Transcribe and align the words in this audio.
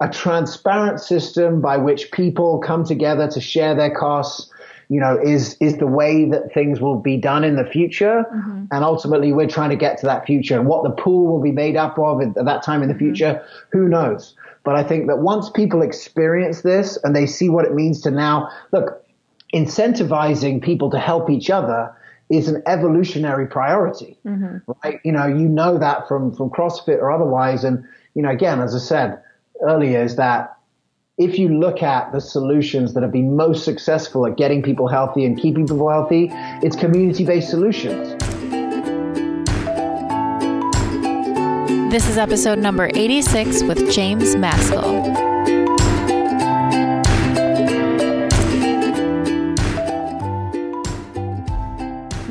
a 0.00 0.08
transparent 0.08 1.00
system 1.00 1.60
by 1.60 1.76
which 1.76 2.10
people 2.12 2.58
come 2.58 2.84
together 2.84 3.28
to 3.28 3.40
share 3.40 3.74
their 3.74 3.94
costs, 3.94 4.50
you 4.88 5.00
know, 5.00 5.18
is 5.18 5.56
is 5.60 5.78
the 5.78 5.86
way 5.86 6.26
that 6.26 6.52
things 6.52 6.80
will 6.80 6.98
be 6.98 7.16
done 7.16 7.44
in 7.44 7.56
the 7.56 7.64
future. 7.64 8.24
Mm-hmm. 8.32 8.66
And 8.70 8.84
ultimately, 8.84 9.32
we're 9.32 9.48
trying 9.48 9.70
to 9.70 9.76
get 9.76 9.98
to 9.98 10.06
that 10.06 10.26
future. 10.26 10.58
And 10.58 10.68
what 10.68 10.84
the 10.84 10.90
pool 10.90 11.32
will 11.32 11.42
be 11.42 11.52
made 11.52 11.76
up 11.76 11.98
of 11.98 12.20
at 12.20 12.34
that 12.34 12.62
time 12.62 12.82
in 12.82 12.88
the 12.88 12.94
mm-hmm. 12.94 13.06
future, 13.06 13.42
mm-hmm. 13.42 13.78
who 13.78 13.88
knows? 13.88 14.34
But 14.64 14.76
I 14.76 14.82
think 14.82 15.06
that 15.06 15.18
once 15.18 15.48
people 15.48 15.80
experience 15.80 16.62
this 16.62 16.98
and 17.02 17.14
they 17.14 17.26
see 17.26 17.48
what 17.48 17.64
it 17.64 17.74
means 17.74 18.00
to 18.02 18.10
now 18.10 18.50
look, 18.72 19.04
incentivizing 19.54 20.62
people 20.62 20.90
to 20.90 20.98
help 20.98 21.30
each 21.30 21.50
other 21.50 21.94
is 22.28 22.48
an 22.48 22.62
evolutionary 22.66 23.46
priority, 23.46 24.18
mm-hmm. 24.26 24.70
right? 24.82 25.00
You 25.04 25.12
know, 25.12 25.26
you 25.26 25.48
know 25.48 25.78
that 25.78 26.06
from 26.06 26.34
from 26.34 26.50
CrossFit 26.50 26.98
or 26.98 27.10
otherwise. 27.10 27.64
And 27.64 27.84
you 28.14 28.22
know, 28.22 28.30
again, 28.30 28.60
as 28.60 28.74
I 28.74 28.78
said 28.78 29.22
earlier, 29.62 30.02
is 30.02 30.16
that 30.16 30.56
if 31.18 31.38
you 31.38 31.48
look 31.48 31.82
at 31.82 32.12
the 32.12 32.20
solutions 32.20 32.92
that 32.94 33.02
have 33.02 33.12
been 33.12 33.36
most 33.36 33.64
successful 33.64 34.26
at 34.26 34.36
getting 34.36 34.62
people 34.62 34.86
healthy 34.86 35.24
and 35.24 35.38
keeping 35.38 35.66
people 35.66 35.88
healthy, 35.88 36.28
it's 36.62 36.76
community 36.76 37.24
based 37.24 37.48
solutions. 37.48 38.14
This 41.90 42.08
is 42.08 42.18
episode 42.18 42.58
number 42.58 42.90
86 42.94 43.62
with 43.62 43.90
James 43.90 44.36
Maskell. 44.36 45.26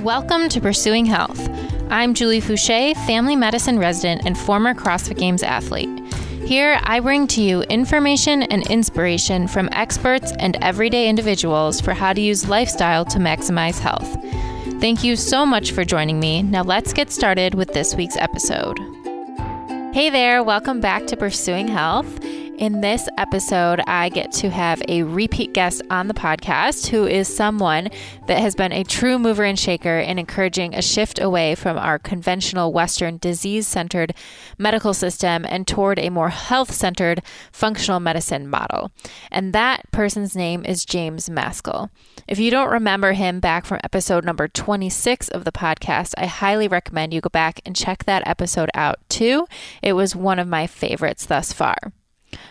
Welcome 0.03 0.49
to 0.49 0.61
Pursuing 0.61 1.05
Health. 1.05 1.49
I'm 1.89 2.13
Julie 2.13 2.41
Foucher, 2.41 2.93
family 3.07 3.35
medicine 3.35 3.79
resident 3.79 4.21
and 4.25 4.37
former 4.37 4.75
CrossFit 4.75 5.17
Games 5.17 5.41
athlete. 5.41 5.94
Here, 6.45 6.79
I 6.83 6.99
bring 6.99 7.25
to 7.29 7.41
you 7.41 7.63
information 7.63 8.43
and 8.43 8.67
inspiration 8.67 9.47
from 9.47 9.67
experts 9.71 10.31
and 10.37 10.55
everyday 10.61 11.09
individuals 11.09 11.81
for 11.81 11.95
how 11.95 12.13
to 12.13 12.21
use 12.21 12.47
lifestyle 12.47 13.03
to 13.05 13.17
maximize 13.17 13.79
health. 13.79 14.15
Thank 14.79 15.03
you 15.03 15.15
so 15.15 15.43
much 15.43 15.71
for 15.71 15.83
joining 15.83 16.19
me. 16.19 16.43
Now, 16.43 16.61
let's 16.61 16.93
get 16.93 17.11
started 17.11 17.55
with 17.55 17.73
this 17.73 17.95
week's 17.95 18.15
episode. 18.17 18.77
Hey 19.91 20.11
there, 20.11 20.43
welcome 20.43 20.81
back 20.81 21.07
to 21.07 21.17
Pursuing 21.17 21.67
Health. 21.67 22.23
In 22.57 22.79
this 22.79 23.09
episode, 23.17 23.81
I 23.85 24.07
get 24.07 24.31
to 24.33 24.49
have 24.49 24.81
a 24.87 25.03
repeat 25.03 25.51
guest 25.51 25.81
on 25.89 26.07
the 26.07 26.13
podcast 26.13 26.87
who 26.87 27.05
is 27.05 27.27
someone 27.27 27.89
that 28.27 28.39
has 28.39 28.55
been 28.55 28.71
a 28.71 28.85
true 28.85 29.19
mover 29.19 29.43
and 29.43 29.59
shaker 29.59 29.99
in 29.99 30.17
encouraging 30.17 30.73
a 30.73 30.81
shift 30.81 31.19
away 31.19 31.55
from 31.55 31.77
our 31.77 31.99
conventional 31.99 32.71
Western 32.71 33.17
disease 33.17 33.67
centered 33.67 34.15
medical 34.57 34.93
system 34.93 35.45
and 35.49 35.67
toward 35.67 35.99
a 35.99 36.09
more 36.09 36.29
health 36.29 36.73
centered 36.73 37.21
functional 37.51 37.99
medicine 37.99 38.47
model. 38.47 38.89
And 39.31 39.51
that 39.51 39.91
person's 39.91 40.33
name 40.33 40.63
is 40.63 40.85
James 40.85 41.29
Maskell. 41.29 41.89
If 42.25 42.39
you 42.39 42.51
don't 42.51 42.71
remember 42.71 43.11
him 43.11 43.41
back 43.41 43.65
from 43.65 43.81
episode 43.83 44.23
number 44.23 44.47
26 44.47 45.27
of 45.27 45.43
the 45.43 45.51
podcast, 45.51 46.13
I 46.17 46.27
highly 46.27 46.69
recommend 46.69 47.13
you 47.13 47.19
go 47.19 47.29
back 47.29 47.59
and 47.65 47.75
check 47.75 48.05
that 48.05 48.25
episode 48.25 48.69
out 48.73 48.99
too. 49.09 49.45
It 49.81 49.91
was 49.91 50.15
one 50.15 50.39
of 50.39 50.47
my 50.47 50.67
favorites 50.67 51.25
thus 51.25 51.51
far. 51.51 51.91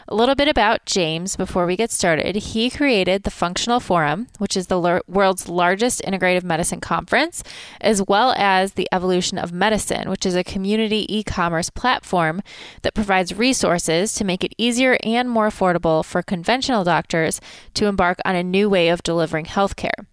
A 0.06 0.14
little 0.14 0.34
bit 0.34 0.48
about 0.48 0.84
James 0.84 1.34
before 1.34 1.64
we 1.64 1.76
get 1.76 1.90
started. 1.90 2.36
He 2.36 2.68
created 2.68 3.22
the 3.22 3.30
Functional 3.30 3.80
Forum, 3.80 4.26
which 4.36 4.54
is 4.54 4.66
the 4.66 4.78
l- 4.78 5.00
world's 5.08 5.48
largest 5.48 6.02
integrative 6.02 6.44
medicine 6.44 6.80
conference, 6.80 7.42
as 7.80 8.02
well 8.06 8.34
as 8.36 8.74
the 8.74 8.86
Evolution 8.92 9.38
of 9.38 9.50
Medicine, 9.50 10.10
which 10.10 10.26
is 10.26 10.34
a 10.34 10.44
community 10.44 11.06
e 11.08 11.22
commerce 11.22 11.70
platform 11.70 12.42
that 12.82 12.94
provides 12.94 13.34
resources 13.34 14.12
to 14.12 14.24
make 14.24 14.44
it 14.44 14.54
easier 14.58 14.98
and 15.02 15.30
more 15.30 15.48
affordable 15.48 16.04
for 16.04 16.22
conventional 16.22 16.84
doctors 16.84 17.40
to 17.72 17.86
embark 17.86 18.18
on 18.26 18.34
a 18.34 18.42
new 18.42 18.68
way 18.68 18.88
of 18.90 19.02
delivering 19.02 19.46
healthcare. 19.46 20.04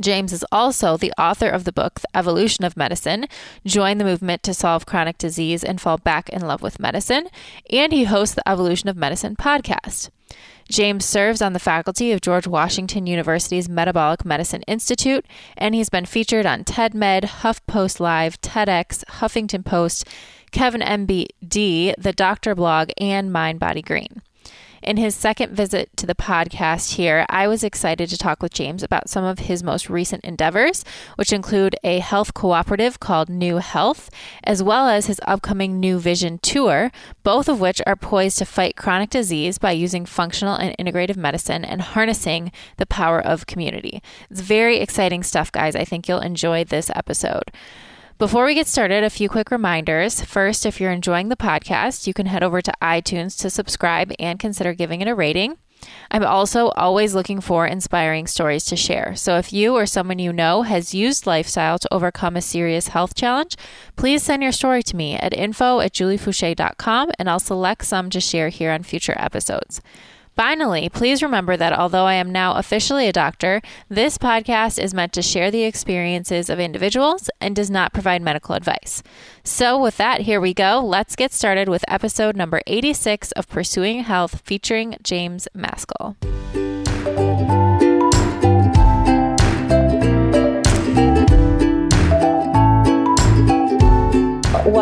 James 0.00 0.32
is 0.32 0.44
also 0.52 0.96
the 0.96 1.12
author 1.18 1.48
of 1.48 1.64
the 1.64 1.72
book, 1.72 2.00
The 2.00 2.16
Evolution 2.16 2.64
of 2.64 2.76
Medicine 2.76 3.26
Join 3.64 3.98
the 3.98 4.04
Movement 4.04 4.42
to 4.42 4.54
Solve 4.54 4.86
Chronic 4.86 5.18
Disease 5.18 5.64
and 5.64 5.80
Fall 5.80 5.98
Back 5.98 6.28
in 6.28 6.42
Love 6.46 6.62
with 6.62 6.78
Medicine, 6.78 7.28
and 7.70 7.92
he 7.92 8.04
hosts 8.04 8.34
the 8.34 8.48
Evolution 8.48 8.88
of 8.88 8.96
Medicine 8.96 9.36
podcast. 9.36 10.10
James 10.68 11.04
serves 11.04 11.40
on 11.40 11.52
the 11.52 11.58
faculty 11.60 12.12
of 12.12 12.20
George 12.20 12.46
Washington 12.46 13.06
University's 13.06 13.68
Metabolic 13.68 14.24
Medicine 14.24 14.62
Institute, 14.62 15.24
and 15.56 15.74
he's 15.74 15.88
been 15.88 16.06
featured 16.06 16.44
on 16.44 16.64
TEDMed, 16.64 17.24
HuffPost 17.24 18.00
Live, 18.00 18.40
TEDx, 18.40 19.04
Huffington 19.04 19.64
Post, 19.64 20.06
KevinMD, 20.52 21.94
the 21.98 22.12
Doctor 22.12 22.54
Blog, 22.54 22.90
and 22.98 23.32
Mind 23.32 23.60
Body 23.60 23.82
Green. 23.82 24.22
In 24.86 24.98
his 24.98 25.16
second 25.16 25.52
visit 25.52 25.90
to 25.96 26.06
the 26.06 26.14
podcast 26.14 26.94
here, 26.94 27.26
I 27.28 27.48
was 27.48 27.64
excited 27.64 28.08
to 28.08 28.16
talk 28.16 28.40
with 28.40 28.52
James 28.52 28.84
about 28.84 29.10
some 29.10 29.24
of 29.24 29.40
his 29.40 29.64
most 29.64 29.90
recent 29.90 30.24
endeavors, 30.24 30.84
which 31.16 31.32
include 31.32 31.74
a 31.82 31.98
health 31.98 32.34
cooperative 32.34 33.00
called 33.00 33.28
Knew 33.28 33.56
Health, 33.56 34.10
as 34.44 34.62
well 34.62 34.88
as 34.88 35.06
his 35.06 35.20
upcoming 35.26 35.80
New 35.80 35.98
Vision 35.98 36.38
tour, 36.38 36.92
both 37.24 37.48
of 37.48 37.58
which 37.58 37.82
are 37.84 37.96
poised 37.96 38.38
to 38.38 38.44
fight 38.44 38.76
chronic 38.76 39.10
disease 39.10 39.58
by 39.58 39.72
using 39.72 40.06
functional 40.06 40.54
and 40.54 40.76
integrative 40.78 41.16
medicine 41.16 41.64
and 41.64 41.82
harnessing 41.82 42.52
the 42.76 42.86
power 42.86 43.20
of 43.20 43.48
community. 43.48 44.00
It's 44.30 44.40
very 44.40 44.76
exciting 44.76 45.24
stuff, 45.24 45.50
guys. 45.50 45.74
I 45.74 45.84
think 45.84 46.06
you'll 46.06 46.20
enjoy 46.20 46.62
this 46.62 46.92
episode. 46.94 47.50
Before 48.18 48.46
we 48.46 48.54
get 48.54 48.66
started, 48.66 49.04
a 49.04 49.10
few 49.10 49.28
quick 49.28 49.50
reminders. 49.50 50.22
First, 50.22 50.64
if 50.64 50.80
you're 50.80 50.90
enjoying 50.90 51.28
the 51.28 51.36
podcast, 51.36 52.06
you 52.06 52.14
can 52.14 52.24
head 52.24 52.42
over 52.42 52.62
to 52.62 52.72
iTunes 52.80 53.38
to 53.40 53.50
subscribe 53.50 54.10
and 54.18 54.38
consider 54.38 54.72
giving 54.72 55.02
it 55.02 55.08
a 55.08 55.14
rating. 55.14 55.58
I'm 56.10 56.24
also 56.24 56.68
always 56.70 57.14
looking 57.14 57.42
for 57.42 57.66
inspiring 57.66 58.26
stories 58.26 58.64
to 58.66 58.76
share. 58.76 59.14
So 59.16 59.36
if 59.36 59.52
you 59.52 59.74
or 59.74 59.84
someone 59.84 60.18
you 60.18 60.32
know 60.32 60.62
has 60.62 60.94
used 60.94 61.26
lifestyle 61.26 61.78
to 61.78 61.92
overcome 61.92 62.36
a 62.36 62.40
serious 62.40 62.88
health 62.88 63.14
challenge, 63.14 63.54
please 63.96 64.22
send 64.22 64.42
your 64.42 64.52
story 64.52 64.82
to 64.84 64.96
me 64.96 65.16
at 65.16 65.34
info 65.34 65.80
at 65.80 65.92
juliefoucher.com 65.92 67.10
and 67.18 67.28
I'll 67.28 67.38
select 67.38 67.84
some 67.84 68.08
to 68.08 68.20
share 68.22 68.48
here 68.48 68.70
on 68.70 68.82
future 68.82 69.14
episodes. 69.18 69.82
Finally, 70.36 70.90
please 70.90 71.22
remember 71.22 71.56
that 71.56 71.72
although 71.72 72.04
I 72.04 72.14
am 72.14 72.30
now 72.30 72.56
officially 72.56 73.08
a 73.08 73.12
doctor, 73.12 73.62
this 73.88 74.18
podcast 74.18 74.78
is 74.78 74.92
meant 74.92 75.14
to 75.14 75.22
share 75.22 75.50
the 75.50 75.64
experiences 75.64 76.50
of 76.50 76.60
individuals 76.60 77.30
and 77.40 77.56
does 77.56 77.70
not 77.70 77.94
provide 77.94 78.20
medical 78.20 78.54
advice. 78.54 79.02
So, 79.44 79.80
with 79.80 79.96
that, 79.96 80.20
here 80.22 80.40
we 80.40 80.52
go. 80.52 80.80
Let's 80.84 81.16
get 81.16 81.32
started 81.32 81.70
with 81.70 81.86
episode 81.88 82.36
number 82.36 82.60
86 82.66 83.32
of 83.32 83.48
Pursuing 83.48 84.00
Health 84.00 84.42
featuring 84.44 84.96
James 85.02 85.48
Maskell. 85.54 86.16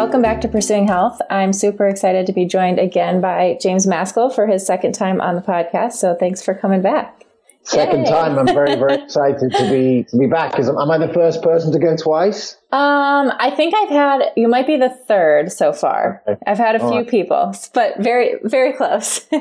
Welcome 0.04 0.20
back 0.20 0.42
to 0.42 0.48
Pursuing 0.48 0.86
Health. 0.86 1.18
I'm 1.30 1.54
super 1.54 1.88
excited 1.88 2.26
to 2.26 2.34
be 2.34 2.44
joined 2.44 2.78
again 2.78 3.22
by 3.22 3.56
James 3.58 3.86
Maskell 3.86 4.28
for 4.28 4.46
his 4.46 4.64
second 4.64 4.92
time 4.92 5.18
on 5.18 5.34
the 5.34 5.40
podcast. 5.40 5.94
So 5.94 6.14
thanks 6.14 6.42
for 6.42 6.52
coming 6.52 6.82
back. 6.82 7.24
Second 7.62 8.04
Yay. 8.04 8.10
time. 8.10 8.38
I'm 8.38 8.44
very, 8.46 8.74
very 8.74 8.96
excited 9.02 9.50
to 9.52 9.70
be 9.70 10.04
to 10.10 10.18
be 10.18 10.26
back. 10.26 10.50
Because 10.50 10.68
am 10.68 10.90
I 10.90 10.98
the 10.98 11.10
first 11.14 11.40
person 11.40 11.72
to 11.72 11.78
go 11.78 11.96
twice? 11.96 12.58
Um, 12.70 13.32
I 13.38 13.50
think 13.56 13.74
I've 13.74 13.88
had. 13.88 14.24
You 14.36 14.46
might 14.46 14.66
be 14.66 14.76
the 14.76 14.90
third 14.90 15.50
so 15.50 15.72
far. 15.72 16.22
Okay. 16.28 16.38
I've 16.46 16.58
had 16.58 16.76
a 16.76 16.82
All 16.82 16.90
few 16.90 17.00
right. 17.00 17.08
people, 17.08 17.54
but 17.72 17.98
very, 17.98 18.34
very 18.42 18.74
close. 18.74 19.20
but 19.30 19.40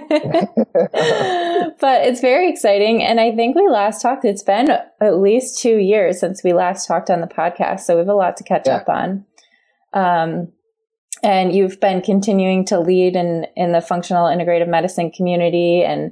it's 0.94 2.22
very 2.22 2.50
exciting, 2.50 3.04
and 3.04 3.20
I 3.20 3.36
think 3.36 3.58
we 3.58 3.68
last 3.68 4.02
talked. 4.02 4.24
It's 4.24 4.44
been 4.44 4.72
at 4.72 5.18
least 5.18 5.60
two 5.60 5.76
years 5.76 6.22
since 6.22 6.42
we 6.42 6.54
last 6.54 6.88
talked 6.88 7.10
on 7.10 7.20
the 7.20 7.28
podcast, 7.28 7.82
so 7.82 7.96
we 7.96 8.00
have 8.00 8.08
a 8.08 8.14
lot 8.14 8.38
to 8.38 8.46
catch 8.46 8.68
yeah. 8.68 8.78
up 8.78 8.88
on. 8.88 9.26
Um, 9.94 10.52
and 11.22 11.56
you've 11.56 11.80
been 11.80 12.02
continuing 12.02 12.66
to 12.66 12.80
lead 12.80 13.16
in, 13.16 13.48
in 13.56 13.72
the 13.72 13.82
functional 13.82 14.26
integrative 14.26 14.68
medicine 14.68 15.12
community 15.12 15.84
and 15.84 16.12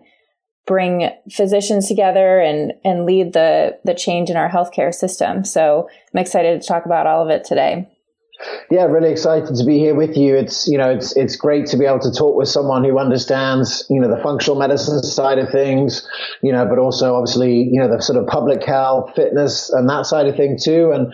bring 0.66 1.10
physicians 1.30 1.88
together 1.88 2.40
and, 2.40 2.74
and 2.86 3.06
lead 3.06 3.34
the, 3.34 3.78
the 3.84 3.94
change 3.94 4.30
in 4.30 4.38
our 4.38 4.50
healthcare 4.50 4.94
system. 4.94 5.44
So 5.44 5.90
I'm 6.14 6.22
excited 6.22 6.62
to 6.62 6.68
talk 6.68 6.86
about 6.86 7.08
all 7.08 7.24
of 7.24 7.30
it 7.30 7.44
today. 7.44 7.90
Yeah, 8.70 8.86
really 8.86 9.12
excited 9.12 9.56
to 9.56 9.66
be 9.66 9.78
here 9.78 9.94
with 9.96 10.16
you. 10.18 10.36
It's 10.36 10.68
you 10.68 10.78
know 10.78 10.90
it's 10.90 11.16
it's 11.16 11.36
great 11.36 11.66
to 11.68 11.78
be 11.78 11.86
able 11.86 12.00
to 12.00 12.12
talk 12.12 12.36
with 12.36 12.48
someone 12.48 12.84
who 12.84 12.98
understands 12.98 13.86
you 13.90 14.00
know 14.00 14.10
the 14.10 14.22
functional 14.22 14.58
medicine 14.58 15.02
side 15.04 15.38
of 15.38 15.50
things, 15.50 16.08
you 16.42 16.52
know, 16.52 16.66
but 16.66 16.80
also 16.80 17.16
obviously 17.16 17.70
you 17.72 17.80
know 17.80 17.88
the 17.88 18.02
sort 18.02 18.18
of 18.18 18.28
public 18.28 18.64
health, 18.64 19.12
fitness, 19.16 19.70
and 19.70 19.90
that 19.90 20.06
side 20.06 20.28
of 20.28 20.36
thing 20.36 20.58
too. 20.62 20.92
And 20.92 21.14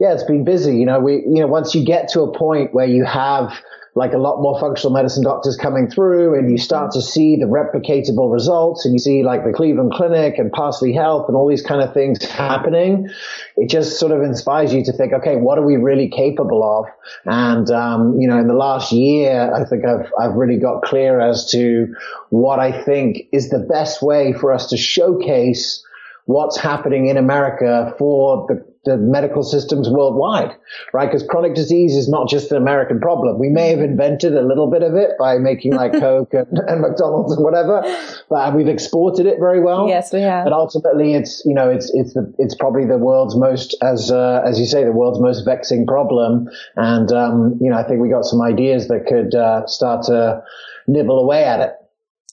yeah, 0.00 0.12
it's 0.12 0.24
been 0.24 0.44
busy. 0.44 0.76
You 0.76 0.86
know, 0.86 1.00
we 1.00 1.14
you 1.14 1.40
know 1.40 1.46
once 1.46 1.74
you 1.74 1.84
get 1.84 2.08
to 2.10 2.22
a 2.22 2.32
point 2.32 2.72
where 2.72 2.86
you 2.86 3.04
have 3.04 3.52
like 3.96 4.12
a 4.12 4.18
lot 4.18 4.40
more 4.40 4.58
functional 4.58 4.92
medicine 4.92 5.22
doctors 5.22 5.56
coming 5.56 5.88
through 5.88 6.36
and 6.36 6.50
you 6.50 6.58
start 6.58 6.90
to 6.92 7.00
see 7.00 7.36
the 7.36 7.46
replicatable 7.46 8.32
results 8.32 8.84
and 8.84 8.92
you 8.92 8.98
see 8.98 9.22
like 9.22 9.44
the 9.44 9.52
Cleveland 9.52 9.92
Clinic 9.92 10.36
and 10.36 10.50
Parsley 10.50 10.92
Health 10.92 11.26
and 11.28 11.36
all 11.36 11.48
these 11.48 11.62
kind 11.62 11.80
of 11.80 11.94
things 11.94 12.24
happening, 12.24 13.08
it 13.56 13.70
just 13.70 14.00
sort 14.00 14.10
of 14.10 14.22
inspires 14.22 14.74
you 14.74 14.84
to 14.84 14.92
think, 14.92 15.12
okay, 15.12 15.36
what 15.36 15.58
are 15.58 15.64
we 15.64 15.76
really 15.76 16.08
capable 16.08 16.64
of? 16.64 16.86
And, 17.24 17.70
um, 17.70 18.20
you 18.20 18.26
know, 18.26 18.38
in 18.38 18.48
the 18.48 18.54
last 18.54 18.90
year, 18.90 19.52
I 19.54 19.64
think 19.64 19.84
I've, 19.84 20.10
I've 20.20 20.34
really 20.34 20.58
got 20.58 20.82
clear 20.82 21.20
as 21.20 21.48
to 21.52 21.94
what 22.30 22.58
I 22.58 22.82
think 22.82 23.28
is 23.32 23.50
the 23.50 23.60
best 23.60 24.02
way 24.02 24.32
for 24.32 24.52
us 24.52 24.70
to 24.70 24.76
showcase 24.76 25.84
what's 26.24 26.58
happening 26.58 27.06
in 27.06 27.16
America 27.16 27.94
for 27.96 28.46
the 28.48 28.73
the 28.84 28.96
medical 28.96 29.42
systems 29.42 29.88
worldwide, 29.88 30.54
right? 30.92 31.06
Because 31.06 31.26
chronic 31.28 31.54
disease 31.54 31.96
is 31.96 32.08
not 32.08 32.28
just 32.28 32.50
an 32.50 32.56
American 32.56 33.00
problem. 33.00 33.38
We 33.38 33.48
may 33.48 33.70
have 33.70 33.80
invented 33.80 34.34
a 34.34 34.42
little 34.42 34.70
bit 34.70 34.82
of 34.82 34.94
it 34.94 35.12
by 35.18 35.38
making 35.38 35.72
like 35.72 35.92
Coke 36.00 36.34
and, 36.34 36.58
and, 36.66 36.80
McDonald's 36.80 37.32
and 37.34 37.44
whatever, 37.44 37.82
but 38.28 38.54
we've 38.54 38.68
exported 38.68 39.26
it 39.26 39.38
very 39.38 39.60
well. 39.60 39.88
Yes, 39.88 40.12
we 40.12 40.20
have. 40.20 40.44
But 40.44 40.52
ultimately, 40.52 41.14
it's 41.14 41.42
you 41.44 41.54
know 41.54 41.70
it's 41.70 41.90
it's 41.94 42.14
the 42.14 42.32
it's 42.38 42.54
probably 42.54 42.86
the 42.86 42.98
world's 42.98 43.36
most 43.36 43.76
as 43.82 44.10
uh, 44.10 44.42
as 44.44 44.60
you 44.60 44.66
say 44.66 44.84
the 44.84 44.92
world's 44.92 45.20
most 45.20 45.44
vexing 45.44 45.86
problem, 45.86 46.48
and 46.76 47.12
um, 47.12 47.58
you 47.60 47.70
know 47.70 47.76
I 47.76 47.82
think 47.82 48.00
we 48.00 48.08
got 48.08 48.24
some 48.24 48.42
ideas 48.42 48.88
that 48.88 49.06
could 49.06 49.34
uh, 49.34 49.66
start 49.66 50.04
to 50.06 50.42
nibble 50.86 51.18
away 51.18 51.44
at 51.44 51.60
it. 51.60 51.72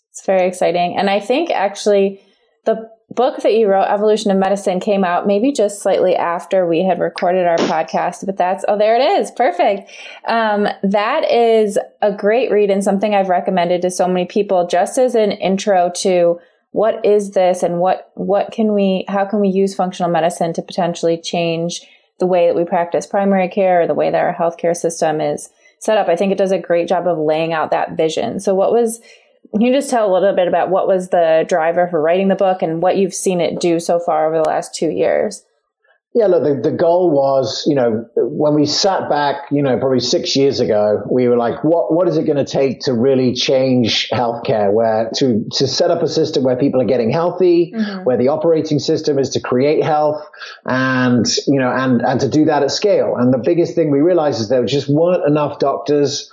It's 0.10 0.26
very 0.26 0.48
exciting, 0.48 0.98
and 0.98 1.10
I 1.10 1.20
think 1.20 1.52
actually 1.52 2.22
the 2.66 2.90
book 3.14 3.42
that 3.44 3.54
you 3.54 3.68
wrote, 3.68 3.84
Evolution 3.84 4.32
of 4.32 4.38
Medicine, 4.38 4.80
came 4.80 5.04
out 5.04 5.28
maybe 5.28 5.52
just 5.52 5.82
slightly 5.82 6.16
after 6.16 6.66
we 6.66 6.84
had 6.84 7.00
recorded 7.00 7.46
our 7.46 7.58
podcast, 7.58 8.26
but 8.26 8.38
that's, 8.38 8.64
oh, 8.68 8.78
there 8.78 8.96
it 8.96 9.04
is. 9.20 9.32
Perfect. 9.32 9.90
Um, 10.28 10.68
that 10.84 11.30
is 11.30 11.78
a 12.02 12.14
great 12.14 12.52
read 12.52 12.70
and 12.70 12.84
something 12.84 13.14
I've 13.14 13.30
recommended 13.30 13.82
to 13.82 13.92
so 13.92 14.08
many 14.08 14.26
people 14.26 14.68
just 14.68 14.98
as 14.98 15.16
an 15.16 15.32
intro 15.32 15.92
to 15.98 16.40
what 16.72 17.06
is 17.06 17.32
this 17.32 17.64
and 17.64 17.80
what, 17.80 18.12
what 18.16 18.52
can 18.52 18.74
we, 18.74 19.06
how 19.10 19.26
can 19.26 19.42
we 19.42 19.50
use 19.50 19.76
functional 19.76 20.12
medicine 20.12 20.54
to 20.54 20.62
potentially 20.62 21.20
change 21.20 21.82
the 22.20 22.28
way 22.28 22.48
that 22.48 22.56
we 22.56 22.64
practice 22.64 23.06
primary 23.06 23.50
care 23.50 23.82
or 23.82 23.88
the 23.88 23.94
way 23.94 24.10
that 24.10 24.24
our 24.24 24.34
healthcare 24.34 24.76
system 24.76 25.20
is 25.20 25.50
set 25.80 25.98
up. 25.98 26.08
I 26.08 26.16
think 26.16 26.32
it 26.32 26.38
does 26.38 26.52
a 26.52 26.60
great 26.60 26.88
job 26.88 27.08
of 27.08 27.18
laying 27.18 27.52
out 27.52 27.72
that 27.72 27.98
vision. 27.98 28.40
So 28.40 28.54
what 28.54 28.72
was, 28.72 29.02
can 29.52 29.62
you 29.62 29.74
just 29.74 29.90
tell 29.90 30.10
a 30.10 30.14
little 30.14 30.36
bit 30.36 30.48
about 30.48 30.70
what 30.70 30.88
was 30.88 31.10
the 31.10 31.46
driver 31.48 31.88
for 31.90 32.02
writing 32.02 32.30
the 32.30 32.36
book 32.36 32.62
and 32.62 32.82
what 32.82 32.98
you've 32.98 33.14
seen 33.14 33.42
it 33.42 33.60
do 33.60 33.80
so 33.80 34.00
far 34.00 34.28
over 34.28 34.38
the 34.38 34.50
last 34.50 34.74
two 34.74 34.90
years? 34.90 35.44
Yeah, 36.14 36.28
look, 36.28 36.44
the, 36.44 36.70
the 36.72 36.76
goal 36.76 37.10
was, 37.10 37.64
you 37.66 37.74
know, 37.74 38.06
when 38.18 38.54
we 38.54 38.66
sat 38.66 39.10
back, 39.10 39.44
you 39.50 39.62
know, 39.62 39.78
probably 39.80 40.02
six 40.02 40.36
years 40.36 40.60
ago, 40.60 41.02
we 41.10 41.30
were 41.30 41.38
like, 41.38 41.64
what, 41.64 41.94
what 41.94 42.06
is 42.10 42.18
it 42.18 42.26
going 42.26 42.38
to 42.38 42.44
take 42.44 42.82
to 42.82 42.94
really 42.94 43.34
change 43.34 44.10
healthcare 44.10 44.74
where 44.74 45.10
to, 45.16 45.46
to 45.54 45.68
set 45.68 45.90
up 45.90 46.02
a 46.04 46.10
system 46.10 46.44
where 46.44 46.58
people 46.58 46.82
are 46.82 46.86
getting 46.86 47.12
healthy, 47.12 47.72
mm-hmm. 47.74 48.04
where 48.04 48.18
the 48.18 48.28
operating 48.28 48.78
system 48.78 49.18
is 49.20 49.30
to 49.30 49.40
create 49.40 49.86
health 49.86 50.22
and, 50.66 51.26
you 51.48 51.58
know, 51.60 51.72
and, 51.72 52.02
and 52.02 52.20
to 52.20 52.28
do 52.28 52.44
that 52.44 52.62
at 52.62 52.72
scale. 52.72 53.16
And 53.16 53.34
the 53.34 53.38
biggest 53.38 53.74
thing 53.74 53.90
we 53.90 54.02
realized 54.02 54.42
is 54.42 54.50
there 54.50 54.66
just 54.66 54.90
weren't 54.90 55.26
enough 55.26 55.60
doctors 55.60 56.30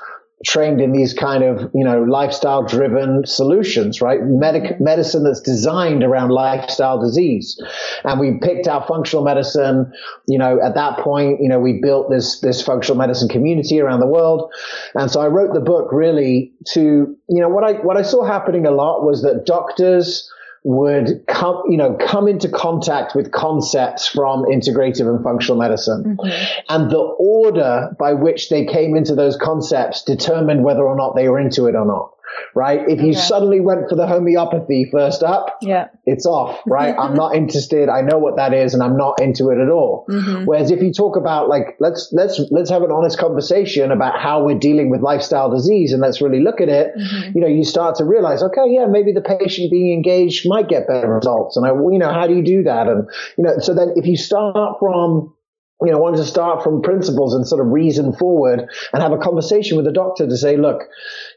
trained 0.47 0.81
in 0.81 0.93
these 0.93 1.15
kind 1.15 1.43
of, 1.43 1.71
you 1.75 1.85
know, 1.85 2.03
lifestyle 2.03 2.63
driven 2.63 3.27
solutions, 3.27 4.01
right? 4.01 4.21
Medic- 4.23 4.81
medicine 4.81 5.25
that's 5.25 5.41
designed 5.41 6.05
around 6.05 6.31
lifestyle 6.31 7.01
disease. 7.01 7.61
And 8.05 8.21
we 8.21 8.39
picked 8.41 8.69
our 8.69 8.87
functional 8.87 9.25
medicine, 9.25 9.93
you 10.29 10.39
know, 10.39 10.61
at 10.63 10.75
that 10.75 11.01
point, 11.01 11.41
you 11.41 11.49
know, 11.49 11.59
we 11.59 11.81
built 11.81 12.09
this, 12.09 12.39
this 12.41 12.63
functional 12.63 12.97
medicine 12.97 13.29
community 13.29 13.81
around 13.81 13.99
the 14.01 14.07
world. 14.07 14.53
And 14.95 15.11
so 15.11 15.21
I 15.21 15.27
wrote 15.27 15.55
the 15.55 15.61
book 15.61 15.91
really 15.93 16.53
to, 16.73 16.81
you 17.29 17.41
know, 17.41 17.49
what 17.49 17.65
I, 17.65 17.73
what 17.73 17.97
I 17.97 18.03
saw 18.03 18.25
happening 18.25 18.65
a 18.65 18.71
lot 18.71 19.05
was 19.05 19.23
that 19.23 19.45
doctors, 19.45 20.31
would 20.65 21.25
come, 21.27 21.63
you 21.69 21.77
know, 21.77 21.95
come 21.95 22.29
into 22.29 22.49
contact 22.49 23.15
with 23.15 23.31
concepts 23.33 24.07
from 24.09 24.45
integrative 24.45 25.09
and 25.09 25.23
functional 25.23 25.59
medicine. 25.59 26.17
Mm-hmm. 26.19 26.61
And 26.69 26.91
the 26.91 26.99
order 26.99 27.95
by 27.99 28.15
which 28.15 28.49
they 28.49 28.65
came 28.67 28.97
into 28.97 29.15
those 29.15 29.37
concepts 29.37 30.03
determined 30.03 30.65
whether 30.65 30.87
or 30.87 30.97
not 30.97 31.15
they 31.17 31.29
were 31.29 31.39
into 31.39 31.67
it 31.67 31.75
or 31.75 31.87
not 31.87 32.13
right? 32.55 32.81
If 32.89 33.01
you 33.01 33.15
suddenly 33.15 33.61
went 33.61 33.89
for 33.89 33.97
the 33.97 34.07
homeopathy 34.07 34.89
first 34.91 35.23
up, 35.23 35.59
yeah. 35.63 35.89
it's 36.07 36.27
off, 36.27 36.61
right? 36.67 36.95
I'm 36.99 37.15
not 37.15 37.35
interested. 37.35 37.89
I 37.89 38.01
know 38.01 38.19
what 38.19 38.37
that 38.37 38.53
is 38.53 38.75
and 38.75 38.83
I'm 38.83 38.97
not 38.97 39.21
into 39.21 39.51
it 39.51 39.59
at 39.59 39.69
all. 39.69 40.07
Mm-hmm. 40.09 40.45
Whereas 40.45 40.71
if 40.71 40.83
you 40.83 40.93
talk 40.93 41.17
about 41.17 41.49
like, 41.49 41.77
let's, 41.81 42.11
let's, 42.13 42.41
let's 42.51 42.71
have 42.71 42.83
an 42.83 42.91
honest 42.91 43.19
conversation 43.19 43.91
about 43.91 44.21
how 44.21 44.45
we're 44.45 44.59
dealing 44.59 44.91
with 44.91 45.01
lifestyle 45.01 45.51
disease 45.51 45.93
and 45.93 46.03
let's 46.03 46.21
really 46.21 46.41
look 46.41 46.61
at 46.61 46.69
it. 46.69 46.93
Mm-hmm. 46.97 47.33
You 47.35 47.41
know, 47.41 47.49
you 47.49 47.65
start 47.65 47.97
to 47.97 48.05
realize, 48.05 48.43
okay, 48.43 48.67
yeah, 48.67 48.87
maybe 48.87 49.13
the 49.13 49.21
patient 49.21 49.71
being 49.71 49.93
engaged 49.93 50.49
might 50.49 50.69
get 50.69 50.87
better 50.87 51.13
results. 51.13 51.57
And 51.57 51.67
I, 51.67 51.71
you 51.71 51.99
know, 51.99 52.13
how 52.13 52.27
do 52.27 52.35
you 52.35 52.43
do 52.43 52.63
that? 52.65 52.89
And, 52.89 53.09
you 53.37 53.45
know, 53.45 53.59
so 53.59 53.75
then 53.75 53.93
if 53.97 54.07
you 54.07 54.17
start 54.17 54.79
from, 54.81 55.35
you 55.81 55.93
know, 55.93 55.99
wanted 55.99 56.17
to 56.17 56.25
start 56.25 56.65
from 56.65 56.83
principles 56.83 57.35
and 57.35 57.47
sort 57.47 57.65
of 57.65 57.73
reason 57.73 58.13
forward 58.13 58.69
and 58.93 59.03
have 59.03 59.13
a 59.13 59.19
conversation 59.19 59.77
with 59.77 59.87
the 59.87 59.93
doctor 59.93 60.27
to 60.27 60.37
say, 60.37 60.57
look, 60.57 60.83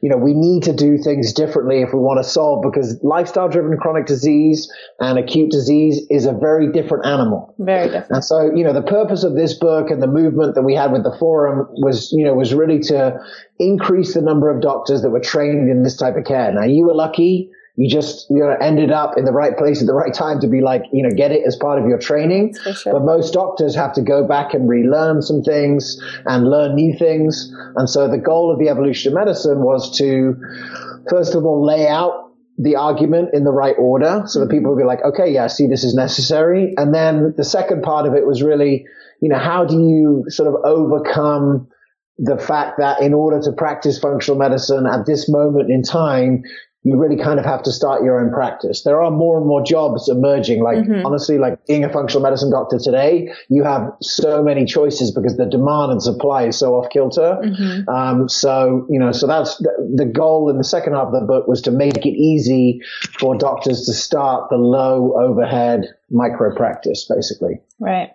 you 0.01 0.09
know, 0.09 0.17
we 0.17 0.33
need 0.33 0.63
to 0.63 0.73
do 0.73 0.97
things 0.97 1.31
differently 1.33 1.81
if 1.81 1.93
we 1.93 1.99
want 1.99 2.23
to 2.23 2.27
solve 2.27 2.63
because 2.63 2.99
lifestyle 3.03 3.47
driven 3.49 3.77
chronic 3.77 4.07
disease 4.07 4.71
and 4.99 5.19
acute 5.19 5.51
disease 5.51 6.07
is 6.09 6.25
a 6.25 6.33
very 6.33 6.71
different 6.71 7.05
animal. 7.05 7.53
Very 7.59 7.87
different. 7.87 8.09
And 8.09 8.25
so, 8.25 8.51
you 8.55 8.63
know, 8.63 8.73
the 8.73 8.81
purpose 8.81 9.23
of 9.23 9.35
this 9.35 9.53
book 9.53 9.91
and 9.91 10.01
the 10.01 10.07
movement 10.07 10.55
that 10.55 10.63
we 10.63 10.73
had 10.73 10.91
with 10.91 11.03
the 11.03 11.15
forum 11.19 11.67
was, 11.73 12.11
you 12.11 12.25
know, 12.25 12.33
was 12.33 12.51
really 12.53 12.79
to 12.79 13.19
increase 13.59 14.15
the 14.15 14.21
number 14.21 14.49
of 14.49 14.61
doctors 14.61 15.03
that 15.03 15.11
were 15.11 15.19
trained 15.19 15.69
in 15.69 15.83
this 15.83 15.97
type 15.97 16.15
of 16.15 16.25
care. 16.25 16.51
Now 16.51 16.63
you 16.63 16.85
were 16.85 16.95
lucky 16.95 17.51
you 17.75 17.89
just 17.89 18.29
you 18.29 18.39
know 18.39 18.55
ended 18.59 18.91
up 18.91 19.17
in 19.17 19.25
the 19.25 19.31
right 19.31 19.57
place 19.57 19.81
at 19.81 19.87
the 19.87 19.93
right 19.93 20.13
time 20.13 20.39
to 20.41 20.47
be 20.47 20.61
like 20.61 20.83
you 20.91 21.03
know 21.03 21.09
get 21.15 21.31
it 21.31 21.41
as 21.45 21.55
part 21.55 21.81
of 21.81 21.87
your 21.87 21.97
training. 21.97 22.53
Sure. 22.73 22.93
but 22.93 23.03
most 23.03 23.33
doctors 23.33 23.75
have 23.75 23.93
to 23.93 24.01
go 24.01 24.27
back 24.27 24.53
and 24.53 24.67
relearn 24.67 25.21
some 25.21 25.41
things 25.41 25.97
and 26.25 26.49
learn 26.49 26.75
new 26.75 26.97
things. 26.97 27.51
And 27.75 27.89
so 27.89 28.09
the 28.09 28.17
goal 28.17 28.51
of 28.51 28.59
the 28.59 28.69
evolution 28.69 29.13
of 29.13 29.15
medicine 29.15 29.61
was 29.61 29.97
to 29.97 30.35
first 31.09 31.35
of 31.35 31.45
all 31.45 31.65
lay 31.65 31.87
out 31.87 32.31
the 32.57 32.75
argument 32.75 33.29
in 33.33 33.43
the 33.43 33.51
right 33.51 33.75
order 33.79 34.23
so 34.27 34.41
that 34.41 34.49
people 34.49 34.71
would 34.71 34.79
be 34.79 34.85
like 34.85 35.03
okay 35.03 35.31
yeah 35.31 35.47
see 35.47 35.67
this 35.67 35.83
is 35.83 35.95
necessary. 35.95 36.73
And 36.77 36.93
then 36.93 37.33
the 37.37 37.45
second 37.45 37.83
part 37.83 38.05
of 38.05 38.13
it 38.13 38.27
was 38.27 38.43
really 38.43 38.85
you 39.21 39.29
know 39.29 39.39
how 39.39 39.63
do 39.65 39.75
you 39.75 40.25
sort 40.27 40.49
of 40.49 40.55
overcome 40.65 41.69
the 42.17 42.37
fact 42.37 42.77
that 42.77 43.01
in 43.01 43.13
order 43.13 43.41
to 43.41 43.51
practice 43.51 43.97
functional 43.97 44.37
medicine 44.37 44.85
at 44.85 45.07
this 45.07 45.27
moment 45.27 45.71
in 45.71 45.81
time, 45.81 46.43
you 46.83 46.97
really 46.97 47.21
kind 47.21 47.39
of 47.39 47.45
have 47.45 47.61
to 47.61 47.71
start 47.71 48.03
your 48.03 48.19
own 48.19 48.33
practice. 48.33 48.81
There 48.81 49.01
are 49.01 49.11
more 49.11 49.37
and 49.37 49.45
more 49.45 49.63
jobs 49.63 50.09
emerging. 50.09 50.63
Like 50.63 50.77
mm-hmm. 50.77 51.05
honestly, 51.05 51.37
like 51.37 51.63
being 51.67 51.83
a 51.83 51.89
functional 51.93 52.23
medicine 52.23 52.49
doctor 52.49 52.79
today, 52.79 53.31
you 53.49 53.63
have 53.63 53.91
so 54.01 54.41
many 54.41 54.65
choices 54.65 55.11
because 55.11 55.37
the 55.37 55.45
demand 55.45 55.91
and 55.91 56.01
supply 56.01 56.47
is 56.47 56.57
so 56.57 56.73
off 56.73 56.89
kilter. 56.89 57.37
Mm-hmm. 57.43 57.87
Um, 57.87 58.27
so, 58.27 58.87
you 58.89 58.99
know, 58.99 59.11
so 59.11 59.27
that's 59.27 59.57
the, 59.57 59.93
the 59.95 60.05
goal 60.05 60.49
in 60.49 60.57
the 60.57 60.63
second 60.63 60.93
half 60.93 61.07
of 61.07 61.13
the 61.13 61.25
book 61.27 61.47
was 61.47 61.61
to 61.63 61.71
make 61.71 61.97
it 61.97 62.17
easy 62.17 62.81
for 63.19 63.37
doctors 63.37 63.85
to 63.85 63.93
start 63.93 64.49
the 64.49 64.57
low 64.57 65.13
overhead 65.21 65.85
micro 66.09 66.55
practice, 66.55 67.05
basically. 67.07 67.61
Right. 67.79 68.09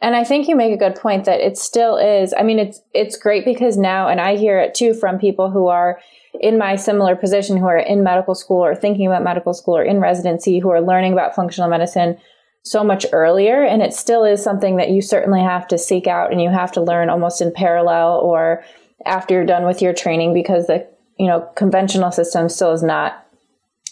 And 0.00 0.14
I 0.14 0.22
think 0.22 0.48
you 0.48 0.54
make 0.54 0.72
a 0.72 0.76
good 0.76 0.96
point 0.96 1.24
that 1.24 1.40
it 1.40 1.56
still 1.56 1.96
is. 1.96 2.34
I 2.36 2.42
mean, 2.42 2.58
it's, 2.58 2.80
it's 2.92 3.16
great 3.16 3.44
because 3.44 3.76
now, 3.76 4.06
and 4.06 4.20
I 4.20 4.36
hear 4.36 4.60
it 4.60 4.74
too 4.74 4.94
from 4.94 5.18
people 5.18 5.50
who 5.50 5.66
are, 5.66 5.98
in 6.40 6.58
my 6.58 6.76
similar 6.76 7.16
position 7.16 7.56
who 7.56 7.66
are 7.66 7.78
in 7.78 8.02
medical 8.02 8.34
school 8.34 8.64
or 8.64 8.74
thinking 8.74 9.06
about 9.06 9.22
medical 9.22 9.54
school 9.54 9.76
or 9.76 9.84
in 9.84 10.00
residency 10.00 10.58
who 10.58 10.70
are 10.70 10.80
learning 10.80 11.12
about 11.12 11.34
functional 11.34 11.70
medicine 11.70 12.18
so 12.62 12.82
much 12.82 13.06
earlier. 13.12 13.62
And 13.62 13.82
it 13.82 13.94
still 13.94 14.24
is 14.24 14.42
something 14.42 14.76
that 14.76 14.90
you 14.90 15.02
certainly 15.02 15.42
have 15.42 15.68
to 15.68 15.78
seek 15.78 16.06
out 16.06 16.32
and 16.32 16.42
you 16.42 16.50
have 16.50 16.72
to 16.72 16.82
learn 16.82 17.10
almost 17.10 17.40
in 17.40 17.52
parallel 17.52 18.18
or 18.20 18.64
after 19.06 19.34
you're 19.34 19.46
done 19.46 19.64
with 19.64 19.82
your 19.82 19.92
training 19.92 20.34
because 20.34 20.66
the, 20.66 20.86
you 21.18 21.26
know, 21.26 21.48
conventional 21.56 22.10
system 22.10 22.48
still 22.48 22.72
is 22.72 22.82
not 22.82 23.26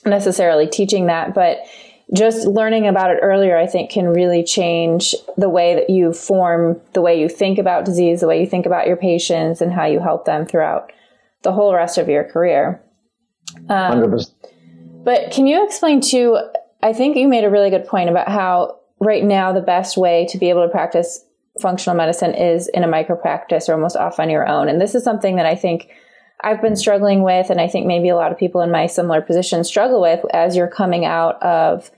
necessarily 0.04 0.66
teaching 0.66 1.06
that. 1.06 1.34
But 1.34 1.58
just 2.12 2.46
learning 2.46 2.87
about 2.87 3.11
it 3.11 3.20
earlier, 3.22 3.56
I 3.56 3.66
think 3.66 3.90
can 3.90 4.08
really 4.08 4.42
change 4.42 5.14
the 5.37 5.49
way 5.49 5.75
that 5.75 5.90
you 5.90 6.12
form 6.12 6.80
the 6.92 7.00
way 7.02 7.20
you 7.20 7.28
think 7.28 7.58
about 7.58 7.84
disease, 7.84 8.20
the 8.20 8.26
way 8.26 8.40
you 8.40 8.46
think 8.46 8.66
about 8.66 8.87
your 8.87 8.96
patients 8.96 9.61
and 9.61 9.72
how 9.72 9.87
you 9.87 10.00
help 10.00 10.25
them 10.25 10.44
throughout 10.44 10.92
the 11.42 11.52
whole 11.52 11.75
rest 11.75 11.99
of 11.99 12.08
your 12.08 12.25
career. 12.25 12.82
Um, 13.68 14.16
but 15.04 15.30
can 15.32 15.46
you 15.46 15.64
explain 15.64 16.00
too? 16.00 16.38
I 16.82 16.92
think 16.92 17.16
you 17.16 17.28
made 17.28 17.44
a 17.44 17.50
really 17.50 17.70
good 17.70 17.87
point 17.87 18.08
about 18.08 18.28
how 18.28 18.80
right 19.00 19.25
now 19.25 19.52
the 19.52 19.61
best 19.61 19.96
way 19.96 20.26
to 20.30 20.38
be 20.38 20.49
able 20.49 20.64
to 20.64 20.70
practice 20.70 21.25
functional 21.61 21.96
medicine 21.96 22.34
is 22.34 22.68
in 22.68 22.82
a 22.82 22.88
micro 22.88 23.16
practice 23.16 23.68
or 23.68 23.75
almost 23.75 23.96
off 23.96 24.18
on 24.18 24.30
your 24.30 24.49
own. 24.49 24.68
And 24.68 24.80
this 24.80 24.94
is 24.94 25.04
something 25.04 25.37
that 25.37 25.46
I 25.46 25.54
think 25.54 25.88
I've 26.42 26.62
been 26.62 26.76
struggling 26.76 27.22
with, 27.22 27.50
and 27.50 27.61
I 27.61 27.68
think 27.68 27.87
maybe 27.87 28.08
a 28.08 28.16
lot 28.16 28.32
of 28.32 28.38
people 28.38 28.62
in 28.62 28.70
my 28.70 28.87
similar 28.87 29.20
position 29.20 29.62
struggle 29.64 30.00
with 30.00 30.25
as 30.32 30.56
you're 30.56 30.68
coming 30.68 31.04
out 31.04 31.40
of 31.42 31.90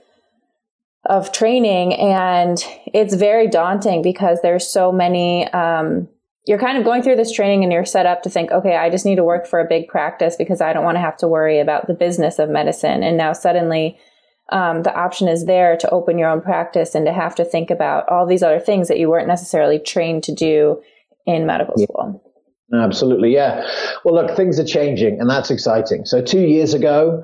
of 1.07 1.31
training, 1.31 1.93
and 1.93 2.63
it's 2.87 3.13
very 3.13 3.47
daunting 3.47 4.01
because 4.01 4.39
there's 4.41 4.67
so 4.67 4.91
many 4.91 5.47
um, 5.51 6.07
you're 6.45 6.59
kind 6.59 6.77
of 6.77 6.83
going 6.83 7.01
through 7.01 7.15
this 7.15 7.31
training 7.31 7.63
and 7.63 7.73
you're 7.73 7.85
set 7.85 8.05
up 8.05 8.23
to 8.23 8.29
think, 8.29 8.51
okay, 8.51 8.75
I 8.75 8.89
just 8.89 9.05
need 9.05 9.15
to 9.15 9.23
work 9.23 9.47
for 9.47 9.59
a 9.59 9.67
big 9.67 9.87
practice 9.87 10.35
because 10.35 10.61
I 10.61 10.73
don't 10.73 10.83
want 10.83 10.95
to 10.95 11.01
have 11.01 11.17
to 11.17 11.27
worry 11.27 11.59
about 11.59 11.87
the 11.87 11.93
business 11.93 12.37
of 12.37 12.49
medicine. 12.49 13.03
And 13.03 13.17
now 13.17 13.33
suddenly, 13.33 13.97
um, 14.51 14.83
the 14.83 14.95
option 14.95 15.27
is 15.27 15.45
there 15.45 15.75
to 15.77 15.89
open 15.89 16.19
your 16.19 16.29
own 16.29 16.41
practice 16.41 16.93
and 16.93 17.05
to 17.07 17.13
have 17.13 17.33
to 17.35 17.45
think 17.45 17.71
about 17.71 18.07
all 18.09 18.27
these 18.27 18.43
other 18.43 18.59
things 18.59 18.87
that 18.89 18.99
you 18.99 19.09
weren't 19.09 19.27
necessarily 19.27 19.79
trained 19.79 20.23
to 20.25 20.35
do 20.35 20.81
in 21.25 21.47
medical 21.47 21.73
yeah. 21.77 21.85
school. 21.85 22.21
Absolutely, 22.73 23.33
yeah. 23.33 23.67
Well, 24.03 24.15
look, 24.15 24.35
things 24.35 24.59
are 24.59 24.65
changing, 24.65 25.19
and 25.19 25.29
that's 25.29 25.49
exciting. 25.49 26.05
So, 26.05 26.21
two 26.21 26.41
years 26.41 26.73
ago, 26.73 27.23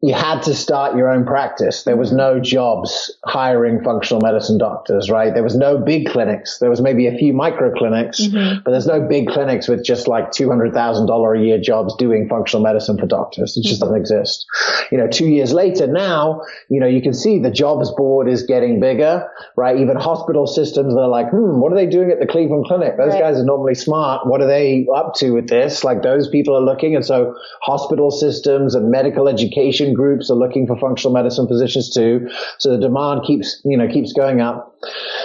you 0.00 0.14
had 0.14 0.42
to 0.42 0.54
start 0.54 0.96
your 0.96 1.10
own 1.10 1.26
practice. 1.26 1.82
There 1.82 1.96
was 1.96 2.12
no 2.12 2.38
jobs 2.38 3.12
hiring 3.24 3.82
functional 3.82 4.20
medicine 4.20 4.56
doctors, 4.56 5.10
right? 5.10 5.34
There 5.34 5.42
was 5.42 5.56
no 5.56 5.76
big 5.76 6.06
clinics. 6.06 6.58
There 6.60 6.70
was 6.70 6.80
maybe 6.80 7.08
a 7.08 7.18
few 7.18 7.32
micro 7.32 7.74
clinics, 7.74 8.20
mm-hmm. 8.20 8.62
but 8.64 8.70
there's 8.70 8.86
no 8.86 9.00
big 9.08 9.26
clinics 9.26 9.66
with 9.66 9.84
just 9.84 10.06
like 10.06 10.30
$200,000 10.30 11.36
a 11.36 11.44
year 11.44 11.58
jobs 11.58 11.96
doing 11.96 12.28
functional 12.28 12.62
medicine 12.62 12.96
for 12.96 13.06
doctors. 13.06 13.56
It 13.56 13.62
just 13.62 13.80
mm-hmm. 13.80 13.86
doesn't 13.86 14.00
exist. 14.00 14.46
You 14.92 14.98
know, 14.98 15.08
two 15.08 15.26
years 15.26 15.52
later 15.52 15.88
now, 15.88 16.42
you 16.68 16.78
know, 16.78 16.86
you 16.86 17.02
can 17.02 17.12
see 17.12 17.40
the 17.40 17.50
jobs 17.50 17.90
board 17.90 18.28
is 18.28 18.44
getting 18.44 18.78
bigger, 18.78 19.28
right? 19.56 19.76
Even 19.78 19.96
hospital 19.96 20.46
systems, 20.46 20.94
they're 20.94 21.08
like, 21.08 21.30
hmm, 21.30 21.58
what 21.58 21.72
are 21.72 21.76
they 21.76 21.86
doing 21.86 22.12
at 22.12 22.20
the 22.20 22.26
Cleveland 22.26 22.66
Clinic? 22.66 22.96
Those 22.96 23.14
right. 23.14 23.20
guys 23.20 23.38
are 23.38 23.44
normally 23.44 23.74
smart. 23.74 24.28
What 24.28 24.40
are 24.42 24.46
they 24.46 24.86
up 24.94 25.14
to 25.14 25.32
with 25.32 25.48
this? 25.48 25.82
Like 25.82 26.02
those 26.02 26.28
people 26.28 26.56
are 26.56 26.62
looking. 26.62 26.94
And 26.94 27.04
so 27.04 27.34
hospital 27.62 28.12
systems 28.12 28.76
and 28.76 28.92
medical 28.92 29.26
education 29.26 29.87
groups 29.94 30.30
are 30.30 30.36
looking 30.36 30.66
for 30.66 30.78
functional 30.78 31.12
medicine 31.12 31.46
physicians 31.46 31.92
too. 31.92 32.28
So 32.58 32.70
the 32.70 32.78
demand 32.78 33.22
keeps, 33.26 33.60
you 33.64 33.76
know, 33.76 33.88
keeps 33.88 34.12
going 34.12 34.40
up. 34.40 34.74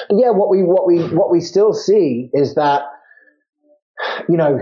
But 0.09 0.17
yeah, 0.19 0.31
what 0.31 0.49
we, 0.49 0.63
what 0.63 0.87
we, 0.87 0.99
what 1.15 1.31
we 1.31 1.41
still 1.41 1.73
see 1.73 2.29
is 2.33 2.55
that, 2.55 2.83
you 4.27 4.37
know, 4.37 4.59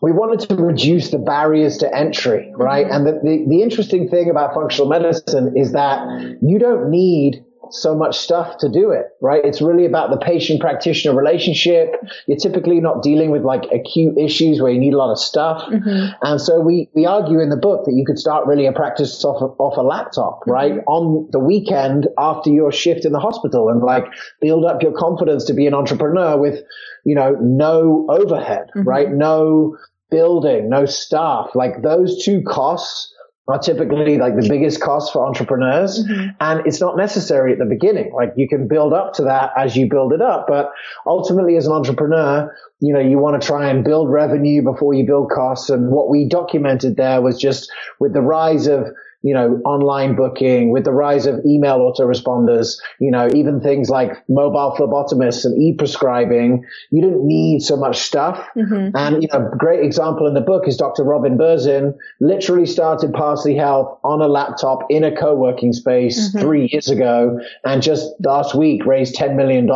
we 0.00 0.12
wanted 0.12 0.48
to 0.48 0.54
reduce 0.54 1.10
the 1.10 1.18
barriers 1.18 1.78
to 1.78 1.96
entry, 1.96 2.52
right? 2.56 2.86
Mm-hmm. 2.86 2.94
And 2.94 3.06
the, 3.06 3.12
the, 3.22 3.46
the 3.48 3.62
interesting 3.62 4.08
thing 4.08 4.30
about 4.30 4.54
functional 4.54 4.88
medicine 4.88 5.54
is 5.56 5.72
that 5.72 6.38
you 6.40 6.58
don't 6.58 6.90
need 6.90 7.44
so 7.70 7.94
much 7.94 8.16
stuff 8.18 8.58
to 8.58 8.68
do 8.68 8.90
it, 8.90 9.06
right? 9.20 9.44
It's 9.44 9.60
really 9.60 9.84
about 9.84 10.10
the 10.10 10.16
patient 10.16 10.60
practitioner 10.60 11.16
relationship. 11.16 11.94
You're 12.26 12.38
typically 12.38 12.80
not 12.80 13.02
dealing 13.02 13.30
with 13.30 13.42
like 13.42 13.64
acute 13.72 14.18
issues 14.18 14.60
where 14.60 14.72
you 14.72 14.78
need 14.78 14.94
a 14.94 14.96
lot 14.96 15.10
of 15.10 15.18
stuff. 15.18 15.62
Mm-hmm. 15.62 16.12
And 16.22 16.40
so 16.40 16.60
we, 16.60 16.88
we 16.94 17.06
argue 17.06 17.40
in 17.40 17.50
the 17.50 17.56
book 17.56 17.84
that 17.86 17.92
you 17.92 18.04
could 18.04 18.18
start 18.18 18.46
really 18.46 18.66
a 18.66 18.72
practice 18.72 19.24
off, 19.24 19.42
of, 19.42 19.54
off 19.58 19.76
a 19.76 19.82
laptop, 19.82 20.40
mm-hmm. 20.40 20.50
right? 20.50 20.72
On 20.86 21.28
the 21.30 21.38
weekend 21.38 22.08
after 22.18 22.50
your 22.50 22.72
shift 22.72 23.04
in 23.04 23.12
the 23.12 23.20
hospital 23.20 23.68
and 23.68 23.82
like 23.82 24.04
build 24.40 24.64
up 24.64 24.82
your 24.82 24.92
confidence 24.92 25.44
to 25.44 25.54
be 25.54 25.66
an 25.66 25.74
entrepreneur 25.74 26.36
with, 26.36 26.62
you 27.04 27.14
know, 27.14 27.36
no 27.40 28.06
overhead, 28.08 28.70
mm-hmm. 28.74 28.88
right? 28.88 29.10
No 29.10 29.76
building, 30.10 30.70
no 30.70 30.86
staff. 30.86 31.50
Like 31.54 31.82
those 31.82 32.24
two 32.24 32.42
costs 32.42 33.14
are 33.48 33.58
typically 33.58 34.18
like 34.18 34.36
the 34.36 34.46
biggest 34.46 34.80
cost 34.80 35.12
for 35.12 35.26
entrepreneurs. 35.26 36.04
Mm-hmm. 36.04 36.30
And 36.40 36.66
it's 36.66 36.80
not 36.80 36.96
necessary 36.96 37.52
at 37.52 37.58
the 37.58 37.64
beginning. 37.64 38.12
Like 38.12 38.34
you 38.36 38.46
can 38.46 38.68
build 38.68 38.92
up 38.92 39.14
to 39.14 39.24
that 39.24 39.52
as 39.56 39.74
you 39.74 39.88
build 39.88 40.12
it 40.12 40.20
up. 40.20 40.46
But 40.46 40.70
ultimately 41.06 41.56
as 41.56 41.66
an 41.66 41.72
entrepreneur, 41.72 42.54
you 42.80 42.92
know, 42.92 43.00
you 43.00 43.18
want 43.18 43.40
to 43.40 43.46
try 43.46 43.70
and 43.70 43.82
build 43.82 44.10
revenue 44.10 44.62
before 44.62 44.92
you 44.92 45.06
build 45.06 45.30
costs. 45.30 45.70
And 45.70 45.90
what 45.90 46.10
we 46.10 46.28
documented 46.28 46.96
there 46.96 47.22
was 47.22 47.40
just 47.40 47.72
with 47.98 48.12
the 48.12 48.20
rise 48.20 48.66
of 48.66 48.86
you 49.22 49.34
know, 49.34 49.60
online 49.64 50.14
booking, 50.14 50.70
with 50.70 50.84
the 50.84 50.92
rise 50.92 51.26
of 51.26 51.40
email 51.44 51.78
autoresponders, 51.78 52.78
you 53.00 53.10
know, 53.10 53.28
even 53.34 53.60
things 53.60 53.90
like 53.90 54.12
mobile 54.28 54.74
phlebotomists 54.78 55.44
and 55.44 55.60
e-prescribing, 55.60 56.64
you 56.90 57.02
don't 57.02 57.26
need 57.26 57.60
so 57.60 57.76
much 57.76 57.98
stuff. 57.98 58.46
Mm-hmm. 58.56 58.96
And, 58.96 59.22
you 59.22 59.28
know, 59.32 59.50
great 59.58 59.84
example 59.84 60.26
in 60.26 60.34
the 60.34 60.40
book 60.40 60.68
is 60.68 60.76
Dr. 60.76 61.02
Robin 61.02 61.36
Berzin 61.36 61.94
literally 62.20 62.66
started 62.66 63.12
Parsley 63.12 63.56
Health 63.56 63.98
on 64.04 64.22
a 64.22 64.28
laptop 64.28 64.84
in 64.88 65.02
a 65.02 65.14
co-working 65.14 65.72
space 65.72 66.28
mm-hmm. 66.28 66.38
three 66.38 66.68
years 66.70 66.88
ago 66.88 67.40
and 67.64 67.82
just 67.82 68.08
last 68.24 68.54
week 68.54 68.86
raised 68.86 69.16
$10 69.16 69.36
million, 69.36 69.66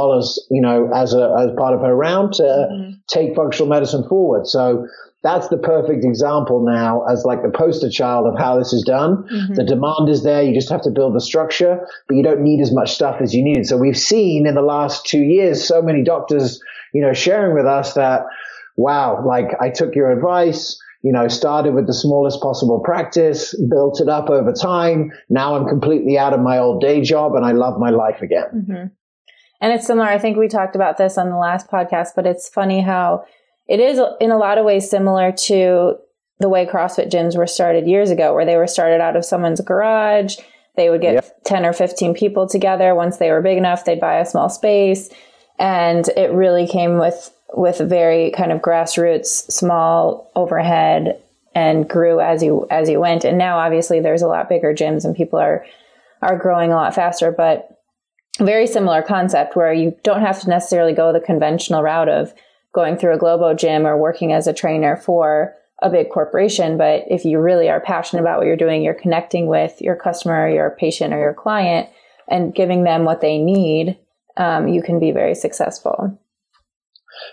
you 0.50 0.61
know, 0.61 0.88
as 0.94 1.14
a, 1.14 1.34
as 1.40 1.50
part 1.56 1.75
of 1.75 1.80
her 1.80 1.94
round 1.94 2.34
to 2.34 2.42
mm-hmm. 2.42 2.92
take 3.08 3.34
functional 3.34 3.68
medicine 3.68 4.08
forward. 4.08 4.46
So, 4.46 4.87
that's 5.23 5.49
the 5.49 5.57
perfect 5.57 6.05
example 6.05 6.64
now 6.64 7.05
as 7.05 7.25
like 7.25 7.43
the 7.43 7.50
poster 7.50 7.88
child 7.88 8.26
of 8.26 8.37
how 8.38 8.59
this 8.59 8.73
is 8.73 8.83
done. 8.83 9.25
Mm-hmm. 9.33 9.55
The 9.55 9.64
demand 9.64 10.09
is 10.09 10.25
there. 10.25 10.43
You 10.43 10.52
just 10.52 10.69
have 10.71 10.83
to 10.83 10.91
build 10.91 11.14
the 11.14 11.21
structure, 11.21 11.87
but 12.09 12.17
you 12.17 12.23
don't 12.23 12.43
need 12.43 12.61
as 12.61 12.73
much 12.73 12.93
stuff 12.93 13.21
as 13.21 13.35
you 13.35 13.45
need. 13.45 13.67
So 13.67 13.76
we've 13.76 13.99
seen 13.99 14.47
in 14.47 14.55
the 14.55 14.62
last 14.62 15.07
two 15.07 15.23
years, 15.23 15.64
so 15.64 15.81
many 15.81 16.02
doctors, 16.02 16.61
you 16.93 17.00
know, 17.00 17.12
sharing 17.12 17.55
with 17.55 17.67
us 17.67 17.95
that, 17.95 18.23
wow, 18.76 19.25
like 19.25 19.49
I 19.61 19.71
took 19.71 19.95
your 19.95 20.11
advice 20.11 20.79
you 21.02 21.11
know, 21.11 21.26
started 21.26 21.75
with 21.75 21.88
the 21.88 21.95
smallest 21.95 22.41
possible 22.41 22.79
practice, 22.79 23.61
built 23.69 24.00
it 24.00 24.09
up 24.09 24.31
over 24.31 24.52
time. 24.52 25.11
Now 25.29 25.57
I'm 25.57 25.67
completely 25.67 26.17
out 26.17 26.33
of 26.33 26.41
my 26.41 26.59
old 26.59 26.81
day 26.81 27.00
job 27.00 27.35
and 27.35 27.45
I 27.45 27.52
love 27.52 27.79
my 27.79 27.91
life 27.91 28.23
again. 28.23 28.47
Mm-hmm. 28.55 28.87
And 29.61 29.73
it's 29.73 29.87
similar. 29.87 30.07
I 30.07 30.19
think 30.19 30.37
we 30.37 30.49
talked 30.49 30.76
about 30.76 30.99
this 30.99 31.19
on 31.19 31.29
the 31.29 31.37
last 31.37 31.69
podcast, 31.69 32.11
but 32.14 32.26
it's 32.26 32.49
funny 32.49 32.81
how 32.81 33.25
it 33.69 33.81
is 33.81 34.00
in 34.21 34.31
a 34.31 34.38
lot 34.38 34.59
of 34.59 34.64
ways 34.64 34.90
similar 34.90 35.33
to 35.33 35.97
the 36.40 36.49
way 36.49 36.66
CrossFit 36.66 37.11
gyms 37.11 37.37
were 37.37 37.47
started 37.47 37.87
years 37.87 38.11
ago, 38.11 38.35
where 38.35 38.45
they 38.45 38.57
were 38.57 38.66
started 38.66 39.00
out 39.00 39.16
of 39.16 39.25
someone's 39.25 39.61
garage. 39.61 40.37
They 40.76 40.90
would 40.90 41.00
get 41.00 41.14
yep. 41.14 41.45
10 41.45 41.64
or 41.64 41.73
15 41.73 42.14
people 42.14 42.49
together. 42.49 42.95
Once 42.95 43.19
they 43.19 43.31
were 43.31 43.42
big 43.42 43.59
enough, 43.59 43.85
they'd 43.85 44.00
buy 44.00 44.19
a 44.19 44.26
small 44.26 44.49
space. 44.49 45.09
And 45.59 46.09
it 46.16 46.33
really 46.33 46.66
came 46.66 46.99
with, 46.99 47.33
with 47.54 47.78
very 47.78 48.31
kind 48.33 48.50
of 48.50 48.61
grassroots, 48.61 49.50
small 49.50 50.31
overhead 50.35 51.21
and 51.54 51.88
grew 51.88 52.21
as 52.21 52.42
you, 52.42 52.66
as 52.71 52.88
you 52.88 52.99
went. 52.99 53.25
And 53.25 53.37
now 53.37 53.59
obviously 53.59 54.00
there's 54.00 54.23
a 54.23 54.26
lot 54.26 54.49
bigger 54.49 54.75
gyms 54.75 55.04
and 55.04 55.14
people 55.14 55.38
are, 55.38 55.64
are 56.23 56.38
growing 56.38 56.73
a 56.73 56.76
lot 56.76 56.95
faster, 56.95 57.31
but 57.31 57.69
very 58.38 58.66
similar 58.66 59.02
concept 59.02 59.54
where 59.54 59.73
you 59.73 59.95
don't 60.02 60.23
have 60.23 60.40
to 60.40 60.49
necessarily 60.49 60.95
go 60.95 61.12
the 61.12 61.21
conventional 61.21 61.83
route 61.83 62.09
of 62.09 62.33
going 62.73 62.97
through 62.97 63.14
a 63.14 63.19
Globo 63.19 63.55
gym 63.55 63.87
or 63.87 63.97
working 63.97 64.33
as 64.33 64.47
a 64.47 64.52
trainer 64.52 64.97
for 64.97 65.55
a 65.83 65.91
big 65.91 66.11
corporation. 66.11 66.79
But 66.79 67.05
if 67.09 67.25
you 67.25 67.38
really 67.38 67.69
are 67.69 67.81
passionate 67.81 68.23
about 68.23 68.38
what 68.38 68.47
you're 68.47 68.57
doing, 68.57 68.83
you're 68.83 68.95
connecting 68.95 69.47
with 69.47 69.81
your 69.81 69.97
customer, 69.97 70.49
your 70.49 70.76
patient, 70.79 71.12
or 71.12 71.19
your 71.19 71.35
client 71.35 71.88
and 72.29 72.55
giving 72.55 72.85
them 72.85 73.05
what 73.05 73.21
they 73.21 73.38
need, 73.38 73.99
um, 74.37 74.69
you 74.69 74.83
can 74.83 74.99
be 74.99 75.11
very 75.11 75.35
successful. 75.35 76.19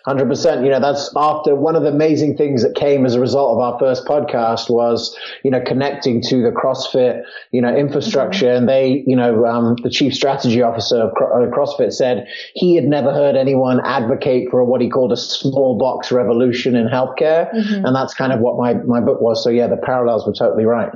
Hundred 0.06 0.28
percent. 0.28 0.64
You 0.64 0.72
know, 0.72 0.80
that's 0.80 1.12
after 1.16 1.56
one 1.56 1.76
of 1.76 1.84
the 1.84 1.90
amazing 1.90 2.38
things 2.38 2.64
that 2.64 2.76
came 2.76 3.06
as 3.06 3.16
a 3.16 3.20
result 3.20 3.54
of 3.54 3.60
our 3.60 3.80
first 3.80 4.06
podcast 4.06 4.70
was, 4.70 5.16
you 5.44 5.52
know, 5.52 5.62
connecting 5.66 6.22
to 6.24 6.42
the 6.42 6.52
CrossFit, 6.52 7.24
you 7.52 7.62
know, 7.62 7.76
infrastructure. 7.76 8.46
Mm-hmm. 8.46 8.58
And 8.58 8.70
they, 8.70 9.04
you 9.06 9.16
know, 9.16 9.46
um, 9.46 9.76
the 9.84 9.90
chief 9.90 10.14
strategy 10.14 10.62
officer 10.62 11.02
of 11.02 11.14
CrossFit 11.14 11.94
said 11.94 12.28
he 12.54 12.76
had 12.76 12.86
never 12.86 13.14
heard 13.14 13.36
anyone 13.36 13.80
advocate 13.84 14.50
for 14.50 14.64
what 14.64 14.82
he 14.82 14.90
called 14.90 15.12
a 15.12 15.18
small 15.18 15.78
box 15.78 16.12
revolution 16.12 16.76
in 16.76 16.88
healthcare. 16.88 17.54
Mm-hmm. 17.54 17.86
And 17.86 17.96
that's 17.96 18.14
kind 18.14 18.32
of 18.32 18.40
what 18.40 18.58
my, 18.58 18.74
my 18.74 19.02
book 19.02 19.22
was. 19.22 19.44
So 19.44 19.50
yeah, 19.50 19.68
the 19.68 19.78
parallels 19.78 20.26
were 20.26 20.34
totally 20.34 20.66
right. 20.66 20.92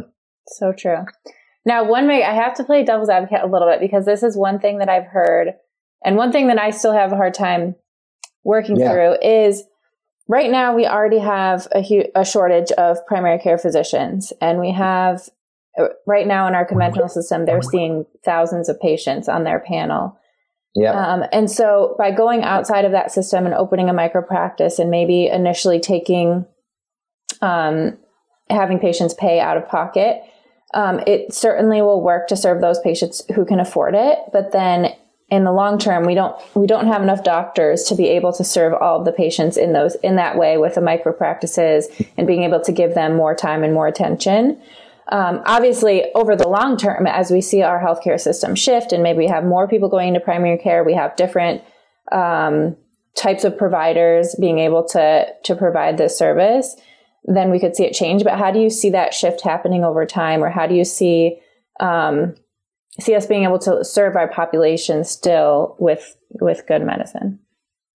So 0.48 0.74
true. 0.78 1.06
Now, 1.66 1.86
one 1.86 2.08
way 2.08 2.24
I 2.24 2.34
have 2.34 2.56
to 2.56 2.64
play 2.64 2.84
devil's 2.84 3.10
advocate 3.10 3.42
a 3.44 3.48
little 3.48 3.70
bit 3.70 3.80
because 3.80 4.06
this 4.06 4.24
is 4.24 4.36
one 4.36 4.60
thing 4.60 4.80
that 4.80 4.90
I've 4.90 5.06
heard 5.06 5.54
and 6.04 6.18
one 6.18 6.32
thing 6.32 6.48
that 6.48 6.60
I 6.60 6.72
still 6.72 6.94
have 6.94 7.12
a 7.12 7.16
hard 7.16 7.34
time 7.34 7.76
working 8.44 8.78
yeah. 8.78 8.92
through 8.92 9.18
is 9.22 9.64
right 10.28 10.50
now 10.50 10.76
we 10.76 10.86
already 10.86 11.20
have 11.20 11.68
a, 11.72 11.82
hu- 11.82 12.10
a 12.16 12.26
shortage 12.26 12.72
of 12.74 13.06
primary 13.08 13.40
care 13.40 13.58
physicians 13.58 14.34
and 14.42 14.60
we 14.60 14.72
have 14.72 15.30
uh, 15.80 15.88
right 16.06 16.28
now 16.28 16.48
in 16.48 16.56
our 16.56 16.66
conventional 16.66 17.10
system 17.10 17.46
they're 17.46 17.62
seeing 17.62 18.06
thousands 18.24 18.70
of 18.70 18.80
patients 18.80 19.28
on 19.28 19.44
their 19.44 19.60
panel 19.60 20.18
yeah. 20.76 21.14
Um, 21.14 21.24
and 21.32 21.50
so 21.50 21.96
by 21.98 22.12
going 22.12 22.44
outside 22.44 22.86
of 22.86 22.92
that 22.94 23.12
system 23.12 23.46
and 23.46 23.54
opening 23.54 23.90
a 23.90 23.94
micro 23.94 24.22
practice 24.22 24.80
and 24.80 24.90
maybe 24.90 25.28
initially 25.28 25.80
taking, 25.80 26.46
um, 27.42 27.98
having 28.50 28.80
patients 28.80 29.14
pay 29.14 29.40
out 29.40 29.58
of 29.58 29.68
pocket, 29.68 30.24
um, 30.74 31.00
it 31.06 31.34
certainly 31.34 31.82
will 31.84 32.02
work 32.02 32.28
to 32.28 32.36
serve 32.36 32.60
those 32.60 32.80
patients 32.80 33.22
who 33.36 33.46
can 33.46 33.60
afford 33.60 33.94
it. 33.94 34.18
But 34.32 34.52
then 34.52 34.96
in 35.34 35.46
the 35.46 35.52
long 35.52 35.80
term, 35.80 36.06
we 36.06 36.14
don't 36.14 36.36
we 36.54 36.68
don't 36.68 36.86
have 36.86 37.02
enough 37.02 37.24
doctors 37.24 37.84
to 37.86 37.96
be 37.96 38.08
able 38.10 38.32
to 38.34 38.44
serve 38.44 38.74
all 38.74 39.00
of 39.00 39.06
the 39.06 39.12
patients 39.12 39.58
in 39.58 39.74
those 39.74 39.96
in 39.96 40.16
that 40.18 40.38
way 40.38 40.58
with 40.60 40.76
the 40.76 40.82
micro 40.82 41.12
practices 41.12 41.88
and 42.18 42.28
being 42.28 42.44
able 42.44 42.62
to 42.62 42.72
give 42.72 42.94
them 42.94 43.16
more 43.16 43.34
time 43.34 43.64
and 43.64 43.74
more 43.74 43.88
attention. 43.88 44.62
Um, 45.12 45.42
obviously, 45.46 46.06
over 46.14 46.36
the 46.36 46.48
long 46.48 46.78
term, 46.78 47.08
as 47.08 47.32
we 47.32 47.42
see 47.42 47.64
our 47.64 47.82
healthcare 47.82 48.20
system 48.20 48.54
shift 48.54 48.94
and 48.94 49.02
maybe 49.02 49.18
we 49.18 49.28
have 49.28 49.44
more 49.44 49.68
people 49.68 49.90
going 49.90 50.10
into 50.10 50.20
primary 50.20 50.60
care, 50.60 50.84
we 50.84 50.94
have 50.94 51.16
different 51.16 51.64
um, 52.12 52.78
types 53.16 53.44
of 53.44 53.58
providers 53.58 54.36
being 54.40 54.60
able 54.60 54.84
to 54.90 55.26
to 55.46 55.56
provide 55.56 55.98
this 55.98 56.16
service, 56.16 56.76
then 57.26 57.50
we 57.50 57.60
could 57.60 57.76
see 57.76 57.86
it 57.86 57.94
change. 57.94 58.24
But 58.24 58.38
how 58.38 58.52
do 58.52 58.60
you 58.60 58.70
see 58.70 58.92
that 58.92 59.16
shift 59.16 59.42
happening 59.42 59.84
over 59.84 60.06
time, 60.06 60.44
or 60.44 60.52
how 60.52 60.68
do 60.68 60.76
you 60.76 60.86
see 60.86 61.40
um, 61.80 62.36
see 63.00 63.16
us 63.16 63.26
being 63.26 63.44
able 63.44 63.60
to 63.60 63.84
serve 63.84 64.16
our 64.16 64.28
population 64.28 65.04
still 65.04 65.76
with 65.80 66.16
with 66.42 66.66
good 66.68 66.84
medicine. 66.84 67.40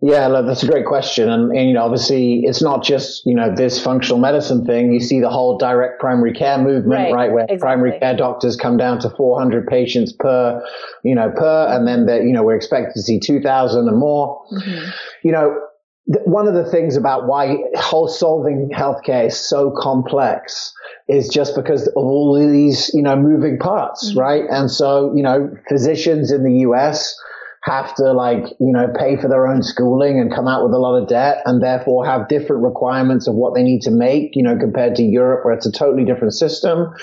Yeah, 0.06 0.28
look, 0.28 0.46
that's 0.46 0.64
a 0.64 0.68
great 0.68 0.86
question. 0.86 1.30
And, 1.30 1.56
and, 1.56 1.70
you 1.70 1.74
know, 1.74 1.84
obviously 1.84 2.42
it's 2.44 2.62
not 2.62 2.84
just, 2.84 3.26
you 3.26 3.34
know, 3.34 3.56
this 3.56 3.82
functional 3.82 4.20
medicine 4.20 4.66
thing. 4.66 4.92
You 4.92 5.00
see 5.00 5.22
the 5.22 5.30
whole 5.30 5.58
direct 5.58 6.02
primary 6.02 6.34
care 6.34 6.58
movement, 6.58 6.90
right? 6.90 7.14
right 7.14 7.32
where 7.32 7.46
exactly. 7.46 7.58
primary 7.60 8.00
care 8.00 8.14
doctors 8.14 8.58
come 8.58 8.76
down 8.76 9.00
to 9.00 9.10
400 9.10 9.66
patients 9.66 10.12
per, 10.12 10.62
you 11.06 11.16
know, 11.16 11.32
per, 11.32 11.68
and 11.70 11.88
then 11.88 12.06
that, 12.08 12.24
you 12.24 12.34
know, 12.34 12.44
we're 12.44 12.58
expected 12.58 12.96
to 12.96 13.02
see 13.02 13.18
2000 13.18 13.88
and 13.88 13.98
more. 13.98 14.44
Mm-hmm. 14.52 14.90
You 15.24 15.32
know, 15.32 15.58
one 16.06 16.48
of 16.48 16.54
the 16.54 16.70
things 16.70 16.98
about 16.98 17.28
why 17.28 17.58
whole 17.76 18.08
solving 18.08 18.70
healthcare 18.74 19.28
is 19.28 19.38
so 19.38 19.72
complex 19.72 20.74
is 21.08 21.30
just 21.30 21.56
because 21.56 21.88
of 21.88 21.94
all 21.96 22.36
of 22.36 22.52
these, 22.52 22.92
you 22.94 23.02
know, 23.02 23.16
moving 23.16 23.58
parts, 23.58 24.10
mm-hmm. 24.10 24.20
right? 24.20 24.44
And 24.50 24.70
so, 24.70 25.14
you 25.16 25.24
know, 25.24 25.50
physicians 25.70 26.32
in 26.32 26.44
the 26.44 26.60
US, 26.70 27.16
have 27.64 27.96
to 27.96 28.12
like, 28.12 28.44
you 28.60 28.74
know, 28.74 28.88
pay 29.00 29.16
for 29.16 29.30
their 29.30 29.48
own 29.48 29.64
schooling 29.64 30.20
and 30.20 30.34
come 30.34 30.50
out 30.50 30.64
with 30.64 30.74
a 30.74 30.78
lot 30.78 31.02
of 31.02 31.08
debt 31.08 31.42
and 31.46 31.64
therefore 31.64 32.06
have 32.06 32.28
different 32.28 32.62
requirements 32.62 33.26
of 33.26 33.36
what 33.36 33.54
they 33.56 33.64
need 33.64 33.82
to 33.82 33.92
make, 33.92 34.36
you 34.36 34.44
know, 34.44 34.58
compared 34.58 34.96
to 34.96 35.04
Europe 35.04 35.46
where 35.46 35.54
it's 35.54 35.66
a 35.66 35.72
totally 35.72 36.04
different 36.04 36.34
system. 36.34 36.94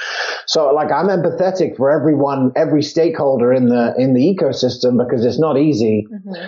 So 0.46 0.70
like 0.74 0.92
I'm 0.92 1.06
empathetic 1.06 1.76
for 1.78 1.90
everyone, 1.90 2.52
every 2.56 2.82
stakeholder 2.82 3.54
in 3.54 3.68
the, 3.68 3.94
in 3.96 4.12
the 4.12 4.20
ecosystem 4.20 5.02
because 5.02 5.24
it's 5.24 5.40
not 5.40 5.56
easy. 5.56 6.06
Mm-hmm. 6.12 6.46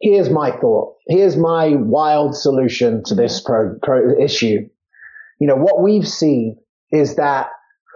Here's 0.00 0.30
my 0.30 0.50
thought. 0.50 0.96
Here's 1.08 1.36
my 1.36 1.74
wild 1.76 2.34
solution 2.34 3.02
to 3.04 3.14
this 3.14 3.40
pro, 3.40 3.76
pro 3.82 4.18
issue. 4.18 4.68
You 5.40 5.46
know, 5.46 5.56
what 5.56 5.82
we've 5.82 6.08
seen 6.08 6.56
is 6.90 7.16
that 7.16 7.48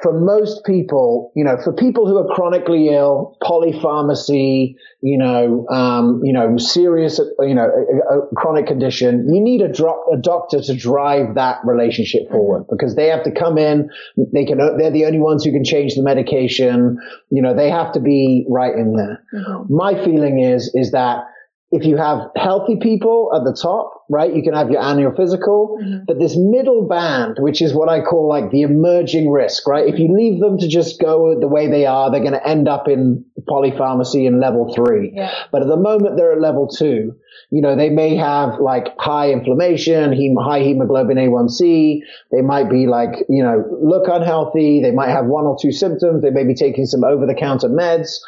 for 0.03 0.13
most 0.13 0.65
people, 0.67 1.33
you 1.35 1.45
know, 1.45 1.57
for 1.57 1.73
people 1.73 2.07
who 2.07 2.19
are 2.19 2.35
chronically 2.35 2.89
ill, 2.89 3.39
polypharmacy, 3.43 4.75
you 5.01 5.17
know, 5.17 5.67
um, 5.69 6.21
you 6.23 6.33
know, 6.33 6.59
serious, 6.59 7.19
you 7.41 7.55
know, 7.55 7.67
a, 8.11 8.19
a 8.19 8.35
chronic 8.37 8.67
condition, 8.67 9.27
you 9.33 9.41
need 9.41 9.63
a, 9.63 9.73
drop, 9.73 10.05
a 10.13 10.19
doctor 10.19 10.61
to 10.61 10.77
drive 10.77 11.37
that 11.37 11.59
relationship 11.65 12.29
forward 12.31 12.63
mm-hmm. 12.63 12.77
because 12.77 12.97
they 12.97 13.07
have 13.07 13.23
to 13.23 13.31
come 13.31 13.57
in. 13.57 13.89
They 14.33 14.45
can, 14.45 14.59
they're 14.59 14.91
the 14.91 15.07
only 15.07 15.21
ones 15.21 15.45
who 15.45 15.53
can 15.53 15.65
change 15.65 15.95
the 15.95 16.03
medication. 16.03 16.99
You 17.31 17.41
know, 17.41 17.55
they 17.55 17.71
have 17.71 17.93
to 17.93 18.01
be 18.01 18.45
right 18.51 18.75
in 18.75 18.97
there. 18.97 19.23
Mm-hmm. 19.33 19.75
My 19.75 19.95
feeling 20.05 20.41
is, 20.41 20.71
is 20.75 20.91
that 20.91 21.25
if 21.75 21.85
you 21.85 21.97
have 21.97 22.31
healthy 22.37 22.77
people 22.77 23.33
at 23.35 23.43
the 23.43 23.53
top, 23.61 24.05
right, 24.09 24.33
you 24.33 24.45
can 24.45 24.55
have 24.55 24.71
your 24.71 24.81
annual 24.81 25.13
physical, 25.13 25.77
mm-hmm. 25.83 26.05
but 26.07 26.21
this 26.21 26.37
middle 26.37 26.87
band, 26.87 27.39
which 27.41 27.61
is 27.61 27.75
what 27.75 27.89
I 27.89 28.01
call 28.01 28.29
like 28.29 28.53
the 28.53 28.63
emerging 28.63 29.29
risk, 29.29 29.67
right? 29.67 29.85
If 29.85 29.99
you 29.99 30.15
leave 30.15 30.41
them 30.41 30.57
to 30.59 30.69
just 30.69 31.01
go 31.01 31.39
the 31.39 31.49
way 31.49 31.69
they 31.69 31.85
are, 31.85 32.13
they're 32.13 32.21
going 32.21 32.33
to 32.33 32.47
end 32.47 32.69
up 32.69 32.87
in 32.87 33.25
polypharmacy 33.49 34.25
in 34.25 34.41
level 34.41 34.73
three. 34.73 35.15
Yeah. 35.17 35.35
But 35.51 35.63
at 35.63 35.69
the 35.69 35.77
moment 35.77 36.17
they're 36.17 36.33
at 36.33 36.41
level 36.41 36.69
two, 36.69 37.17
you 37.51 37.61
know, 37.61 37.75
they 37.75 37.91
may 37.91 38.15
have 38.15 38.61
like 38.61 38.97
high 38.99 39.33
inflammation, 39.33 40.13
hem- 40.13 40.37
high 40.41 40.61
hemoglobin 40.61 41.17
A1C. 41.17 41.99
They 42.31 42.41
might 42.41 42.71
be 42.71 42.87
like, 42.87 43.25
you 43.29 43.43
know, 43.43 43.65
look 43.83 44.05
unhealthy. 44.07 44.81
They 44.81 44.93
might 44.93 45.11
have 45.11 45.27
one 45.27 45.45
or 45.45 45.57
two 45.61 45.73
symptoms. 45.73 46.23
They 46.23 46.31
may 46.31 46.45
be 46.45 46.55
taking 46.55 46.87
some 46.87 47.03
over 47.03 47.27
the 47.27 47.35
counter 47.35 47.69
meds 47.69 48.19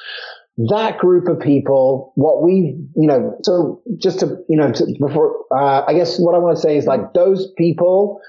that 0.56 0.98
group 0.98 1.28
of 1.28 1.38
people, 1.38 2.12
what 2.14 2.42
we, 2.42 2.78
you 2.96 3.06
know, 3.06 3.36
so 3.42 3.82
just 3.98 4.20
to, 4.20 4.38
you 4.48 4.56
know, 4.56 4.72
to, 4.72 4.86
before, 4.98 5.44
uh, 5.54 5.84
I 5.86 5.94
guess 5.94 6.18
what 6.18 6.34
I 6.34 6.38
want 6.38 6.56
to 6.56 6.62
say 6.62 6.76
is 6.76 6.86
like 6.86 7.12
those 7.12 7.52
people, 7.58 8.20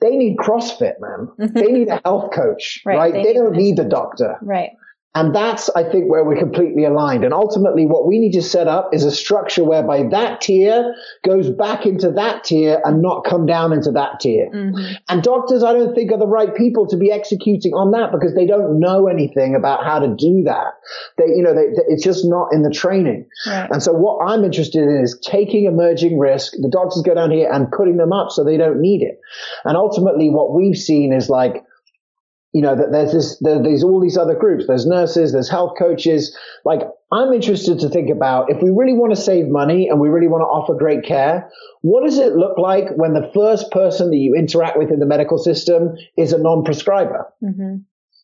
they 0.00 0.16
need 0.16 0.36
CrossFit, 0.36 0.94
man. 1.00 1.28
Mm-hmm. 1.40 1.58
they 1.58 1.72
need 1.72 1.88
a 1.88 2.00
health 2.04 2.32
coach, 2.32 2.80
right? 2.86 2.96
right? 2.96 3.12
They, 3.12 3.24
they 3.24 3.32
don't 3.34 3.56
need 3.56 3.76
the 3.76 3.84
doctor. 3.84 4.36
Right. 4.42 4.70
And 5.12 5.34
that's, 5.34 5.68
I 5.70 5.82
think, 5.82 6.08
where 6.08 6.24
we're 6.24 6.38
completely 6.38 6.84
aligned. 6.84 7.24
And 7.24 7.34
ultimately, 7.34 7.84
what 7.84 8.06
we 8.06 8.20
need 8.20 8.32
to 8.34 8.42
set 8.42 8.68
up 8.68 8.90
is 8.92 9.04
a 9.04 9.10
structure 9.10 9.64
whereby 9.64 10.04
that 10.12 10.40
tier 10.40 10.94
goes 11.24 11.50
back 11.50 11.84
into 11.84 12.12
that 12.12 12.44
tier 12.44 12.80
and 12.84 13.02
not 13.02 13.24
come 13.24 13.44
down 13.44 13.72
into 13.72 13.90
that 13.90 14.20
tier. 14.20 14.48
Mm-hmm. 14.54 14.92
And 15.08 15.22
doctors, 15.24 15.64
I 15.64 15.72
don't 15.72 15.96
think, 15.96 16.12
are 16.12 16.18
the 16.18 16.28
right 16.28 16.54
people 16.54 16.86
to 16.86 16.96
be 16.96 17.10
executing 17.10 17.72
on 17.72 17.90
that 17.90 18.12
because 18.12 18.36
they 18.36 18.46
don't 18.46 18.78
know 18.78 19.08
anything 19.08 19.56
about 19.56 19.84
how 19.84 19.98
to 19.98 20.14
do 20.14 20.44
that. 20.44 20.74
They, 21.18 21.24
you 21.24 21.42
know, 21.42 21.54
they, 21.54 21.66
it's 21.88 22.04
just 22.04 22.24
not 22.24 22.52
in 22.52 22.62
the 22.62 22.70
training. 22.70 23.26
Right. 23.48 23.68
And 23.68 23.82
so, 23.82 23.92
what 23.92 24.24
I'm 24.24 24.44
interested 24.44 24.84
in 24.84 25.02
is 25.02 25.18
taking 25.26 25.64
emerging 25.64 26.20
risk. 26.20 26.52
The 26.52 26.70
doctors 26.70 27.02
go 27.02 27.14
down 27.14 27.32
here 27.32 27.50
and 27.52 27.68
putting 27.72 27.96
them 27.96 28.12
up 28.12 28.30
so 28.30 28.44
they 28.44 28.56
don't 28.56 28.80
need 28.80 29.02
it. 29.02 29.20
And 29.64 29.76
ultimately, 29.76 30.30
what 30.30 30.54
we've 30.54 30.78
seen 30.78 31.12
is 31.12 31.28
like, 31.28 31.64
you 32.52 32.62
know, 32.62 32.74
that 32.74 32.90
there's 32.90 33.12
this, 33.12 33.38
there, 33.40 33.62
there's 33.62 33.84
all 33.84 34.00
these 34.00 34.16
other 34.16 34.34
groups. 34.34 34.66
There's 34.66 34.86
nurses, 34.86 35.32
there's 35.32 35.48
health 35.48 35.74
coaches. 35.78 36.36
Like, 36.64 36.80
I'm 37.12 37.32
interested 37.32 37.78
to 37.80 37.88
think 37.88 38.10
about 38.10 38.50
if 38.50 38.62
we 38.62 38.70
really 38.70 38.92
want 38.92 39.14
to 39.14 39.20
save 39.20 39.48
money 39.48 39.88
and 39.88 40.00
we 40.00 40.08
really 40.08 40.28
want 40.28 40.42
to 40.42 40.46
offer 40.46 40.74
great 40.74 41.04
care, 41.04 41.50
what 41.82 42.04
does 42.04 42.18
it 42.18 42.34
look 42.34 42.58
like 42.58 42.86
when 42.96 43.14
the 43.14 43.30
first 43.34 43.70
person 43.70 44.10
that 44.10 44.16
you 44.16 44.34
interact 44.34 44.78
with 44.78 44.90
in 44.90 44.98
the 44.98 45.06
medical 45.06 45.38
system 45.38 45.96
is 46.16 46.32
a 46.32 46.38
non-prescriber? 46.38 47.26
Mm-hmm 47.42 47.76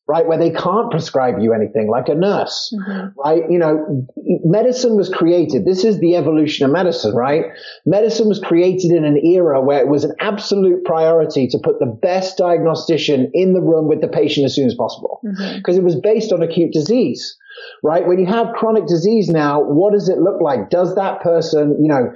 right? 0.08 0.26
Where 0.26 0.38
they 0.38 0.50
can't 0.50 0.90
prescribe 0.90 1.40
you 1.40 1.52
anything 1.52 1.88
like 1.88 2.08
a 2.08 2.14
nurse, 2.14 2.72
mm-hmm. 2.74 3.18
right? 3.18 3.42
You 3.50 3.58
know, 3.58 4.06
medicine 4.44 4.96
was 4.96 5.08
created. 5.08 5.64
This 5.64 5.84
is 5.84 5.98
the 5.98 6.14
evolution 6.14 6.64
of 6.64 6.72
medicine, 6.72 7.14
right? 7.14 7.46
Medicine 7.84 8.28
was 8.28 8.38
created 8.38 8.92
in 8.92 9.04
an 9.04 9.18
era 9.24 9.60
where 9.60 9.80
it 9.80 9.88
was 9.88 10.04
an 10.04 10.12
absolute 10.20 10.84
priority 10.84 11.48
to 11.48 11.58
put 11.58 11.80
the 11.80 11.86
best 11.86 12.38
diagnostician 12.38 13.30
in 13.34 13.52
the 13.52 13.60
room 13.60 13.88
with 13.88 14.00
the 14.00 14.08
patient 14.08 14.46
as 14.46 14.54
soon 14.54 14.66
as 14.66 14.74
possible 14.74 15.20
because 15.22 15.40
mm-hmm. 15.42 15.70
it 15.70 15.82
was 15.82 15.96
based 15.96 16.32
on 16.32 16.42
acute 16.42 16.72
disease. 16.72 17.36
Right? 17.82 18.06
When 18.06 18.18
you 18.18 18.26
have 18.26 18.52
chronic 18.54 18.86
disease 18.86 19.30
now, 19.30 19.62
what 19.62 19.94
does 19.94 20.10
it 20.10 20.18
look 20.18 20.42
like? 20.42 20.68
Does 20.68 20.94
that 20.96 21.22
person, 21.22 21.78
you 21.80 21.88
know, 21.88 22.12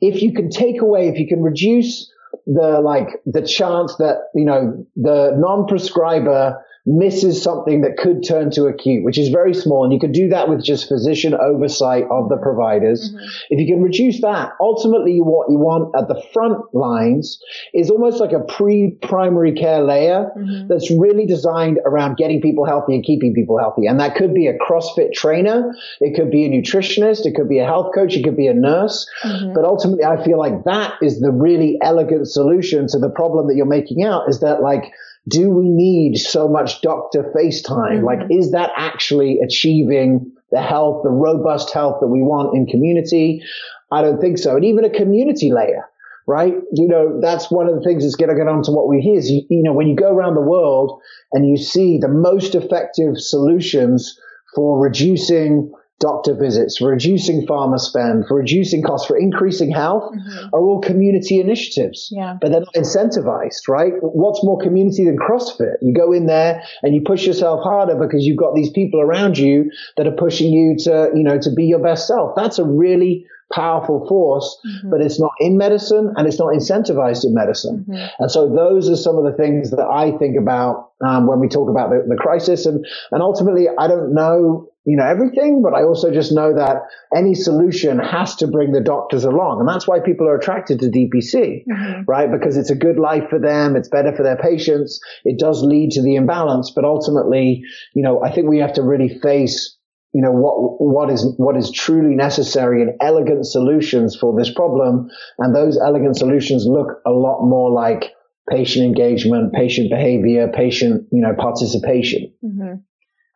if 0.00 0.22
you 0.22 0.32
can 0.32 0.50
take 0.50 0.80
away, 0.80 1.08
if 1.08 1.18
you 1.18 1.26
can 1.26 1.42
reduce 1.42 2.08
the 2.46 2.80
like 2.80 3.08
the 3.26 3.42
chance 3.42 3.96
that 3.96 4.28
you 4.34 4.44
know 4.44 4.86
the 4.96 5.34
non-prescriber 5.36 6.62
misses 6.86 7.42
something 7.42 7.80
that 7.80 7.96
could 7.96 8.22
turn 8.26 8.50
to 8.50 8.66
acute, 8.66 9.04
which 9.04 9.16
is 9.16 9.30
very 9.30 9.54
small. 9.54 9.84
And 9.84 9.92
you 9.92 9.98
can 9.98 10.12
do 10.12 10.28
that 10.28 10.50
with 10.50 10.62
just 10.62 10.86
physician 10.86 11.34
oversight 11.34 12.04
of 12.10 12.28
the 12.28 12.36
providers. 12.36 13.10
Mm-hmm. 13.10 13.24
If 13.50 13.60
you 13.60 13.74
can 13.74 13.82
reduce 13.82 14.20
that, 14.20 14.52
ultimately 14.60 15.18
what 15.18 15.50
you 15.50 15.58
want 15.58 15.94
at 15.96 16.08
the 16.08 16.22
front 16.34 16.62
lines 16.74 17.40
is 17.72 17.88
almost 17.90 18.20
like 18.20 18.32
a 18.32 18.40
pre-primary 18.40 19.54
care 19.54 19.82
layer 19.82 20.30
mm-hmm. 20.36 20.68
that's 20.68 20.90
really 20.90 21.24
designed 21.24 21.78
around 21.86 22.18
getting 22.18 22.42
people 22.42 22.66
healthy 22.66 22.94
and 22.94 23.04
keeping 23.04 23.32
people 23.32 23.58
healthy. 23.58 23.86
And 23.86 24.00
that 24.00 24.16
could 24.16 24.34
be 24.34 24.48
a 24.48 24.58
CrossFit 24.58 25.14
trainer. 25.14 25.72
It 26.00 26.14
could 26.14 26.30
be 26.30 26.44
a 26.44 26.50
nutritionist. 26.50 27.24
It 27.24 27.34
could 27.34 27.48
be 27.48 27.60
a 27.60 27.64
health 27.64 27.94
coach. 27.94 28.14
It 28.14 28.24
could 28.24 28.36
be 28.36 28.48
a 28.48 28.54
nurse. 28.54 29.08
Mm-hmm. 29.24 29.54
But 29.54 29.64
ultimately, 29.64 30.04
I 30.04 30.22
feel 30.22 30.38
like 30.38 30.64
that 30.64 30.94
is 31.00 31.20
the 31.20 31.32
really 31.32 31.78
elegant 31.82 32.28
solution 32.28 32.88
to 32.88 32.98
the 32.98 33.08
problem 33.08 33.46
that 33.46 33.56
you're 33.56 33.64
making 33.64 34.04
out 34.04 34.28
is 34.28 34.40
that 34.40 34.60
like, 34.60 34.92
do 35.28 35.50
we 35.50 35.68
need 35.68 36.16
so 36.16 36.48
much 36.48 36.82
doctor 36.82 37.32
FaceTime? 37.34 38.02
Mm-hmm. 38.02 38.04
Like, 38.04 38.18
is 38.30 38.52
that 38.52 38.70
actually 38.76 39.38
achieving 39.44 40.32
the 40.50 40.60
health, 40.60 41.02
the 41.02 41.10
robust 41.10 41.72
health 41.72 41.98
that 42.00 42.08
we 42.08 42.20
want 42.20 42.54
in 42.56 42.66
community? 42.66 43.42
I 43.90 44.02
don't 44.02 44.20
think 44.20 44.38
so. 44.38 44.56
And 44.56 44.64
even 44.64 44.84
a 44.84 44.90
community 44.90 45.50
layer, 45.50 45.88
right? 46.26 46.54
You 46.72 46.88
know, 46.88 47.20
that's 47.20 47.50
one 47.50 47.68
of 47.68 47.74
the 47.74 47.82
things 47.82 48.02
that's 48.02 48.16
going 48.16 48.28
to 48.30 48.36
get 48.36 48.48
on 48.48 48.62
to 48.64 48.70
what 48.70 48.88
we 48.88 49.00
hear 49.00 49.18
is, 49.18 49.30
you, 49.30 49.42
you 49.48 49.62
know, 49.62 49.72
when 49.72 49.86
you 49.86 49.96
go 49.96 50.10
around 50.10 50.34
the 50.34 50.42
world 50.42 51.00
and 51.32 51.48
you 51.48 51.56
see 51.56 51.98
the 51.98 52.08
most 52.08 52.54
effective 52.54 53.16
solutions 53.16 54.18
for 54.54 54.78
reducing 54.78 55.72
doctor 56.00 56.34
visits, 56.34 56.80
reducing 56.80 57.46
pharma 57.46 57.78
spend, 57.78 58.26
for 58.26 58.36
reducing 58.36 58.82
costs, 58.82 59.06
for 59.06 59.16
increasing 59.16 59.70
health 59.70 60.12
mm-hmm. 60.12 60.48
are 60.52 60.60
all 60.60 60.80
community 60.80 61.40
initiatives. 61.40 62.08
Yeah. 62.10 62.36
But 62.40 62.50
they're 62.50 62.60
not 62.60 62.74
incentivized, 62.74 63.68
right? 63.68 63.92
What's 64.00 64.42
more 64.44 64.58
community 64.60 65.04
than 65.04 65.16
CrossFit? 65.16 65.76
You 65.82 65.94
go 65.94 66.12
in 66.12 66.26
there 66.26 66.62
and 66.82 66.94
you 66.94 67.02
push 67.04 67.26
yourself 67.26 67.60
harder 67.62 67.94
because 67.94 68.24
you've 68.24 68.38
got 68.38 68.54
these 68.54 68.70
people 68.70 69.00
around 69.00 69.38
you 69.38 69.70
that 69.96 70.06
are 70.06 70.16
pushing 70.16 70.52
you 70.52 70.76
to, 70.80 71.10
you 71.14 71.22
know, 71.22 71.38
to 71.38 71.50
be 71.52 71.64
your 71.64 71.82
best 71.82 72.06
self. 72.06 72.32
That's 72.36 72.58
a 72.58 72.64
really 72.64 73.26
powerful 73.54 74.06
force, 74.08 74.58
mm-hmm. 74.66 74.90
but 74.90 75.00
it's 75.00 75.20
not 75.20 75.32
in 75.38 75.56
medicine 75.56 76.12
and 76.16 76.26
it's 76.26 76.38
not 76.38 76.48
incentivized 76.48 77.24
in 77.24 77.34
medicine. 77.34 77.84
Mm-hmm. 77.88 78.06
And 78.18 78.30
so 78.30 78.48
those 78.48 78.88
are 78.90 78.96
some 78.96 79.16
of 79.16 79.24
the 79.24 79.36
things 79.36 79.70
that 79.70 79.86
I 79.86 80.16
think 80.18 80.36
about 80.36 80.90
um, 81.04 81.26
when 81.26 81.40
we 81.40 81.48
talk 81.48 81.70
about 81.70 81.90
the, 81.90 82.04
the 82.08 82.16
crisis. 82.16 82.66
And, 82.66 82.84
and 83.12 83.22
ultimately, 83.22 83.68
I 83.78 83.86
don't 83.86 84.14
know 84.14 84.70
you 84.86 84.98
know, 84.98 85.04
everything, 85.06 85.62
but 85.62 85.72
I 85.72 85.82
also 85.82 86.12
just 86.12 86.30
know 86.30 86.54
that 86.54 86.82
any 87.16 87.34
solution 87.34 87.98
has 87.98 88.36
to 88.36 88.46
bring 88.46 88.72
the 88.72 88.82
doctors 88.82 89.24
along. 89.24 89.60
And 89.60 89.68
that's 89.68 89.88
why 89.88 89.98
people 90.00 90.28
are 90.28 90.36
attracted 90.36 90.80
to 90.80 90.86
DPC, 90.86 91.64
mm-hmm. 91.64 92.02
right? 92.06 92.30
Because 92.30 92.58
it's 92.58 92.70
a 92.70 92.74
good 92.74 92.98
life 92.98 93.24
for 93.30 93.38
them. 93.38 93.76
It's 93.76 93.88
better 93.88 94.14
for 94.14 94.22
their 94.22 94.36
patients. 94.36 95.00
It 95.24 95.38
does 95.38 95.62
lead 95.62 95.92
to 95.92 96.02
the 96.02 96.16
imbalance, 96.16 96.70
but 96.70 96.84
ultimately, 96.84 97.64
you 97.94 98.02
know, 98.02 98.22
I 98.22 98.30
think 98.30 98.46
we 98.46 98.58
have 98.58 98.74
to 98.74 98.82
really 98.82 99.08
face 99.08 99.74
you 100.14 100.22
know 100.22 100.30
what 100.30 100.80
what 100.80 101.10
is 101.10 101.34
what 101.36 101.56
is 101.56 101.70
truly 101.70 102.14
necessary 102.14 102.80
and 102.82 102.92
elegant 103.00 103.46
solutions 103.46 104.16
for 104.16 104.34
this 104.38 104.52
problem 104.52 105.10
and 105.38 105.54
those 105.54 105.78
elegant 105.78 106.16
solutions 106.16 106.66
look 106.66 107.00
a 107.04 107.10
lot 107.10 107.44
more 107.44 107.70
like 107.70 108.12
patient 108.48 108.86
engagement 108.86 109.52
patient 109.52 109.90
behavior 109.90 110.50
patient 110.54 111.06
you 111.12 111.20
know 111.20 111.34
participation 111.36 112.32
mm-hmm. 112.42 112.74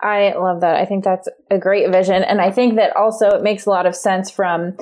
I 0.01 0.35
love 0.37 0.61
that. 0.61 0.77
I 0.77 0.85
think 0.85 1.03
that's 1.03 1.29
a 1.51 1.59
great 1.59 1.91
vision. 1.91 2.23
And 2.23 2.41
I 2.41 2.53
think 2.53 2.77
that 2.77 2.95
also 2.95 3.31
it 3.31 3.43
makes 3.43 3.67
a 3.67 3.71
lot 3.71 3.85
of 3.85 3.97
sense 3.97 4.31
from 4.31 4.77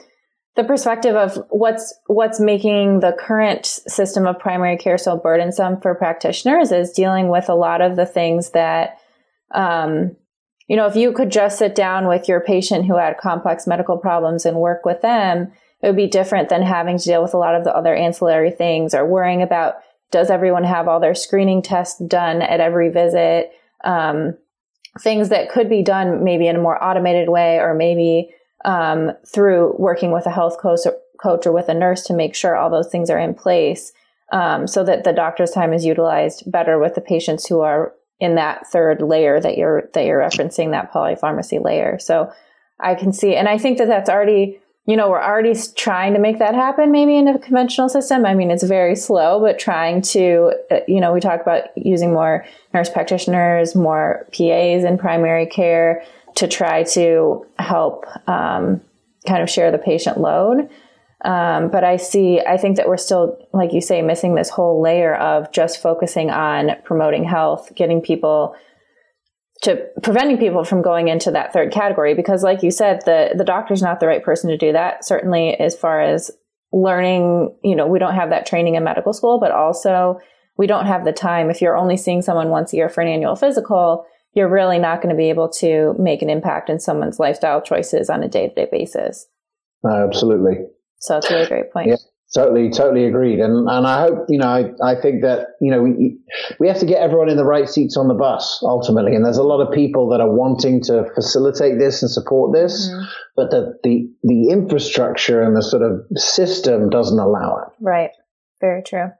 the 0.57 0.65
perspective 0.65 1.15
of 1.15 1.39
what's 1.51 1.95
what's 2.07 2.41
making 2.41 3.01
the 3.01 3.17
current 3.19 3.67
system 3.67 4.27
of 4.27 4.39
primary 4.39 4.77
care 4.77 4.99
so 4.99 5.17
burdensome 5.17 5.81
for 5.81 5.95
practitioners 5.95 6.73
is 6.73 6.93
dealing 6.93 7.29
with 7.29 7.49
a 7.49 7.55
lot 7.55 7.83
of 7.83 7.97
the 7.97 8.07
things 8.07 8.51
that 8.51 8.99
um, 9.55 10.17
you 10.69 10.77
know 10.77 10.87
if 10.87 10.97
you 10.97 11.13
could 11.13 11.31
just 11.31 11.59
sit 11.59 11.75
down 11.75 12.07
with 12.09 12.29
your 12.29 12.41
patient 12.41 12.87
who 12.87 12.97
had 12.97 13.19
complex 13.19 13.67
medical 13.67 13.97
problems 13.97 14.45
and 14.45 14.57
work 14.57 14.85
with 14.85 15.03
them 15.03 15.53
it 15.83 15.87
would 15.87 15.97
be 15.97 16.07
different 16.07 16.49
than 16.49 16.63
having 16.63 16.99
to 16.99 17.05
deal 17.05 17.23
with 17.23 17.35
a 17.35 17.39
lot 17.39 17.55
of 17.55 17.65
the 17.65 17.75
other 17.75 17.95
ancillary 17.95 18.51
things 18.51 18.95
or 18.95 19.07
worrying 19.07 19.43
about 19.43 19.77
does 20.11 20.31
everyone 20.31 20.65
have 20.65 20.89
all 20.89 21.01
their 21.01 21.15
screening 21.15 21.63
tests 21.63 21.99
done 22.01 22.43
at 22.43 22.61
every 22.61 22.91
visit? 22.91 23.53
Um, 23.85 24.37
things 25.01 25.29
that 25.29 25.51
could 25.51 25.69
be 25.69 25.83
done 25.83 26.25
maybe 26.25 26.47
in 26.47 26.57
a 26.57 26.61
more 26.61 26.83
automated 26.83 27.29
way 27.29 27.59
or 27.59 27.75
maybe 27.75 28.31
um, 28.65 29.13
through 29.27 29.75
working 29.79 30.11
with 30.11 30.27
a 30.27 30.31
health 30.31 30.59
coach 30.59 30.81
or, 30.87 30.97
coach 31.21 31.47
or 31.47 31.53
with 31.53 31.69
a 31.69 31.75
nurse 31.75 32.03
to 32.05 32.15
make 32.15 32.35
sure 32.35 32.57
all 32.57 32.71
those 32.71 32.89
things 32.89 33.11
are 33.11 33.19
in 33.19 33.35
place 33.35 33.93
um, 34.33 34.67
so 34.67 34.83
that 34.85 35.05
the 35.05 35.13
doctor's 35.13 35.51
time 35.51 35.73
is 35.73 35.85
utilized 35.85 36.51
better 36.51 36.79
with 36.79 36.95
the 36.95 37.01
patients 37.01 37.47
who 37.47 37.61
are 37.61 37.93
in 38.21 38.37
that 38.37 38.67
third 38.67 39.03
layer 39.03 39.41
that 39.41 39.57
you're 39.57 39.89
that 39.95 40.05
you're 40.05 40.21
referencing 40.21 40.71
that 40.71 40.93
polypharmacy 40.93 41.63
layer 41.63 41.99
so 41.99 42.31
i 42.81 42.95
can 42.95 43.13
see 43.13 43.35
and 43.35 43.49
i 43.49 43.59
think 43.59 43.79
that 43.79 43.89
that's 43.89 44.11
already 44.11 44.59
you 44.87 44.97
know 44.97 45.11
we're 45.11 45.23
already 45.23 45.55
trying 45.75 46.15
to 46.15 46.21
make 46.21 46.39
that 46.39 46.55
happen 46.55 46.93
maybe 46.93 47.17
in 47.17 47.29
a 47.29 47.39
conventional 47.39 47.89
system 47.89 48.25
i 48.25 48.35
mean 48.35 48.51
it's 48.51 48.63
very 48.63 48.97
slow 48.97 49.41
but 49.41 49.59
trying 49.59 50.01
to 50.01 50.53
uh, 50.71 50.79
you 50.89 51.01
know 51.01 51.13
we 51.13 51.21
talk 51.21 51.41
about 51.41 51.65
using 51.77 52.13
more 52.13 52.45
nurse 52.73 52.89
practitioners 52.89 53.75
more 53.75 54.27
pas 54.33 54.85
in 54.85 54.97
primary 54.97 55.47
care 55.47 56.03
to 56.37 56.47
try 56.47 56.85
to 56.85 57.45
help 57.59 58.05
um, 58.29 58.81
kind 59.27 59.43
of 59.43 59.51
share 59.51 59.73
the 59.73 59.79
patient 59.79 60.19
load. 60.19 60.71
Um, 61.25 61.71
but 61.71 61.83
I 61.83 61.97
see, 61.97 62.41
I 62.41 62.57
think 62.57 62.77
that 62.77 62.89
we're 62.89 62.99
still, 62.99 63.39
like 63.53 63.73
you 63.73 63.81
say, 63.81 64.03
missing 64.03 64.35
this 64.35 64.51
whole 64.51 64.83
layer 64.83 65.15
of 65.15 65.51
just 65.51 65.81
focusing 65.81 66.31
on 66.31 66.73
promoting 66.85 67.25
health, 67.25 67.73
getting 67.75 68.03
people 68.03 68.55
to 69.63 69.83
preventing 70.03 70.37
people 70.37 70.65
from 70.65 70.83
going 70.83 71.09
into 71.09 71.31
that 71.31 71.53
third 71.53 71.73
category. 71.73 72.15
Because, 72.15 72.43
like 72.43 72.63
you 72.63 72.71
said, 72.71 73.01
the 73.07 73.31
the 73.35 73.45
doctor's 73.45 73.83
not 73.83 74.01
the 74.01 74.07
right 74.07 74.23
person 74.23 74.51
to 74.51 74.59
do 74.59 74.73
that. 74.73 75.05
Certainly, 75.05 75.55
as 75.55 75.75
far 75.75 76.03
as 76.03 76.31
learning, 76.73 77.57
you 77.65 77.75
know, 77.75 77.87
we 77.87 77.99
don't 77.99 78.15
have 78.15 78.31
that 78.31 78.45
training 78.45 78.75
in 78.75 78.85
medical 78.85 79.15
school, 79.15 79.41
but 79.41 79.53
also 79.53 80.19
we 80.59 80.67
don't 80.67 80.87
have 80.87 81.05
the 81.05 81.13
time. 81.13 81.49
If 81.49 81.63
you're 81.63 81.77
only 81.77 81.97
seeing 81.97 82.21
someone 82.21 82.51
once 82.51 82.73
a 82.73 82.77
year 82.77 82.91
for 82.91 83.01
an 83.01 83.09
annual 83.09 83.37
physical, 83.37 84.05
you're 84.35 84.51
really 84.51 84.79
not 84.79 85.01
going 85.01 85.15
to 85.15 85.17
be 85.19 85.31
able 85.31 85.49
to 85.49 85.95
make 85.99 86.21
an 86.21 86.29
impact 86.29 86.69
in 86.69 86.79
someone's 86.79 87.19
lifestyle 87.19 87.63
choices 87.63 88.11
on 88.11 88.23
a 88.23 88.29
day 88.29 88.49
to 88.49 88.55
day 88.55 88.69
basis. 88.71 89.27
absolutely. 90.05 90.67
So 90.99 91.15
that's 91.15 91.31
a 91.31 91.35
really 91.35 91.47
great 91.47 91.73
point. 91.73 91.89
Yeah. 91.89 91.97
Totally, 92.35 92.71
totally 92.71 93.07
agreed. 93.07 93.39
And 93.39 93.69
and 93.69 93.87
I 93.87 94.01
hope, 94.01 94.27
you 94.29 94.39
know, 94.39 94.49
I, 94.49 94.65
I 94.85 95.01
think 95.01 95.23
that, 95.23 95.47
you 95.61 95.71
know, 95.71 95.81
we 95.81 96.19
we 96.59 96.67
have 96.67 96.81
to 96.81 96.87
get 96.87 97.01
everyone 97.01 97.31
in 97.31 97.37
the 97.37 97.45
right 97.45 97.69
seats 97.69 97.97
on 97.97 98.09
the 98.09 98.15
bus 98.15 98.59
ultimately. 98.63 99.15
And 99.15 99.25
there's 99.25 99.39
a 99.39 99.45
lot 99.45 99.61
of 99.61 99.73
people 99.73 100.09
that 100.09 100.21
are 100.21 100.31
wanting 100.31 100.83
to 100.85 101.09
facilitate 101.15 101.79
this 101.79 102.03
and 102.03 102.11
support 102.11 102.53
this, 102.53 102.89
mm-hmm. 102.89 103.05
but 103.37 103.51
the, 103.51 103.79
the 103.85 104.11
the 104.25 104.51
infrastructure 104.51 105.41
and 105.41 105.57
the 105.57 105.63
sort 105.63 105.83
of 105.83 106.05
system 106.19 106.91
doesn't 106.91 107.19
allow 107.19 107.59
it. 107.59 107.73
Right. 107.81 108.11
Very 108.61 108.83
true. 108.83 109.13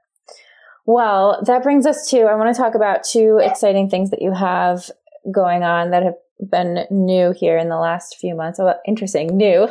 Well, 0.85 1.41
that 1.45 1.63
brings 1.63 1.85
us 1.85 2.09
to 2.09 2.23
I 2.23 2.35
want 2.35 2.53
to 2.53 2.61
talk 2.61 2.75
about 2.75 3.05
two 3.09 3.39
exciting 3.41 3.89
things 3.89 4.09
that 4.09 4.21
you 4.21 4.33
have 4.33 4.91
going 5.33 5.63
on 5.63 5.91
that 5.91 6.03
have 6.03 6.15
been 6.39 6.85
new 6.89 7.33
here 7.35 7.57
in 7.57 7.69
the 7.69 7.77
last 7.77 8.17
few 8.19 8.35
months. 8.35 8.59
Oh, 8.59 8.73
interesting, 8.85 9.35
new. 9.35 9.67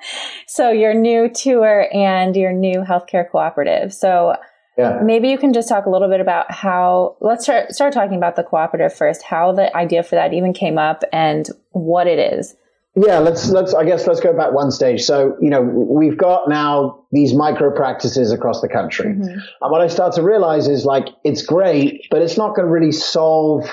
so 0.46 0.70
your 0.70 0.94
new 0.94 1.28
tour 1.28 1.86
and 1.92 2.36
your 2.36 2.52
new 2.52 2.80
healthcare 2.80 3.28
cooperative. 3.28 3.92
So 3.92 4.34
yeah. 4.76 5.00
maybe 5.02 5.28
you 5.28 5.38
can 5.38 5.52
just 5.52 5.68
talk 5.68 5.86
a 5.86 5.90
little 5.90 6.08
bit 6.08 6.20
about 6.20 6.50
how. 6.50 7.16
Let's 7.20 7.44
start 7.44 7.72
start 7.72 7.92
talking 7.92 8.16
about 8.16 8.36
the 8.36 8.42
cooperative 8.42 8.94
first. 8.94 9.22
How 9.22 9.52
the 9.52 9.74
idea 9.76 10.02
for 10.02 10.16
that 10.16 10.32
even 10.32 10.52
came 10.52 10.78
up 10.78 11.02
and 11.12 11.48
what 11.72 12.06
it 12.06 12.18
is. 12.18 12.54
Yeah, 12.96 13.18
let's 13.18 13.48
let's 13.50 13.72
I 13.72 13.84
guess 13.84 14.06
let's 14.06 14.20
go 14.20 14.36
back 14.36 14.52
one 14.52 14.72
stage. 14.72 15.02
So, 15.02 15.36
you 15.40 15.48
know, 15.48 15.62
we've 15.62 16.18
got 16.18 16.48
now 16.48 17.04
these 17.12 17.34
micro 17.34 17.74
practices 17.74 18.32
across 18.32 18.60
the 18.60 18.68
country. 18.68 19.12
Mm-hmm. 19.12 19.38
And 19.62 19.70
what 19.70 19.80
I 19.80 19.86
start 19.86 20.14
to 20.14 20.22
realize 20.22 20.66
is 20.66 20.84
like 20.84 21.08
it's 21.22 21.42
great, 21.42 22.06
but 22.10 22.20
it's 22.20 22.36
not 22.36 22.56
going 22.56 22.66
to 22.66 22.72
really 22.72 22.92
solve 22.92 23.70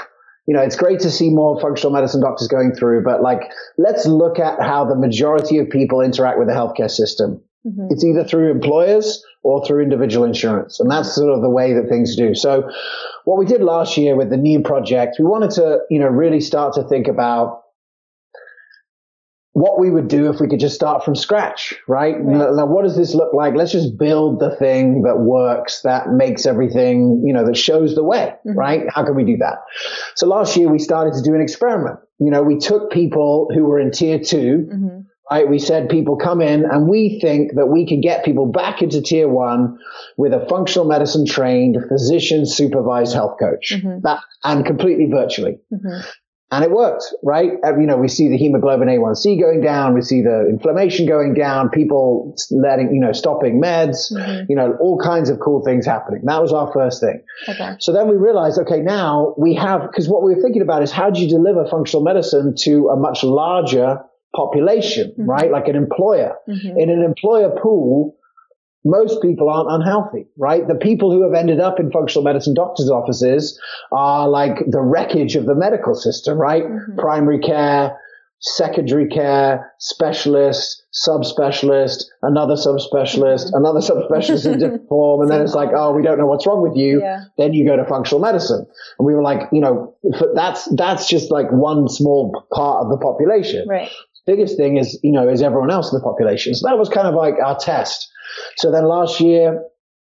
you 0.47 0.53
know, 0.53 0.61
it's 0.61 0.77
great 0.77 1.01
to 1.01 1.11
see 1.11 1.29
more 1.29 1.59
functional 1.59 1.91
medicine 1.91 2.21
doctors 2.21 2.47
going 2.47 2.73
through, 2.73 3.03
but 3.03 3.21
like, 3.21 3.51
let's 3.77 4.05
look 4.05 4.39
at 4.39 4.61
how 4.61 4.85
the 4.85 4.95
majority 4.95 5.57
of 5.57 5.69
people 5.69 6.01
interact 6.01 6.39
with 6.39 6.47
the 6.47 6.53
healthcare 6.53 6.89
system. 6.89 7.41
Mm-hmm. 7.65 7.87
It's 7.91 8.03
either 8.03 8.23
through 8.23 8.49
employers 8.51 9.23
or 9.43 9.65
through 9.65 9.83
individual 9.83 10.25
insurance. 10.25 10.79
And 10.79 10.89
that's 10.89 11.13
sort 11.13 11.33
of 11.33 11.41
the 11.41 11.49
way 11.49 11.73
that 11.73 11.89
things 11.89 12.15
do. 12.15 12.33
So 12.33 12.69
what 13.25 13.37
we 13.37 13.45
did 13.45 13.61
last 13.61 13.97
year 13.97 14.15
with 14.15 14.29
the 14.29 14.37
new 14.37 14.61
project, 14.61 15.17
we 15.19 15.25
wanted 15.25 15.51
to, 15.51 15.79
you 15.89 15.99
know, 15.99 16.07
really 16.07 16.39
start 16.39 16.73
to 16.75 16.83
think 16.83 17.07
about 17.07 17.63
what 19.57 19.79
we 19.79 19.89
would 19.89 20.07
do 20.07 20.29
if 20.29 20.39
we 20.39 20.47
could 20.47 20.59
just 20.59 20.75
start 20.75 21.03
from 21.03 21.15
scratch, 21.15 21.73
right? 21.87 22.15
right. 22.19 22.53
Now, 22.53 22.67
what 22.67 22.83
does 22.83 22.95
this 22.95 23.15
look 23.15 23.33
like? 23.33 23.55
Let's 23.55 23.71
just 23.71 23.97
build 23.97 24.39
the 24.39 24.55
thing 24.55 25.01
that 25.01 25.17
works, 25.17 25.81
that 25.81 26.11
makes 26.11 26.45
everything, 26.45 27.23
you 27.25 27.33
know, 27.33 27.43
that 27.43 27.57
shows 27.57 27.95
the 27.95 28.03
way, 28.03 28.35
mm-hmm. 28.45 28.55
right? 28.55 28.81
How 28.93 29.03
can 29.03 29.15
we 29.15 29.23
do 29.23 29.37
that? 29.37 29.55
So 30.15 30.27
last 30.27 30.55
year 30.57 30.69
we 30.69 30.77
started 30.77 31.15
to 31.15 31.23
do 31.23 31.33
an 31.33 31.41
experiment. 31.41 31.97
You 32.19 32.29
know, 32.29 32.43
we 32.43 32.59
took 32.59 32.91
people 32.91 33.47
who 33.51 33.63
were 33.63 33.79
in 33.79 33.89
tier 33.89 34.19
2 34.19 34.37
mm-hmm. 34.37 34.99
right? 35.31 35.49
We 35.49 35.57
said 35.57 35.89
people 35.89 36.17
come 36.17 36.39
in 36.39 36.63
and 36.63 36.87
we 36.87 37.19
think 37.19 37.55
that 37.55 37.65
we 37.65 37.87
can 37.87 37.99
get 37.99 38.23
people 38.23 38.45
back 38.45 38.83
into 38.83 39.01
tier 39.01 39.27
one 39.27 39.79
with 40.17 40.33
a 40.33 40.45
functional 40.47 40.87
medicine 40.87 41.25
trained 41.25 41.77
physician 41.89 42.45
supervised 42.45 43.15
health 43.15 43.37
coach 43.39 43.73
mm-hmm. 43.75 44.01
that 44.03 44.19
and 44.43 44.63
completely 44.67 45.07
virtually. 45.09 45.57
And 46.49 46.63
it 46.63 46.71
worked, 46.71 47.03
right? 47.23 47.51
You 47.63 47.85
know, 47.85 47.97
we 47.97 48.07
see 48.07 48.29
the 48.29 48.37
hemoglobin 48.37 48.87
A1C 48.87 49.39
going 49.39 49.59
down. 49.59 49.93
We 49.93 50.01
see 50.01 50.21
the 50.21 50.47
inflammation 50.49 51.05
going 51.05 51.33
down, 51.33 51.69
people 51.69 52.35
letting, 52.51 52.93
you 52.93 53.01
know, 53.01 53.11
stopping 53.11 53.61
meds, 53.61 54.13
mm-hmm. 54.13 54.45
you 54.49 54.55
know, 54.55 54.77
all 54.79 54.97
kinds 54.97 55.29
of 55.29 55.41
cool 55.41 55.61
things 55.65 55.85
happening. 55.85 56.21
That 56.23 56.41
was 56.41 56.53
our 56.53 56.71
first 56.71 57.01
thing. 57.01 57.21
Okay. 57.49 57.75
So 57.79 57.91
then 57.91 58.07
we 58.07 58.15
realized, 58.15 58.59
okay, 58.61 58.79
now 58.79 59.35
we 59.37 59.55
have, 59.55 59.81
because 59.81 60.07
what 60.07 60.23
we 60.23 60.35
were 60.35 60.41
thinking 60.41 60.61
about 60.61 60.83
is 60.83 60.91
how 60.91 61.09
do 61.09 61.21
you 61.21 61.27
deliver 61.27 61.67
functional 61.67 62.01
medicine 62.01 62.55
to 62.59 62.89
a 62.89 62.95
much 62.95 63.25
larger 63.25 63.99
population, 64.33 65.11
mm-hmm. 65.11 65.29
right? 65.29 65.51
Like 65.51 65.67
an 65.67 65.75
employer. 65.75 66.35
Mm-hmm. 66.47 66.79
In 66.79 66.89
an 66.89 67.03
employer 67.03 67.59
pool, 67.61 68.15
most 68.87 69.21
people 69.21 69.49
aren't 69.49 69.69
unhealthy, 69.69 70.25
right? 70.37 70.65
The 70.67 70.75
people 70.75 71.11
who 71.11 71.23
have 71.23 71.33
ended 71.33 71.59
up 71.59 71.79
in 71.79 71.91
functional 71.91 72.23
medicine 72.23 72.53
doctors' 72.53 72.89
offices 72.89 73.59
are 73.91 74.29
like 74.29 74.59
the 74.65 74.81
wreckage 74.81 75.35
of 75.35 75.45
the 75.45 75.55
medical 75.55 75.93
system, 75.93 76.37
right? 76.37 76.63
Mm-hmm. 76.63 76.97
Primary 76.97 77.39
care, 77.39 77.97
secondary 78.39 79.09
care, 79.09 79.73
specialist, 79.79 80.83
subspecialist, 81.05 82.03
another 82.21 82.53
subspecialist, 82.53 83.47
mm-hmm. 83.47 83.57
another 83.57 83.81
subspecialist 83.81 84.51
in 84.51 84.59
different 84.59 84.87
form. 84.89 85.21
And 85.21 85.29
then 85.29 85.41
it's 85.41 85.53
like, 85.53 85.69
oh, 85.75 85.91
we 85.91 86.01
don't 86.01 86.17
know 86.17 86.27
what's 86.27 86.47
wrong 86.47 86.61
with 86.61 86.77
you. 86.77 87.01
Yeah. 87.01 87.25
Then 87.37 87.53
you 87.53 87.67
go 87.67 87.75
to 87.75 87.85
functional 87.85 88.21
medicine. 88.21 88.65
And 88.99 89.05
we 89.05 89.13
were 89.13 89.23
like, 89.23 89.49
you 89.51 89.59
know, 89.59 89.95
that's, 90.33 90.65
that's 90.75 91.09
just 91.09 91.29
like 91.29 91.51
one 91.51 91.89
small 91.89 92.47
part 92.53 92.85
of 92.85 92.89
the 92.89 92.97
population. 92.97 93.67
Right. 93.67 93.91
Biggest 94.25 94.57
thing 94.57 94.77
is, 94.77 94.99
you 95.03 95.11
know, 95.11 95.27
is 95.27 95.41
everyone 95.41 95.71
else 95.71 95.91
in 95.91 95.97
the 95.97 96.03
population. 96.03 96.53
So 96.53 96.67
that 96.67 96.77
was 96.77 96.89
kind 96.89 97.07
of 97.07 97.15
like 97.15 97.35
our 97.43 97.57
test. 97.57 98.09
So 98.57 98.71
then 98.71 98.85
last 98.85 99.19
year, 99.19 99.63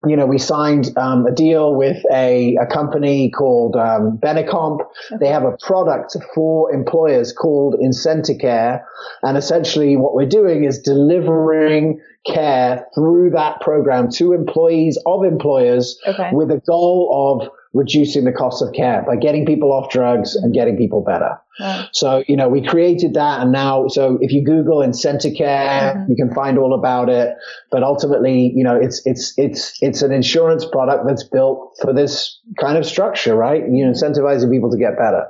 you 0.05 0.17
know, 0.17 0.25
we 0.25 0.37
signed 0.37 0.97
um, 0.97 1.25
a 1.25 1.31
deal 1.31 1.75
with 1.75 2.03
a, 2.11 2.57
a 2.57 2.65
company 2.65 3.29
called 3.29 3.75
um, 3.75 4.17
Benecomp. 4.17 4.79
They 5.19 5.29
have 5.29 5.43
a 5.43 5.55
product 5.65 6.17
for 6.35 6.73
employers 6.73 7.31
called 7.31 7.75
Incenticare. 7.75 8.83
And 9.21 9.37
essentially 9.37 9.95
what 9.95 10.13
we're 10.13 10.27
doing 10.27 10.65
is 10.65 10.79
delivering 10.79 12.01
care 12.25 12.85
through 12.95 13.31
that 13.31 13.61
program 13.61 14.09
to 14.11 14.33
employees 14.33 14.97
of 15.05 15.23
employers 15.23 15.97
okay. 16.05 16.31
with 16.33 16.51
a 16.51 16.61
goal 16.67 17.41
of 17.41 17.49
reducing 17.73 18.23
the 18.23 18.31
cost 18.31 18.61
of 18.61 18.71
care 18.73 19.03
by 19.05 19.15
getting 19.15 19.45
people 19.45 19.73
off 19.73 19.91
drugs 19.91 20.35
and 20.35 20.53
getting 20.53 20.77
people 20.77 21.01
better. 21.01 21.39
Right. 21.59 21.87
So, 21.91 22.23
you 22.27 22.35
know, 22.35 22.47
we 22.47 22.65
created 22.65 23.15
that 23.15 23.41
and 23.41 23.51
now, 23.51 23.87
so 23.87 24.17
if 24.21 24.31
you 24.31 24.43
Google 24.43 24.77
Incenticare, 24.77 25.95
mm-hmm. 25.95 26.11
you 26.11 26.15
can 26.15 26.33
find 26.33 26.57
all 26.57 26.73
about 26.73 27.09
it. 27.09 27.35
But 27.71 27.83
ultimately, 27.83 28.51
you 28.55 28.63
know, 28.63 28.75
it's, 28.75 29.01
it's, 29.05 29.33
it's, 29.37 29.77
it's 29.81 30.01
an 30.03 30.11
insurance 30.11 30.65
product 30.65 31.05
that's 31.07 31.23
built 31.23 31.77
for 31.81 31.93
this 31.93 32.39
kind 32.59 32.77
of 32.77 32.85
structure, 32.85 33.35
right? 33.35 33.61
You 33.61 33.85
know, 33.85 33.91
mm-hmm. 33.91 34.03
incentivizing 34.03 34.51
people 34.51 34.71
to 34.71 34.77
get 34.77 34.97
better. 34.97 35.25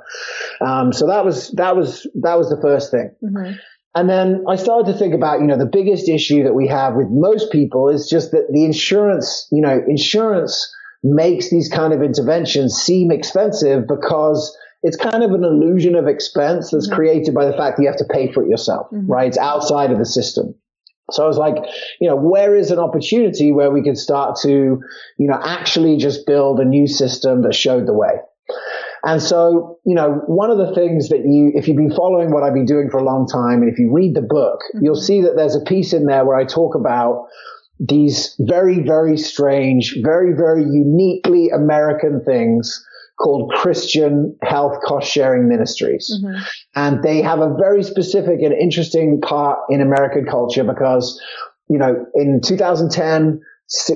Um, 0.60 0.92
so 0.92 1.06
that 1.06 1.24
was, 1.24 1.50
that 1.52 1.76
was, 1.76 2.06
that 2.22 2.36
was 2.38 2.50
the 2.50 2.60
first 2.60 2.90
thing. 2.90 3.10
Mm-hmm. 3.22 3.52
And 3.96 4.10
then 4.10 4.44
I 4.48 4.56
started 4.56 4.92
to 4.92 4.98
think 4.98 5.14
about, 5.14 5.40
you 5.40 5.46
know, 5.46 5.56
the 5.56 5.66
biggest 5.66 6.08
issue 6.08 6.42
that 6.42 6.54
we 6.54 6.66
have 6.66 6.94
with 6.94 7.06
most 7.10 7.52
people 7.52 7.88
is 7.88 8.08
just 8.08 8.32
that 8.32 8.48
the 8.50 8.64
insurance, 8.64 9.46
you 9.52 9.62
know, 9.62 9.80
insurance 9.86 10.74
makes 11.04 11.50
these 11.50 11.68
kind 11.68 11.92
of 11.92 12.02
interventions 12.02 12.74
seem 12.74 13.12
expensive 13.12 13.86
because 13.86 14.56
it's 14.82 14.96
kind 14.96 15.22
of 15.22 15.32
an 15.32 15.44
illusion 15.44 15.94
of 15.94 16.08
expense 16.08 16.70
that's 16.70 16.86
mm-hmm. 16.86 16.96
created 16.96 17.34
by 17.34 17.44
the 17.44 17.52
fact 17.52 17.76
that 17.76 17.82
you 17.82 17.88
have 17.88 17.98
to 17.98 18.06
pay 18.10 18.32
for 18.32 18.42
it 18.42 18.48
yourself, 18.48 18.86
mm-hmm. 18.86 19.06
right? 19.06 19.28
It's 19.28 19.38
outside 19.38 19.90
of 19.90 19.98
the 19.98 20.06
system. 20.06 20.54
So 21.10 21.22
I 21.22 21.26
was 21.26 21.36
like, 21.36 21.56
you 22.00 22.08
know, 22.08 22.16
where 22.16 22.56
is 22.56 22.70
an 22.70 22.78
opportunity 22.78 23.52
where 23.52 23.70
we 23.70 23.82
could 23.82 23.98
start 23.98 24.38
to, 24.42 24.48
you 24.48 25.26
know, 25.26 25.38
actually 25.42 25.98
just 25.98 26.26
build 26.26 26.60
a 26.60 26.64
new 26.64 26.86
system 26.86 27.42
that 27.42 27.54
showed 27.54 27.86
the 27.86 27.92
way? 27.92 28.12
And 29.04 29.22
so, 29.22 29.78
you 29.84 29.94
know, 29.94 30.22
one 30.26 30.50
of 30.50 30.56
the 30.56 30.74
things 30.74 31.10
that 31.10 31.20
you, 31.26 31.52
if 31.54 31.68
you've 31.68 31.76
been 31.76 31.94
following 31.94 32.30
what 32.30 32.42
I've 32.42 32.54
been 32.54 32.64
doing 32.64 32.88
for 32.88 32.96
a 32.96 33.04
long 33.04 33.28
time, 33.28 33.60
and 33.60 33.70
if 33.70 33.78
you 33.78 33.92
read 33.92 34.14
the 34.14 34.22
book, 34.22 34.60
mm-hmm. 34.74 34.84
you'll 34.84 34.96
see 34.96 35.20
that 35.20 35.36
there's 35.36 35.54
a 35.54 35.60
piece 35.60 35.92
in 35.92 36.06
there 36.06 36.24
where 36.24 36.36
I 36.36 36.44
talk 36.44 36.74
about 36.74 37.26
these 37.78 38.34
very, 38.38 38.80
very 38.80 39.16
strange, 39.16 39.96
very, 40.02 40.32
very 40.34 40.62
uniquely 40.62 41.50
American 41.50 42.22
things 42.24 42.84
called 43.20 43.52
Christian 43.54 44.36
health 44.42 44.78
cost 44.84 45.10
sharing 45.10 45.48
ministries. 45.48 46.12
Mm-hmm. 46.12 46.42
And 46.74 47.02
they 47.02 47.22
have 47.22 47.40
a 47.40 47.54
very 47.58 47.82
specific 47.82 48.40
and 48.42 48.52
interesting 48.52 49.20
part 49.20 49.58
in 49.70 49.80
American 49.80 50.26
culture 50.26 50.64
because, 50.64 51.20
you 51.68 51.78
know, 51.78 52.06
in 52.14 52.40
2010, 52.40 53.40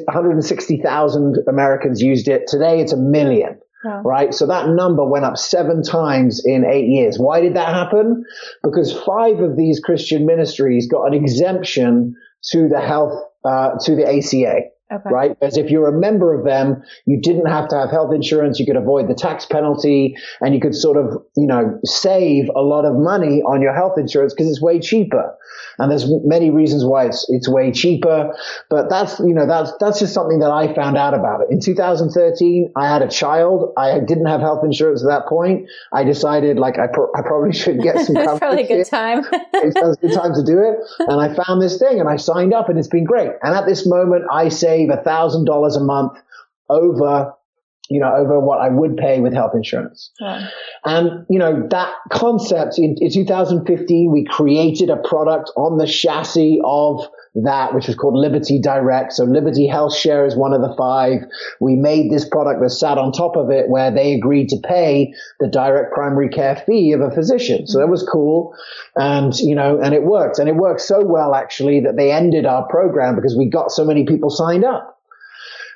160,000 0.05 1.37
Americans 1.49 2.01
used 2.01 2.29
it. 2.29 2.47
Today 2.47 2.81
it's 2.81 2.93
a 2.93 2.97
million. 2.97 3.59
Wow. 3.85 4.03
Right. 4.03 4.35
So 4.35 4.47
that 4.47 4.69
number 4.71 5.05
went 5.05 5.25
up 5.25 5.37
seven 5.37 5.83
times 5.85 6.43
in 6.45 6.65
eight 6.65 6.89
years. 6.89 7.17
Why 7.17 7.41
did 7.41 7.55
that 7.55 7.69
happen? 7.69 8.25
Because 8.65 8.93
five 8.93 9.39
of 9.39 9.57
these 9.57 9.79
Christian 9.79 10.27
ministries 10.27 10.89
got 10.89 11.07
an 11.07 11.15
exemption 11.15 12.17
to 12.51 12.69
the 12.69 12.81
health, 12.81 13.23
uh, 13.45 13.79
to 13.85 13.95
the 13.97 14.07
ACA. 14.07 14.71
Okay. 14.91 15.11
Right? 15.11 15.37
As 15.43 15.59
if 15.59 15.71
you're 15.71 15.89
a 15.89 15.93
member 15.93 16.33
of 16.33 16.45
them, 16.45 16.83
you 17.05 17.21
didn't 17.21 17.47
have 17.47 17.69
to 17.69 17.77
have 17.77 17.91
health 17.91 18.15
insurance. 18.15 18.59
You 18.59 18.65
could 18.65 18.77
avoid 18.77 19.09
the 19.09 19.15
tax 19.15 19.45
penalty 19.45 20.17
and 20.41 20.55
you 20.55 20.61
could 20.61 20.75
sort 20.75 20.97
of, 20.97 21.23
you 21.37 21.47
know, 21.47 21.79
save 21.85 22.49
a 22.55 22.63
lot 22.63 22.85
of 22.85 22.95
money 22.97 23.43
on 23.43 23.61
your 23.61 23.75
health 23.75 23.99
insurance 23.99 24.33
because 24.33 24.49
it's 24.49 24.63
way 24.63 24.81
cheaper. 24.81 25.37
And 25.79 25.91
there's 25.91 26.07
many 26.25 26.51
reasons 26.51 26.85
why 26.85 27.07
it's, 27.07 27.27
it's 27.29 27.49
way 27.49 27.71
cheaper. 27.71 28.35
But 28.69 28.89
that's, 28.91 29.21
you 29.21 29.35
know, 29.35 29.47
that's, 29.47 29.73
that's 29.79 29.99
just 29.99 30.13
something 30.13 30.41
that 30.41 30.51
I 30.51 30.75
found 30.75 30.97
out 30.97 31.15
about 31.15 31.43
it. 31.43 31.49
In 31.51 31.61
2013, 31.61 32.73
I 32.77 32.89
had 32.89 33.03
a 33.03 33.09
child. 33.09 33.73
I 33.77 34.01
didn't 34.01 34.27
have 34.27 34.41
health 34.41 34.65
insurance 34.65 35.03
at 35.03 35.09
that 35.09 35.27
point. 35.29 35.69
I 35.93 36.05
decided 36.05 36.59
like 36.59 36.79
I, 36.79 36.87
pro- 36.87 37.13
I 37.17 37.23
probably 37.23 37.53
should 37.53 37.81
get 37.81 37.99
some 38.07 38.15
That's 38.15 38.39
probably 38.39 38.65
a 38.65 38.69
good 38.69 38.87
time. 38.87 39.25
it's 39.55 39.77
a 39.77 39.95
good 40.01 40.15
time 40.15 40.35
to 40.35 40.43
do 40.43 40.59
it. 40.59 40.79
And 41.01 41.21
I 41.21 41.35
found 41.35 41.63
this 41.63 41.79
thing 41.79 42.01
and 42.01 42.09
I 42.09 42.17
signed 42.17 42.53
up 42.53 42.69
and 42.69 42.79
it's 42.79 42.89
been 42.89 43.05
great. 43.05 43.31
And 43.43 43.55
at 43.55 43.67
this 43.67 43.87
moment, 43.87 44.25
I 44.33 44.49
save 44.79 44.91
a 44.91 45.03
thousand 45.03 45.45
dollars 45.45 45.77
a 45.77 45.81
month 45.81 46.13
over 46.69 47.33
you 47.91 48.01
know, 48.01 48.15
over 48.15 48.39
what 48.39 48.61
I 48.61 48.69
would 48.69 48.99
pay 48.99 49.21
with 49.21 49.33
health 49.33 49.53
insurance. 49.55 50.11
Yeah. 50.21 50.49
And, 50.85 51.25
you 51.31 51.39
know, 51.39 51.67
that 51.71 51.91
concept 52.13 52.79
in, 52.79 52.97
in 52.99 53.11
2015, 53.11 54.13
we 54.13 54.27
created 54.29 54.91
a 54.91 54.99
product 54.99 55.51
on 55.57 55.79
the 55.79 55.87
chassis 55.87 56.61
of 56.65 57.01
that, 57.35 57.75
which 57.75 57.87
was 57.87 57.97
called 57.97 58.15
Liberty 58.15 58.61
Direct. 58.61 59.13
So 59.13 59.25
Liberty 59.25 59.67
Health 59.67 59.97
Share 59.97 60.27
is 60.27 60.37
one 60.37 60.53
of 60.53 60.61
the 60.61 60.75
five. 60.77 61.21
We 61.61 61.77
made 61.77 62.11
this 62.11 62.29
product 62.29 62.61
that 62.63 62.71
sat 62.71 62.99
on 62.99 63.13
top 63.13 63.37
of 63.37 63.51
it 63.51 63.69
where 63.69 63.91
they 63.91 64.15
agreed 64.15 64.49
to 64.51 64.57
pay 64.57 65.15
the 65.41 65.49
direct 65.49 65.93
primary 65.93 66.29
care 66.29 66.57
fee 66.67 66.93
of 66.93 67.01
a 67.01 67.11
physician. 67.11 67.67
So 67.67 67.79
that 67.79 67.89
was 67.89 68.03
cool. 68.03 68.55
And, 68.97 69.39
you 69.39 69.55
know, 69.55 69.81
and 69.81 69.95
it 69.95 70.03
worked. 70.03 70.39
And 70.39 70.49
it 70.49 70.57
worked 70.57 70.81
so 70.81 71.05
well 71.05 71.35
actually 71.35 71.81
that 71.81 71.97
they 71.97 72.13
ended 72.13 72.47
our 72.47 72.67
program 72.69 73.15
because 73.17 73.37
we 73.37 73.49
got 73.49 73.71
so 73.71 73.85
many 73.85 74.05
people 74.05 74.31
signed 74.31 74.65
up. 74.65 74.99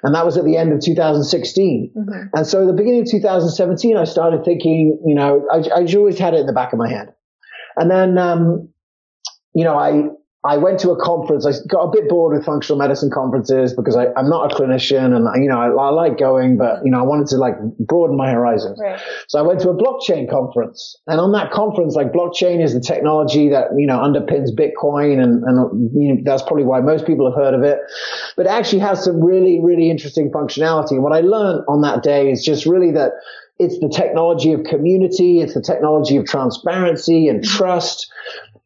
And 0.03 0.15
that 0.15 0.27
was 0.27 0.37
at 0.37 0.45
the 0.45 0.57
end 0.57 0.73
of 0.73 0.81
2016. 0.81 1.93
Mm-hmm. 1.97 2.37
And 2.37 2.47
so 2.47 2.63
at 2.63 2.67
the 2.67 2.73
beginning 2.73 3.03
of 3.03 3.11
2017, 3.11 3.97
I 3.97 4.05
started 4.05 4.45
thinking, 4.45 5.01
you 5.07 5.15
know, 5.15 5.47
I, 5.51 5.59
I 5.59 5.95
always 5.95 6.19
had 6.19 6.35
it 6.35 6.41
in 6.41 6.47
the 6.47 6.53
back 6.53 6.73
of 6.73 6.79
my 6.79 6.89
head. 6.89 7.15
And 7.77 7.91
then, 7.91 8.19
um, 8.19 8.69
you 9.55 9.65
know, 9.65 9.79
I, 9.79 10.09
I 10.45 10.57
went 10.57 10.81
to 10.81 10.91
a 10.91 11.01
conference. 11.01 11.47
I 11.47 11.53
got 11.69 11.85
a 11.85 11.91
bit 11.93 12.09
bored 12.09 12.37
with 12.37 12.45
functional 12.45 12.77
medicine 12.77 13.11
conferences 13.11 13.75
because 13.75 13.95
I, 13.97 14.07
am 14.17 14.29
not 14.29 14.51
a 14.51 14.55
clinician 14.55 15.15
and, 15.15 15.29
you 15.43 15.49
know, 15.49 15.59
I, 15.59 15.69
I, 15.69 15.91
like 15.91 16.19
going, 16.19 16.57
but, 16.57 16.85
you 16.85 16.91
know, 16.91 16.99
I 16.99 17.03
wanted 17.03 17.29
to 17.29 17.37
like 17.37 17.55
broaden 17.79 18.17
my 18.17 18.33
horizons. 18.33 18.77
Right. 18.83 19.01
So 19.29 19.39
I 19.39 19.43
went 19.43 19.61
to 19.61 19.71
a 19.71 19.77
blockchain 19.77 20.29
conference 20.29 20.97
and 21.07 21.21
on 21.21 21.31
that 21.33 21.53
conference, 21.53 21.95
like 21.95 22.11
blockchain 22.11 22.63
is 22.63 22.75
the 22.75 22.81
technology 22.81 23.51
that, 23.51 23.69
you 23.77 23.87
know, 23.87 23.99
underpins 23.99 24.51
Bitcoin 24.51 25.23
and, 25.23 25.45
and 25.45 25.91
you 25.95 26.15
know, 26.15 26.21
that's 26.25 26.43
probably 26.43 26.65
why 26.65 26.81
most 26.81 27.07
people 27.07 27.31
have 27.31 27.37
heard 27.37 27.55
of 27.55 27.63
it, 27.63 27.79
but 28.37 28.47
it 28.47 28.51
actually 28.51 28.81
has 28.81 29.05
some 29.05 29.23
really, 29.23 29.61
really 29.63 29.91
interesting 29.91 30.33
functionality. 30.33 30.93
And 30.93 31.05
what 31.05 31.13
I 31.13 31.21
learned 31.21 31.65
on 31.69 31.83
that 31.83 32.03
day 32.03 32.33
is 32.33 32.45
just 32.45 32.67
really 32.67 32.91
that 32.93 33.13
it's 33.61 33.79
the 33.79 33.89
technology 33.89 34.53
of 34.53 34.65
community. 34.65 35.41
It's 35.41 35.55
the 35.55 35.61
technology 35.61 36.17
of 36.17 36.27
transparency 36.27 37.29
and 37.29 37.45
trust. 37.45 38.11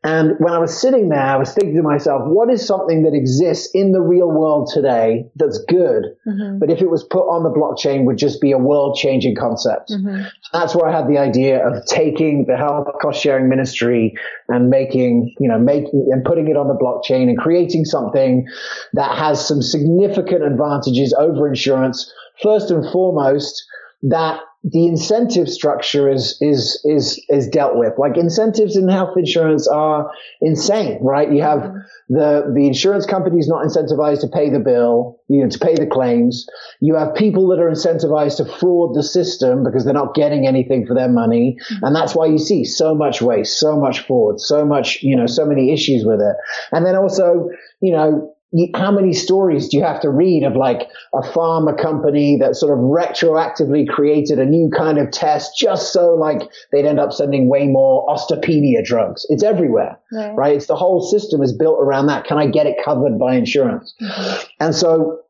And 0.07 0.38
when 0.38 0.53
I 0.53 0.59
was 0.59 0.81
sitting 0.81 1.09
there, 1.09 1.19
I 1.19 1.35
was 1.35 1.53
thinking 1.53 1.75
to 1.75 1.83
myself, 1.83 2.23
what 2.29 2.49
is 2.49 2.64
something 2.64 3.03
that 3.03 3.12
exists 3.12 3.69
in 3.75 3.90
the 3.90 4.01
real 4.01 4.31
world 4.31 4.71
today 4.73 5.29
that's 5.35 5.59
good, 5.69 6.14
mm-hmm. 6.25 6.61
but 6.61 6.71
if 6.71 6.81
it 6.81 6.88
was 6.88 7.03
put 7.03 7.27
on 7.27 7.42
the 7.42 7.51
blockchain 7.51 8.05
would 8.05 8.16
just 8.16 8.40
be 8.40 8.53
a 8.53 8.59
world 8.59 8.97
changing 8.97 9.35
concept. 9.35 9.90
Mm-hmm. 9.90 10.23
That's 10.53 10.77
where 10.77 10.87
I 10.87 10.97
had 10.97 11.09
the 11.09 11.19
idea 11.19 11.66
of 11.66 11.85
taking 11.87 12.47
the 12.47 12.57
health 12.57 12.87
cost 13.03 13.21
sharing 13.21 13.49
ministry 13.49 14.14
and 14.47 14.71
making, 14.71 15.35
you 15.40 15.49
know, 15.49 15.59
making 15.59 16.09
and 16.12 16.25
putting 16.25 16.47
it 16.47 16.57
on 16.57 16.69
the 16.69 16.75
blockchain 16.75 17.29
and 17.29 17.37
creating 17.37 17.85
something 17.85 18.47
that 18.92 19.19
has 19.19 19.45
some 19.45 19.61
significant 19.61 20.45
advantages 20.45 21.16
over 21.19 21.49
insurance. 21.49 22.14
First 22.40 22.71
and 22.71 22.88
foremost, 22.92 23.64
that 24.05 24.38
the 24.64 24.87
incentive 24.87 25.49
structure 25.49 26.11
is 26.11 26.38
is 26.40 26.81
is 26.85 27.25
is 27.29 27.49
dealt 27.49 27.77
with. 27.77 27.92
Like 27.99 28.16
incentives 28.16 28.77
in 28.77 28.88
health 28.88 29.16
insurance 29.16 29.69
are 29.69 30.11
insane, 30.40 30.99
right? 31.03 31.31
You 31.31 31.42
have 31.42 31.61
mm-hmm. 31.61 32.14
the 32.14 32.53
the 32.55 32.66
insurance 32.66 33.07
company 33.07 33.38
is 33.38 33.49
not 33.49 33.64
incentivized 33.64 34.23
to 34.23 34.29
pay 34.29 34.51
the 34.51 34.59
bill, 34.59 35.21
you 35.29 35.42
know, 35.42 35.49
to 35.49 35.59
pay 35.59 35.77
the 35.77 35.87
claims. 35.87 36.47
You 36.81 36.97
have 36.97 37.14
people 37.14 37.49
that 37.49 37.61
are 37.61 37.71
incentivized 37.71 38.38
to 38.38 38.45
fraud 38.45 38.97
the 38.97 39.05
system 39.05 39.62
because 39.62 39.85
they're 39.85 39.95
not 39.95 40.14
getting 40.14 40.47
anything 40.47 40.87
for 40.87 40.95
their 40.95 41.09
money, 41.09 41.59
mm-hmm. 41.71 41.85
and 41.85 41.95
that's 41.95 42.16
why 42.16 42.27
you 42.27 42.38
see 42.38 42.64
so 42.64 42.95
much 42.95 43.23
waste, 43.23 43.61
so 43.61 43.79
much 43.79 44.01
fraud, 44.01 44.40
so 44.40 44.64
much, 44.64 45.03
you 45.03 45.16
know, 45.16 45.27
so 45.27 45.47
many 45.47 45.73
issues 45.73 46.05
with 46.05 46.21
it. 46.21 46.37
And 46.73 46.85
then 46.85 46.97
also, 46.97 47.51
you 47.81 47.92
know, 47.92 48.36
how 48.75 48.90
many 48.90 49.12
stories 49.12 49.69
do 49.69 49.77
you 49.77 49.83
have 49.83 50.01
to 50.01 50.09
read 50.09 50.42
of 50.42 50.57
like 50.57 50.88
a 51.12 51.21
pharma 51.21 51.81
company 51.81 52.38
that 52.38 52.57
sort 52.57 52.73
of 52.73 52.85
retroactively 52.85 53.88
created 53.88 54.38
a 54.38 54.45
new 54.45 54.71
kind 54.71 54.99
of 54.99 55.11
test 55.11 55.59
just 55.59 55.92
so 55.92 56.14
like 56.14 56.42
they'd 56.73 56.87
end 56.87 57.01
up 57.01 57.12
sending 57.12 57.49
way 57.49 57.66
more 57.66 58.07
osteopenia 58.07 58.85
drugs? 58.85 59.27
It's 59.29 59.42
everywhere, 59.42 59.99
right? 60.12 60.35
right? 60.35 60.57
It's 60.57 60.66
the 60.66 60.77
whole 60.77 61.03
system 61.03 61.42
is 61.42 61.53
built 61.53 61.79
around 61.81 62.07
that. 62.07 62.25
Can 62.25 62.38
I 62.38 62.47
get 62.47 62.66
it 62.66 62.77
covered 62.85 63.19
by 63.19 63.35
insurance? 63.35 63.95
Mm-hmm. 64.01 64.47
And 64.61 64.75
so, 64.75 65.21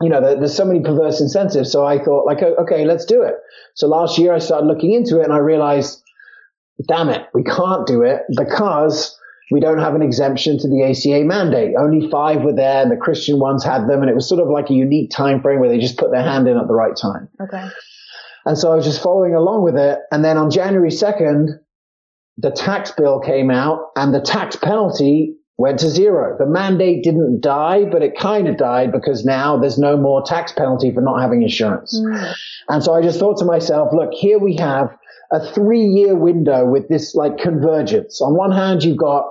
you 0.00 0.08
know, 0.08 0.20
there's 0.20 0.56
so 0.56 0.64
many 0.64 0.80
perverse 0.80 1.20
incentives. 1.20 1.70
So 1.70 1.84
I 1.84 2.02
thought 2.02 2.26
like, 2.26 2.42
okay, 2.42 2.84
let's 2.84 3.04
do 3.04 3.22
it. 3.22 3.34
So 3.74 3.86
last 3.86 4.18
year 4.18 4.32
I 4.34 4.38
started 4.38 4.66
looking 4.66 4.92
into 4.92 5.20
it 5.20 5.24
and 5.24 5.32
I 5.32 5.38
realized, 5.38 6.02
damn 6.88 7.10
it, 7.10 7.26
we 7.34 7.44
can't 7.44 7.86
do 7.86 8.02
it 8.02 8.22
because 8.36 9.16
we 9.52 9.60
don't 9.60 9.78
have 9.78 9.94
an 9.94 10.02
exemption 10.02 10.58
to 10.58 10.68
the 10.68 10.82
ACA 10.82 11.24
mandate. 11.24 11.74
Only 11.78 12.08
five 12.10 12.42
were 12.42 12.54
there, 12.54 12.82
and 12.82 12.90
the 12.90 12.96
Christian 12.96 13.38
ones 13.38 13.62
had 13.62 13.86
them, 13.86 14.00
and 14.00 14.10
it 14.10 14.14
was 14.14 14.28
sort 14.28 14.40
of 14.40 14.48
like 14.48 14.70
a 14.70 14.74
unique 14.74 15.10
time 15.10 15.42
frame 15.42 15.60
where 15.60 15.68
they 15.68 15.78
just 15.78 15.98
put 15.98 16.10
their 16.10 16.22
hand 16.22 16.48
in 16.48 16.56
at 16.56 16.66
the 16.66 16.74
right 16.74 16.96
time. 16.96 17.28
Okay. 17.40 17.68
And 18.44 18.58
so 18.58 18.72
I 18.72 18.76
was 18.76 18.84
just 18.84 19.02
following 19.02 19.34
along 19.34 19.62
with 19.62 19.76
it, 19.76 19.98
and 20.10 20.24
then 20.24 20.38
on 20.38 20.50
January 20.50 20.90
second, 20.90 21.60
the 22.38 22.50
tax 22.50 22.90
bill 22.92 23.20
came 23.20 23.50
out, 23.50 23.90
and 23.94 24.14
the 24.14 24.20
tax 24.20 24.56
penalty 24.56 25.36
went 25.58 25.78
to 25.80 25.88
zero. 25.88 26.36
The 26.38 26.46
mandate 26.46 27.04
didn't 27.04 27.40
die, 27.40 27.84
but 27.84 28.02
it 28.02 28.18
kind 28.18 28.48
of 28.48 28.56
died 28.56 28.90
because 28.90 29.24
now 29.24 29.58
there's 29.58 29.78
no 29.78 29.96
more 29.96 30.22
tax 30.22 30.50
penalty 30.52 30.92
for 30.92 31.02
not 31.02 31.20
having 31.20 31.42
insurance. 31.42 32.00
Mm. 32.00 32.34
And 32.68 32.82
so 32.82 32.94
I 32.94 33.02
just 33.02 33.18
thought 33.18 33.38
to 33.38 33.44
myself, 33.44 33.92
look, 33.92 34.12
here 34.12 34.38
we 34.38 34.56
have 34.56 34.96
a 35.32 35.40
three 35.52 35.84
year 35.84 36.14
window 36.14 36.66
with 36.66 36.88
this 36.88 37.14
like 37.14 37.38
convergence. 37.38 38.20
On 38.20 38.34
one 38.34 38.52
hand, 38.52 38.84
you've 38.84 38.98
got, 38.98 39.24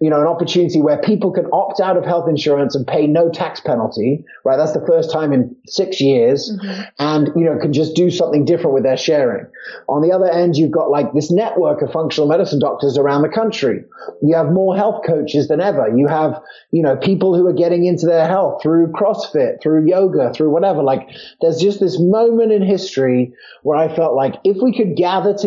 you 0.00 0.10
know, 0.10 0.20
an 0.20 0.26
opportunity 0.26 0.82
where 0.82 0.98
people 0.98 1.32
can 1.32 1.46
opt 1.50 1.80
out 1.80 1.96
of 1.96 2.04
health 2.04 2.28
insurance 2.28 2.74
and 2.74 2.86
pay 2.86 3.06
no 3.06 3.30
tax 3.30 3.60
penalty, 3.60 4.22
right? 4.44 4.58
That's 4.58 4.74
the 4.74 4.84
first 4.86 5.10
time 5.10 5.32
in 5.32 5.56
six 5.66 5.98
years 5.98 6.52
mm-hmm. 6.52 6.82
and, 6.98 7.30
you 7.34 7.44
know, 7.44 7.58
can 7.58 7.72
just 7.72 7.96
do 7.96 8.10
something 8.10 8.44
different 8.44 8.74
with 8.74 8.82
their 8.82 8.98
sharing. 8.98 9.46
On 9.88 10.02
the 10.02 10.12
other 10.12 10.30
end, 10.30 10.56
you've 10.56 10.72
got 10.72 10.90
like 10.90 11.14
this 11.14 11.30
network 11.30 11.80
of 11.80 11.90
functional 11.90 12.28
medicine 12.28 12.60
doctors 12.60 12.98
around 12.98 13.22
the 13.22 13.30
country. 13.30 13.82
You 14.22 14.36
have 14.36 14.52
more 14.52 14.76
health 14.76 15.04
coaches 15.06 15.48
than 15.48 15.62
ever. 15.62 15.88
You 15.96 16.06
have, 16.06 16.38
you 16.70 16.82
know, 16.82 16.96
people 16.96 17.34
who 17.34 17.46
are 17.46 17.54
getting 17.54 17.86
into 17.86 18.04
their 18.04 18.28
health 18.28 18.62
through 18.62 18.88
CrossFit, 18.88 19.62
through 19.62 19.88
yoga, 19.88 20.34
through 20.34 20.50
whatever. 20.50 20.82
Like 20.82 21.08
there's 21.40 21.58
just 21.58 21.80
this 21.80 21.98
moment 21.98 22.52
in 22.52 22.60
history 22.62 23.32
where 23.62 23.78
I 23.78 23.94
felt 23.94 24.14
like 24.14 24.34
if 24.44 24.58
we 24.62 24.76
could 24.76 24.96
gather 24.96 25.32
together 25.32 25.45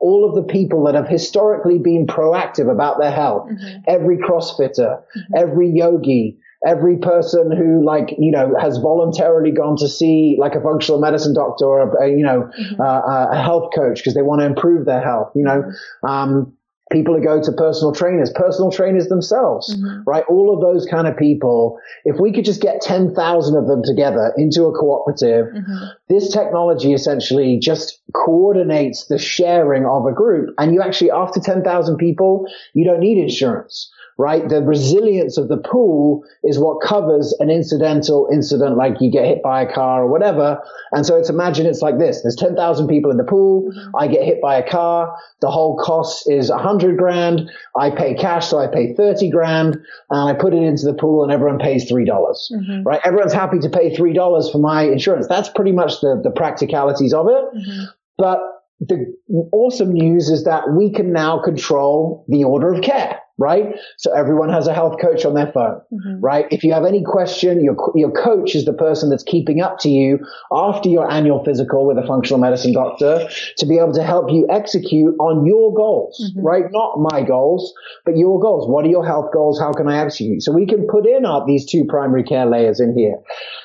all 0.00 0.28
of 0.28 0.34
the 0.34 0.50
people 0.50 0.84
that 0.84 0.94
have 0.94 1.08
historically 1.08 1.78
been 1.78 2.06
proactive 2.06 2.70
about 2.70 2.98
their 2.98 3.10
health, 3.10 3.48
mm-hmm. 3.48 3.80
every 3.86 4.16
CrossFitter, 4.16 5.02
mm-hmm. 5.02 5.34
every 5.36 5.70
yogi, 5.70 6.38
every 6.66 6.98
person 6.98 7.50
who 7.56 7.84
like 7.84 8.14
you 8.18 8.30
know 8.30 8.54
has 8.60 8.78
voluntarily 8.78 9.50
gone 9.50 9.76
to 9.76 9.88
see 9.88 10.36
like 10.38 10.54
a 10.54 10.60
functional 10.60 11.00
medicine 11.00 11.34
doctor 11.34 11.64
or 11.64 12.02
a, 12.02 12.08
you 12.08 12.24
know 12.24 12.50
mm-hmm. 12.58 12.80
uh, 12.80 13.26
a 13.30 13.42
health 13.42 13.70
coach 13.74 13.98
because 13.98 14.14
they 14.14 14.22
want 14.22 14.40
to 14.40 14.46
improve 14.46 14.84
their 14.84 15.02
health 15.02 15.32
you 15.34 15.42
know 15.42 15.62
mm-hmm. 15.62 16.06
um, 16.06 16.52
people 16.90 17.14
who 17.14 17.22
go 17.22 17.40
to 17.40 17.52
personal 17.52 17.92
trainers, 17.92 18.30
personal 18.34 18.70
trainers 18.70 19.08
themselves, 19.08 19.74
mm-hmm. 19.74 20.02
right? 20.06 20.24
All 20.28 20.52
of 20.54 20.60
those 20.60 20.86
kind 20.86 21.06
of 21.06 21.16
people. 21.16 21.78
If 22.04 22.20
we 22.20 22.32
could 22.32 22.44
just 22.44 22.60
get 22.60 22.80
10,000 22.80 23.56
of 23.56 23.66
them 23.66 23.82
together 23.84 24.32
into 24.36 24.64
a 24.64 24.72
cooperative, 24.72 25.46
mm-hmm. 25.46 25.84
this 26.08 26.32
technology 26.32 26.92
essentially 26.92 27.58
just 27.58 28.00
coordinates 28.12 29.06
the 29.06 29.18
sharing 29.18 29.86
of 29.86 30.06
a 30.06 30.12
group. 30.12 30.54
And 30.58 30.74
you 30.74 30.82
actually, 30.82 31.12
after 31.12 31.40
10,000 31.40 31.96
people, 31.96 32.46
you 32.74 32.84
don't 32.84 33.00
need 33.00 33.18
insurance 33.18 33.90
right? 34.20 34.50
The 34.50 34.62
resilience 34.62 35.38
of 35.38 35.48
the 35.48 35.56
pool 35.56 36.24
is 36.44 36.58
what 36.58 36.82
covers 36.86 37.34
an 37.40 37.48
incidental 37.48 38.28
incident 38.30 38.76
like 38.76 39.00
you 39.00 39.10
get 39.10 39.24
hit 39.24 39.42
by 39.42 39.62
a 39.62 39.72
car 39.72 40.02
or 40.04 40.10
whatever. 40.10 40.62
And 40.92 41.06
so 41.06 41.16
it's 41.16 41.30
imagine 41.30 41.64
it's 41.64 41.80
like 41.80 41.98
this. 41.98 42.20
There's 42.20 42.36
10,000 42.36 42.86
people 42.86 43.10
in 43.10 43.16
the 43.16 43.24
pool. 43.24 43.70
Mm-hmm. 43.70 43.96
I 43.96 44.08
get 44.08 44.22
hit 44.22 44.42
by 44.42 44.56
a 44.56 44.70
car. 44.70 45.16
The 45.40 45.50
whole 45.50 45.78
cost 45.78 46.30
is 46.30 46.50
100 46.50 46.79
grand. 46.96 47.50
I 47.78 47.90
pay 47.90 48.14
cash, 48.14 48.48
so 48.48 48.58
I 48.58 48.66
pay 48.66 48.94
30 48.94 49.30
grand 49.30 49.74
and 50.10 50.30
I 50.30 50.34
put 50.38 50.54
it 50.54 50.62
into 50.62 50.86
the 50.86 50.94
pool 50.94 51.22
and 51.22 51.32
everyone 51.32 51.58
pays 51.58 51.90
$3, 51.90 52.06
dollars 52.06 52.52
mm-hmm. 52.54 52.82
right? 52.82 53.00
Everyone's 53.04 53.32
happy 53.32 53.58
to 53.60 53.68
pay 53.68 53.94
$3 53.94 54.52
for 54.52 54.58
my 54.58 54.82
insurance. 54.84 55.26
That's 55.28 55.48
pretty 55.48 55.72
much 55.72 56.00
the, 56.00 56.20
the 56.22 56.30
practicalities 56.30 57.12
of 57.12 57.26
it. 57.28 57.44
Mm-hmm. 57.56 57.84
But 58.18 58.40
the 58.80 59.14
awesome 59.52 59.92
news 59.92 60.28
is 60.28 60.44
that 60.44 60.70
we 60.70 60.92
can 60.92 61.12
now 61.12 61.40
control 61.42 62.24
the 62.28 62.44
order 62.44 62.72
of 62.72 62.82
care 62.82 63.20
right? 63.40 63.74
So 63.96 64.12
everyone 64.12 64.50
has 64.50 64.66
a 64.66 64.74
health 64.74 65.00
coach 65.00 65.24
on 65.24 65.32
their 65.32 65.50
phone, 65.50 65.80
mm-hmm. 65.90 66.20
right? 66.20 66.46
If 66.50 66.62
you 66.62 66.74
have 66.74 66.84
any 66.84 67.02
question, 67.02 67.64
your, 67.64 67.74
your 67.94 68.12
coach 68.12 68.54
is 68.54 68.66
the 68.66 68.74
person 68.74 69.08
that's 69.08 69.22
keeping 69.22 69.62
up 69.62 69.78
to 69.80 69.88
you 69.88 70.18
after 70.52 70.90
your 70.90 71.10
annual 71.10 71.42
physical 71.42 71.86
with 71.86 71.96
a 71.96 72.06
functional 72.06 72.38
medicine 72.38 72.74
doctor 72.74 73.26
to 73.56 73.66
be 73.66 73.78
able 73.78 73.94
to 73.94 74.02
help 74.02 74.30
you 74.30 74.46
execute 74.50 75.14
on 75.18 75.46
your 75.46 75.74
goals, 75.74 76.22
mm-hmm. 76.22 76.46
right? 76.46 76.64
Not 76.70 76.98
my 76.98 77.22
goals, 77.22 77.72
but 78.04 78.18
your 78.18 78.38
goals. 78.38 78.68
What 78.68 78.84
are 78.84 78.90
your 78.90 79.06
health 79.06 79.32
goals? 79.32 79.58
How 79.58 79.72
can 79.72 79.88
I 79.88 80.04
execute? 80.04 80.42
So 80.42 80.52
we 80.52 80.66
can 80.66 80.86
put 80.86 81.06
in 81.06 81.24
our, 81.24 81.46
these 81.46 81.64
two 81.64 81.86
primary 81.86 82.24
care 82.24 82.44
layers 82.44 82.78
in 82.78 82.96
here. 82.96 83.16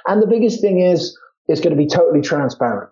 And 0.07 0.23
the 0.23 0.27
biggest 0.27 0.61
thing 0.61 0.79
is, 0.79 1.19
it's 1.47 1.61
going 1.61 1.75
to 1.75 1.81
be 1.81 1.87
totally 1.87 2.21
transparent. 2.21 2.89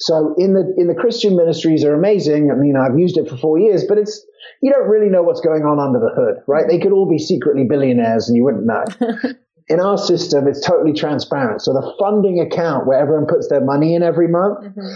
So 0.00 0.34
in 0.38 0.54
the 0.54 0.74
in 0.78 0.86
the 0.86 0.94
Christian 0.94 1.36
ministries 1.36 1.84
are 1.84 1.94
amazing. 1.94 2.50
I 2.50 2.54
mean, 2.54 2.74
I've 2.76 2.98
used 2.98 3.18
it 3.18 3.28
for 3.28 3.36
four 3.36 3.58
years, 3.58 3.84
but 3.86 3.98
it's 3.98 4.24
you 4.62 4.72
don't 4.72 4.88
really 4.88 5.10
know 5.10 5.22
what's 5.22 5.40
going 5.40 5.62
on 5.62 5.78
under 5.78 5.98
the 5.98 6.10
hood, 6.14 6.42
right? 6.46 6.64
They 6.68 6.78
could 6.78 6.92
all 6.92 7.08
be 7.08 7.18
secretly 7.18 7.64
billionaires 7.68 8.28
and 8.28 8.36
you 8.36 8.44
wouldn't 8.44 8.66
know. 8.66 8.84
in 9.68 9.78
our 9.78 9.98
system, 9.98 10.48
it's 10.48 10.66
totally 10.66 10.94
transparent. 10.94 11.62
So 11.62 11.72
the 11.72 11.94
funding 11.98 12.40
account 12.40 12.86
where 12.86 12.98
everyone 12.98 13.26
puts 13.26 13.48
their 13.48 13.64
money 13.64 13.94
in 13.94 14.02
every 14.02 14.28
month 14.28 14.64
mm-hmm. 14.64 14.94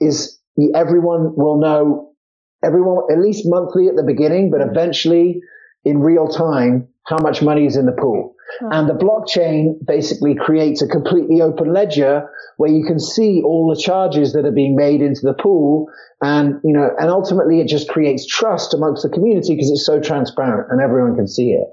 is 0.00 0.38
everyone 0.74 1.36
will 1.36 1.60
know 1.60 2.12
everyone 2.64 3.04
at 3.12 3.18
least 3.18 3.42
monthly 3.46 3.88
at 3.88 3.96
the 3.96 4.02
beginning, 4.02 4.50
but 4.50 4.60
eventually 4.62 5.40
in 5.84 6.00
real 6.00 6.28
time 6.28 6.88
how 7.06 7.18
much 7.18 7.42
money 7.42 7.66
is 7.66 7.76
in 7.76 7.86
the 7.86 7.92
pool. 7.92 8.35
And 8.60 8.88
the 8.88 8.94
blockchain 8.94 9.84
basically 9.86 10.34
creates 10.34 10.82
a 10.82 10.86
completely 10.86 11.42
open 11.42 11.72
ledger 11.72 12.28
where 12.56 12.70
you 12.70 12.84
can 12.84 12.98
see 12.98 13.42
all 13.44 13.68
the 13.74 13.80
charges 13.80 14.32
that 14.32 14.46
are 14.46 14.52
being 14.52 14.76
made 14.76 15.02
into 15.02 15.20
the 15.22 15.34
pool. 15.34 15.88
And, 16.22 16.60
you 16.64 16.72
know, 16.72 16.88
and 16.98 17.10
ultimately 17.10 17.60
it 17.60 17.68
just 17.68 17.88
creates 17.88 18.26
trust 18.26 18.72
amongst 18.72 19.02
the 19.02 19.10
community 19.10 19.54
because 19.54 19.70
it's 19.70 19.84
so 19.84 20.00
transparent 20.00 20.70
and 20.70 20.80
everyone 20.80 21.16
can 21.16 21.28
see 21.28 21.50
it. 21.50 21.66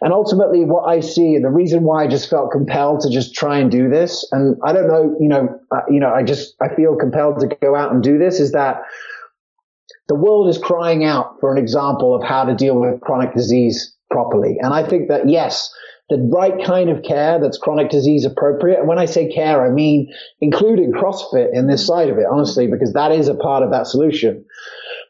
And 0.00 0.12
ultimately 0.12 0.64
what 0.64 0.88
I 0.88 1.00
see 1.00 1.36
and 1.36 1.44
the 1.44 1.50
reason 1.50 1.84
why 1.84 2.04
I 2.04 2.08
just 2.08 2.28
felt 2.28 2.50
compelled 2.50 3.00
to 3.00 3.10
just 3.10 3.34
try 3.34 3.58
and 3.58 3.70
do 3.70 3.88
this. 3.88 4.26
And 4.32 4.56
I 4.64 4.72
don't 4.72 4.88
know, 4.88 5.16
you 5.20 5.28
know, 5.28 5.60
uh, 5.70 5.82
you 5.88 6.00
know, 6.00 6.12
I 6.12 6.24
just, 6.24 6.56
I 6.60 6.74
feel 6.74 6.96
compelled 6.96 7.40
to 7.40 7.56
go 7.62 7.76
out 7.76 7.92
and 7.92 8.02
do 8.02 8.18
this 8.18 8.40
is 8.40 8.52
that 8.52 8.82
the 10.08 10.16
world 10.16 10.48
is 10.48 10.58
crying 10.58 11.04
out 11.04 11.36
for 11.40 11.52
an 11.52 11.58
example 11.58 12.14
of 12.14 12.22
how 12.22 12.44
to 12.44 12.54
deal 12.54 12.78
with 12.80 13.00
chronic 13.00 13.34
disease 13.34 13.94
properly. 14.10 14.56
And 14.60 14.72
I 14.72 14.86
think 14.86 15.08
that 15.08 15.28
yes, 15.28 15.72
the 16.08 16.18
right 16.32 16.64
kind 16.64 16.88
of 16.88 17.02
care 17.02 17.40
that's 17.40 17.58
chronic 17.58 17.90
disease 17.90 18.24
appropriate. 18.24 18.78
And 18.78 18.88
when 18.88 18.98
I 18.98 19.06
say 19.06 19.32
care, 19.32 19.66
I 19.66 19.70
mean 19.70 20.12
including 20.40 20.92
CrossFit 20.92 21.48
in 21.52 21.66
this 21.66 21.86
side 21.86 22.10
of 22.10 22.18
it, 22.18 22.26
honestly, 22.30 22.68
because 22.68 22.92
that 22.92 23.12
is 23.12 23.28
a 23.28 23.34
part 23.34 23.62
of 23.62 23.72
that 23.72 23.86
solution. 23.86 24.44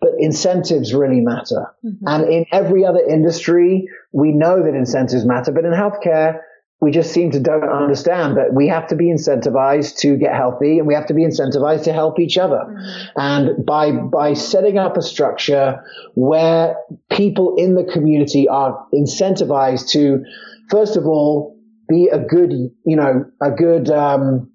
But 0.00 0.10
incentives 0.18 0.94
really 0.94 1.20
matter. 1.20 1.74
Mm-hmm. 1.84 2.06
And 2.06 2.32
in 2.32 2.46
every 2.52 2.84
other 2.84 3.00
industry, 3.00 3.88
we 4.12 4.32
know 4.32 4.62
that 4.62 4.74
incentives 4.74 5.24
matter, 5.24 5.52
but 5.52 5.64
in 5.64 5.72
healthcare, 5.72 6.40
we 6.80 6.90
just 6.90 7.12
seem 7.12 7.30
to 7.30 7.40
don't 7.40 7.68
understand 7.68 8.36
that 8.36 8.52
we 8.52 8.68
have 8.68 8.88
to 8.88 8.96
be 8.96 9.06
incentivized 9.06 9.96
to 9.98 10.16
get 10.16 10.34
healthy 10.34 10.78
and 10.78 10.86
we 10.86 10.94
have 10.94 11.06
to 11.06 11.14
be 11.14 11.24
incentivized 11.24 11.84
to 11.84 11.92
help 11.92 12.20
each 12.20 12.36
other. 12.36 12.58
Mm-hmm. 12.58 13.20
And 13.20 13.66
by, 13.66 13.92
by 13.92 14.34
setting 14.34 14.76
up 14.76 14.96
a 14.96 15.02
structure 15.02 15.82
where 16.14 16.76
people 17.10 17.56
in 17.56 17.74
the 17.74 17.84
community 17.84 18.48
are 18.48 18.86
incentivized 18.92 19.90
to 19.90 20.24
first 20.70 20.96
of 20.96 21.06
all, 21.06 21.56
be 21.88 22.08
a 22.08 22.18
good, 22.18 22.52
you 22.84 22.96
know, 22.96 23.24
a 23.40 23.50
good, 23.50 23.90
um, 23.90 24.50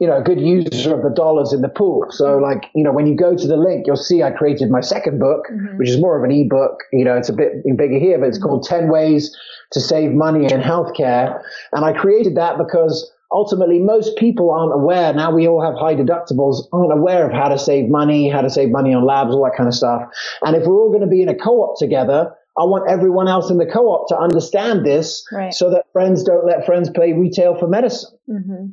you 0.00 0.06
know, 0.06 0.16
a 0.16 0.22
good 0.22 0.40
user 0.40 0.94
of 0.94 1.02
the 1.02 1.10
dollars 1.10 1.52
in 1.52 1.60
the 1.60 1.68
pool. 1.68 2.06
So 2.10 2.38
like, 2.38 2.70
you 2.74 2.84
know, 2.84 2.92
when 2.92 3.06
you 3.06 3.16
go 3.16 3.36
to 3.36 3.46
the 3.46 3.56
link, 3.56 3.86
you'll 3.86 3.96
see 3.96 4.22
I 4.22 4.30
created 4.30 4.70
my 4.70 4.80
second 4.80 5.18
book, 5.18 5.46
mm-hmm. 5.50 5.76
which 5.76 5.88
is 5.88 6.00
more 6.00 6.16
of 6.16 6.22
an 6.22 6.30
ebook. 6.30 6.78
You 6.92 7.04
know, 7.04 7.16
it's 7.16 7.28
a 7.28 7.32
bit 7.32 7.64
bigger 7.76 7.98
here, 7.98 8.18
but 8.18 8.28
it's 8.28 8.38
called 8.38 8.64
10 8.64 8.88
ways 8.88 9.36
to 9.72 9.80
save 9.80 10.12
money 10.12 10.44
in 10.44 10.60
healthcare. 10.60 11.42
And 11.72 11.84
I 11.84 11.92
created 11.92 12.36
that 12.36 12.58
because 12.58 13.10
ultimately 13.32 13.80
most 13.80 14.16
people 14.16 14.50
aren't 14.50 14.72
aware. 14.72 15.12
Now 15.12 15.32
we 15.34 15.48
all 15.48 15.62
have 15.62 15.74
high 15.74 15.94
deductibles, 15.94 16.66
aren't 16.72 16.92
aware 16.92 17.26
of 17.26 17.32
how 17.32 17.48
to 17.48 17.58
save 17.58 17.90
money, 17.90 18.28
how 18.28 18.40
to 18.40 18.50
save 18.50 18.70
money 18.70 18.94
on 18.94 19.04
labs, 19.04 19.34
all 19.34 19.44
that 19.44 19.56
kind 19.56 19.68
of 19.68 19.74
stuff. 19.74 20.02
And 20.42 20.56
if 20.56 20.66
we're 20.66 20.80
all 20.80 20.90
going 20.90 21.02
to 21.02 21.08
be 21.08 21.22
in 21.22 21.28
a 21.28 21.34
co-op 21.34 21.78
together, 21.78 22.32
I 22.58 22.64
want 22.64 22.90
everyone 22.90 23.28
else 23.28 23.50
in 23.50 23.58
the 23.58 23.66
co-op 23.66 24.08
to 24.08 24.18
understand 24.18 24.84
this 24.84 25.24
right. 25.30 25.54
so 25.54 25.70
that 25.70 25.86
friends 25.92 26.24
don't 26.24 26.44
let 26.44 26.66
friends 26.66 26.90
play 26.90 27.12
retail 27.12 27.56
for 27.56 27.68
medicine. 27.68 28.10
Mm-hmm. 28.28 28.66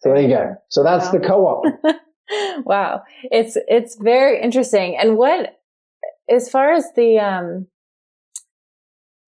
So 0.00 0.10
there 0.10 0.20
you 0.20 0.28
go. 0.28 0.56
So 0.68 0.84
that's 0.84 1.06
wow. 1.06 1.12
the 1.12 1.20
co-op. 1.20 1.96
wow. 2.66 3.02
It's, 3.24 3.56
it's 3.66 3.96
very 3.96 4.40
interesting. 4.42 4.96
And 5.00 5.16
what, 5.16 5.58
as 6.28 6.50
far 6.50 6.72
as 6.72 6.84
the, 6.94 7.18
um, 7.18 7.66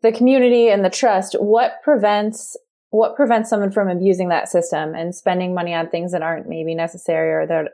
the 0.02 0.12
community 0.12 0.68
and 0.68 0.84
the 0.84 0.90
trust, 0.90 1.34
what 1.40 1.82
prevents, 1.82 2.56
what 2.90 3.16
prevents 3.16 3.48
someone 3.48 3.72
from 3.72 3.88
abusing 3.88 4.28
that 4.28 4.48
system 4.48 4.94
and 4.94 5.14
spending 5.14 5.54
money 5.54 5.72
on 5.72 5.88
things 5.88 6.12
that 6.12 6.22
aren't 6.22 6.48
maybe 6.48 6.74
necessary 6.74 7.32
or 7.32 7.46
that 7.46 7.72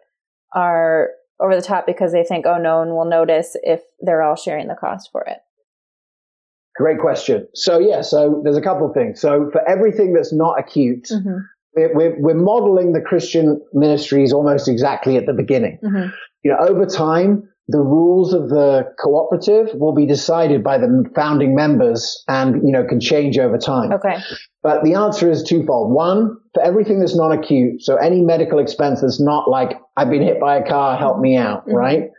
are 0.55 1.11
over 1.41 1.55
the 1.55 1.63
top 1.63 1.87
because 1.87 2.13
they 2.13 2.25
think, 2.25 2.47
oh, 2.47 2.59
no 2.59 2.79
one 2.79 2.91
will 2.91 3.05
notice 3.05 3.57
if 3.63 3.83
they're 4.01 4.23
all 4.23 4.37
sharing 4.37 4.69
the 4.69 4.75
cost 4.75 5.11
for 5.13 5.23
it? 5.23 5.39
Great 6.77 6.99
question. 6.99 7.49
So 7.55 7.79
yeah, 7.79 8.03
so 8.03 8.43
there's 8.45 8.57
a 8.57 8.63
couple 8.63 8.87
of 8.87 8.95
things. 8.95 9.21
So 9.21 9.49
for 9.51 9.67
everything 9.69 10.13
that's 10.13 10.33
not 10.33 10.59
acute, 10.59 11.09
mm-hmm. 11.11 11.39
we're, 11.75 12.21
we're, 12.21 12.35
modeling 12.35 12.93
the 12.93 13.01
Christian 13.01 13.63
ministries 13.73 14.33
almost 14.33 14.69
exactly 14.69 15.17
at 15.17 15.25
the 15.25 15.33
beginning. 15.33 15.79
Mm-hmm. 15.83 16.11
You 16.43 16.51
know, 16.51 16.59
over 16.59 16.85
time, 16.85 17.49
the 17.69 17.81
rules 17.81 18.33
of 18.33 18.49
the 18.49 18.85
cooperative 19.03 19.71
will 19.75 19.95
be 19.95 20.07
decided 20.07 20.63
by 20.63 20.79
the 20.79 21.05
founding 21.15 21.55
members 21.55 22.23
and, 22.29 22.63
you 22.67 22.73
know, 22.73 22.85
can 22.85 23.01
change 23.01 23.39
over 23.39 23.59
time. 23.59 23.93
Okay. 23.93 24.17
But 24.63 24.85
the 24.85 24.95
answer 24.95 25.31
is 25.31 25.43
twofold. 25.43 25.93
One, 25.93 26.37
for 26.55 26.63
everything 26.63 27.01
that's 27.01 27.17
non 27.17 27.33
acute, 27.33 27.83
so 27.83 27.97
any 27.97 28.21
medical 28.21 28.61
expense 28.61 29.01
that's 29.01 29.21
not 29.21 29.51
like, 29.51 29.79
I've 29.97 30.11
been 30.11 30.23
hit 30.23 30.39
by 30.39 30.57
a 30.57 30.67
car, 30.67 30.97
help 30.97 31.19
me 31.19 31.37
out, 31.37 31.63
mm-hmm. 31.63 31.75
right? 31.75 32.11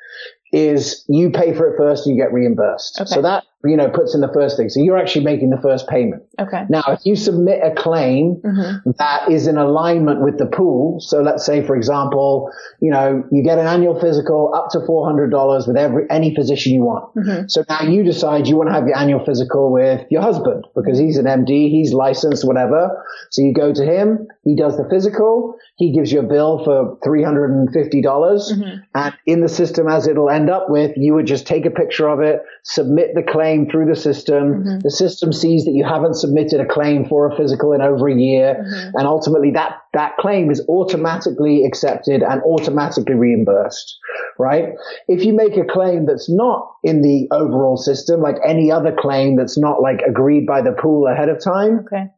Is 0.51 1.05
you 1.07 1.29
pay 1.29 1.53
for 1.53 1.73
it 1.73 1.77
first, 1.77 2.07
and 2.07 2.15
you 2.15 2.21
get 2.21 2.31
reimbursed. 2.31 2.99
Okay. 3.01 3.09
So 3.09 3.21
that 3.21 3.43
you 3.63 3.75
know, 3.75 3.89
puts 3.89 4.13
in 4.13 4.21
the 4.21 4.31
first 4.31 4.55
thing. 4.55 4.69
So 4.69 4.81
you're 4.81 4.97
actually 4.97 5.25
making 5.25 5.49
the 5.49 5.59
first 5.59 5.87
payment. 5.87 6.21
Okay. 6.39 6.65
Now, 6.69 6.83
if 6.89 7.05
you 7.05 7.15
submit 7.15 7.59
a 7.63 7.73
claim 7.73 8.35
mm-hmm. 8.35 8.91
that 8.99 9.31
is 9.31 9.47
in 9.47 9.57
alignment 9.57 10.21
with 10.21 10.37
the 10.37 10.45
pool, 10.45 10.99
so 10.99 11.23
let's 11.23 11.43
say, 11.43 11.65
for 11.65 11.75
example, 11.75 12.51
you 12.81 12.91
know, 12.91 13.23
you 13.31 13.43
get 13.43 13.57
an 13.57 13.65
annual 13.65 13.99
physical 13.99 14.53
up 14.53 14.69
to 14.71 14.79
$400 14.79 15.67
with 15.67 15.75
every, 15.75 16.05
any 16.09 16.35
physician 16.35 16.73
you 16.73 16.83
want. 16.83 17.15
Mm-hmm. 17.15 17.47
So 17.47 17.65
now 17.67 17.81
you 17.81 18.03
decide 18.03 18.47
you 18.47 18.57
want 18.57 18.69
to 18.69 18.75
have 18.75 18.85
your 18.85 18.95
annual 18.95 19.25
physical 19.25 19.71
with 19.73 20.05
your 20.11 20.21
husband 20.21 20.65
because 20.75 20.99
he's 20.99 21.17
an 21.17 21.25
MD, 21.25 21.71
he's 21.71 21.93
licensed, 21.93 22.45
whatever. 22.45 23.03
So 23.31 23.41
you 23.41 23.53
go 23.53 23.73
to 23.73 23.83
him, 23.83 24.27
he 24.43 24.55
does 24.55 24.77
the 24.77 24.87
physical, 24.87 25.55
he 25.77 25.93
gives 25.93 26.11
you 26.11 26.19
a 26.19 26.23
bill 26.23 26.63
for 26.63 26.97
$350. 27.03 27.73
mm-hmm. 27.73 28.77
And 28.93 29.17
in 29.25 29.41
the 29.41 29.49
system, 29.49 29.87
as 29.87 30.07
it'll 30.07 30.29
end 30.29 30.51
up 30.51 30.69
with, 30.69 30.91
you 30.95 31.15
would 31.15 31.25
just 31.25 31.47
take 31.47 31.65
a 31.65 31.71
picture 31.71 32.07
of 32.07 32.19
it, 32.19 32.43
submit 32.63 33.15
the 33.15 33.23
claim 33.23 33.46
claim 33.47 33.69
through 33.69 33.85
the 33.85 33.95
system. 33.95 34.63
Mm-hmm. 34.63 34.79
The 34.79 34.91
system 34.91 35.31
sees 35.31 35.65
that 35.65 35.71
you 35.71 35.85
haven't 35.85 36.15
submitted 36.15 36.59
a 36.59 36.65
claim 36.65 37.07
for 37.07 37.31
a 37.31 37.35
physical 37.35 37.73
in 37.73 37.81
over 37.81 38.09
a 38.09 38.15
year. 38.15 38.55
Mm-hmm. 38.55 38.97
And 38.97 39.07
ultimately 39.07 39.51
that, 39.51 39.77
that 39.93 40.17
claim 40.17 40.51
is 40.51 40.63
automatically 40.67 41.65
accepted 41.65 42.23
and 42.23 42.41
automatically 42.43 43.15
reimbursed, 43.15 43.97
right? 44.37 44.73
If 45.07 45.23
you 45.23 45.33
make 45.33 45.55
a 45.57 45.65
claim 45.65 46.05
that's 46.05 46.29
not 46.29 46.71
in 46.83 47.01
the 47.01 47.27
overall 47.31 47.77
system, 47.77 48.21
like 48.21 48.37
any 48.45 48.71
other 48.71 48.95
claim 48.97 49.37
that's 49.37 49.57
not 49.57 49.81
like 49.81 50.01
agreed 50.07 50.45
by 50.45 50.61
the 50.61 50.73
pool 50.73 51.07
ahead 51.07 51.29
of 51.29 51.43
time, 51.43 51.79
okay 51.79 52.11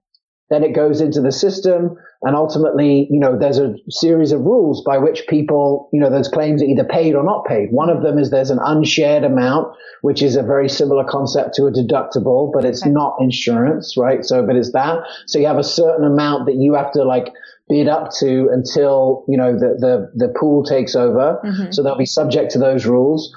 then 0.50 0.64
it 0.64 0.74
goes 0.74 1.02
into 1.02 1.22
the 1.22 1.32
system. 1.32 1.98
And 2.22 2.36
ultimately, 2.36 3.08
you 3.10 3.20
know, 3.20 3.38
there's 3.38 3.60
a 3.60 3.76
series 3.90 4.32
of 4.32 4.42
rules 4.42 4.84
by 4.84 4.98
which 4.98 5.26
people, 5.28 5.90
you 5.94 6.00
know, 6.00 6.10
those 6.10 6.28
claims 6.28 6.62
are 6.62 6.66
either 6.66 6.84
paid 6.84 7.16
or 7.16 7.24
not 7.24 7.46
paid. 7.46 7.72
One 7.72 7.90
of 7.90 8.04
them 8.04 8.18
is 8.18 8.30
there's 8.30 8.50
an 8.50 8.60
unshared 8.62 9.24
amount, 9.24 9.74
which 10.02 10.22
is 10.22 10.36
a 10.36 10.44
very 10.44 10.68
similar 10.68 11.04
concept 11.04 11.56
to 11.56 11.68
a 11.68 11.72
deductible, 11.72 12.52
but 12.52 12.66
it's 12.66 12.82
okay. 12.82 12.90
not 12.90 13.16
insurance, 13.20 13.96
right? 13.96 14.26
So, 14.26 14.46
but 14.46 14.56
it's 14.56 14.74
that. 14.74 15.04
So 15.28 15.40
you 15.40 15.48
have 15.48 15.58
a 15.58 15.64
certain 15.64 16.04
amount 16.04 16.48
that 16.48 16.56
you 16.56 16.74
have 16.74 16.92
to 16.94 17.04
like 17.04 17.32
bid 17.70 17.88
up 17.88 18.10
to 18.20 18.50
until, 18.52 19.24
you 19.28 19.38
know, 19.38 19.54
the, 19.54 19.78
the, 19.80 20.12
the 20.28 20.34
pool 20.38 20.64
takes 20.64 20.96
over. 20.96 21.40
Mm-hmm. 21.46 21.72
So 21.72 21.84
they'll 21.84 21.98
be 21.98 22.06
subject 22.06 22.52
to 22.52 22.60
those 22.60 22.86
rules. 22.86 23.34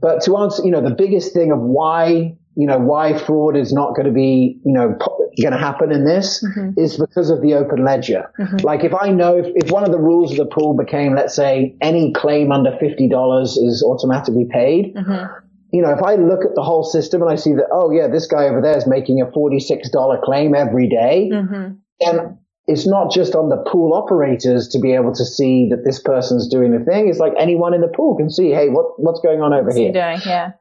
But 0.00 0.22
to 0.24 0.36
answer, 0.36 0.62
you 0.64 0.70
know, 0.70 0.82
the 0.82 0.94
biggest 0.94 1.32
thing 1.32 1.50
of 1.50 1.58
why 1.58 2.36
you 2.56 2.66
know, 2.66 2.78
why 2.78 3.16
fraud 3.16 3.56
is 3.56 3.72
not 3.72 3.94
going 3.94 4.06
to 4.06 4.12
be, 4.12 4.60
you 4.64 4.72
know, 4.72 4.96
going 5.40 5.52
to 5.52 5.58
happen 5.58 5.92
in 5.92 6.04
this 6.04 6.44
mm-hmm. 6.44 6.78
is 6.78 6.98
because 6.98 7.30
of 7.30 7.40
the 7.42 7.54
open 7.54 7.84
ledger. 7.84 8.30
Mm-hmm. 8.38 8.58
Like 8.58 8.84
if 8.84 8.92
I 8.94 9.10
know 9.10 9.36
if, 9.36 9.46
if 9.54 9.70
one 9.70 9.84
of 9.84 9.92
the 9.92 9.98
rules 9.98 10.32
of 10.32 10.38
the 10.38 10.46
pool 10.46 10.76
became, 10.76 11.14
let's 11.14 11.34
say, 11.34 11.76
any 11.80 12.12
claim 12.12 12.50
under 12.50 12.72
$50 12.72 13.44
is 13.44 13.84
automatically 13.86 14.46
paid, 14.50 14.94
mm-hmm. 14.94 15.32
you 15.72 15.82
know, 15.82 15.90
if 15.90 16.02
I 16.02 16.16
look 16.16 16.44
at 16.44 16.54
the 16.54 16.62
whole 16.62 16.84
system 16.84 17.22
and 17.22 17.30
I 17.30 17.36
see 17.36 17.52
that, 17.52 17.68
oh 17.72 17.90
yeah, 17.92 18.08
this 18.08 18.26
guy 18.26 18.44
over 18.44 18.60
there 18.60 18.76
is 18.76 18.86
making 18.86 19.20
a 19.20 19.26
$46 19.26 20.22
claim 20.22 20.54
every 20.54 20.88
day, 20.88 21.30
mm-hmm. 21.32 21.74
then 22.00 22.38
it's 22.66 22.86
not 22.86 23.12
just 23.12 23.34
on 23.34 23.48
the 23.48 23.56
pool 23.56 23.94
operators 23.94 24.68
to 24.68 24.80
be 24.80 24.92
able 24.92 25.14
to 25.14 25.24
see 25.24 25.68
that 25.70 25.84
this 25.84 26.00
person's 26.00 26.48
doing 26.48 26.72
the 26.72 26.84
thing. 26.84 27.08
It's 27.08 27.18
like 27.18 27.32
anyone 27.38 27.74
in 27.74 27.80
the 27.80 27.88
pool 27.88 28.16
can 28.16 28.28
see, 28.28 28.50
hey, 28.50 28.68
what, 28.68 28.98
what's 28.98 29.20
going 29.20 29.40
on 29.40 29.52
over 29.52 29.66
what's 29.66 29.76
here? 29.76 29.92
Doing? 29.92 30.20
Yeah 30.26 30.52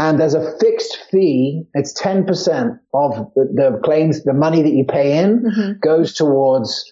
and 0.00 0.18
there's 0.18 0.34
a 0.34 0.58
fixed 0.58 0.98
fee. 1.10 1.62
It's 1.74 1.92
10% 2.00 2.80
of 2.94 3.30
the, 3.36 3.44
the 3.54 3.80
claims, 3.84 4.24
the 4.24 4.32
money 4.32 4.62
that 4.62 4.72
you 4.72 4.84
pay 4.84 5.18
in 5.18 5.42
mm-hmm. 5.42 5.72
goes 5.82 6.14
towards 6.14 6.90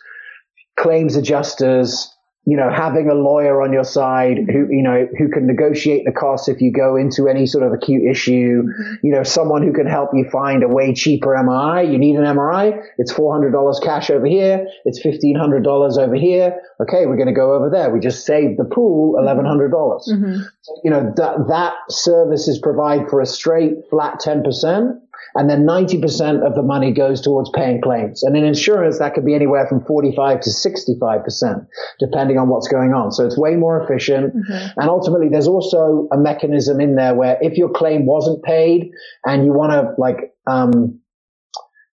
claims 0.79 1.17
adjusters, 1.17 2.15
you 2.49 2.57
know, 2.57 2.71
having 2.71 3.11
a 3.11 3.15
lawyer 3.15 3.61
on 3.61 3.75
your 3.75 3.85
side 3.85 4.39
who, 4.51 4.69
you 4.71 4.83
know, 4.83 5.07
who 5.19 5.29
can 5.29 5.47
negotiate 5.47 6.07
the 6.07 6.13
costs 6.13 6.49
if 6.49 6.63
you 6.63 6.73
go 6.73 6.97
into 6.97 7.29
any 7.29 7.45
sort 7.45 7.63
of 7.63 7.75
acute 7.75 8.11
issue, 8.11 8.63
mm-hmm. 8.63 9.07
you 9.07 9.13
know, 9.13 9.23
someone 9.23 9.63
who 9.63 9.75
can 9.75 9.87
help 9.87 10.13
you 10.15 10.27
find 10.31 10.63
a 10.63 10.69
way 10.69 10.95
cheaper 10.95 11.35
MRI. 11.35 11.93
You 11.93 11.99
need 11.99 12.17
an 12.17 12.25
MRI. 12.25 12.83
It's 12.97 13.13
$400 13.13 13.83
cash 13.83 14.09
over 14.09 14.25
here. 14.25 14.67
It's 14.87 15.05
$1,500 15.05 15.99
over 15.99 16.15
here. 16.15 16.59
Okay. 16.81 17.05
We're 17.05 17.17
going 17.17 17.29
to 17.29 17.35
go 17.35 17.53
over 17.53 17.69
there. 17.69 17.91
We 17.91 18.01
just 18.01 18.25
saved 18.25 18.59
the 18.59 18.65
pool 18.65 19.17
$1,100. 19.21 20.09
Mm-hmm. 20.09 20.37
So, 20.63 20.81
you 20.85 20.91
know, 20.91 21.13
that, 21.17 21.49
that 21.49 21.75
service 21.91 22.49
is 22.49 22.59
provide 22.59 23.11
for 23.11 23.21
a 23.21 23.27
straight 23.27 23.75
flat 23.91 24.23
10% 24.25 24.99
and 25.35 25.49
then 25.49 25.67
90% 25.67 26.47
of 26.47 26.55
the 26.55 26.63
money 26.63 26.93
goes 26.93 27.21
towards 27.21 27.51
paying 27.51 27.81
claims. 27.81 28.23
And 28.23 28.37
in 28.37 28.45
insurance, 28.45 28.99
that 28.99 29.15
could 29.15 29.25
be 29.25 29.35
anywhere 29.35 29.67
from 29.67 29.85
45 29.85 30.41
to 30.41 30.51
65%, 30.51 31.67
depending 32.01 32.39
on 32.39 32.49
what's 32.49 32.69
going 32.69 32.93
on. 32.93 33.13
So 33.13 33.27
it's 33.27 33.39
way 33.39 33.57
more 33.57 33.83
efficient. 33.83 34.35
Mm-hmm. 34.35 34.81
And 34.81 34.89
ultimately, 34.89 35.29
there's 35.29 35.49
also 35.49 36.09
a 36.13 36.19
mechanism 36.19 36.81
in 36.81 36.97
there 36.97 37.15
where 37.15 37.39
if 37.41 37.57
your 37.57 37.71
claim 37.71 38.07
wasn't 38.07 38.43
paid 38.43 38.91
and 39.25 39.45
you 39.45 39.53
want 39.53 39.73
to 39.73 39.95
like, 40.01 40.35
um, 40.47 41.01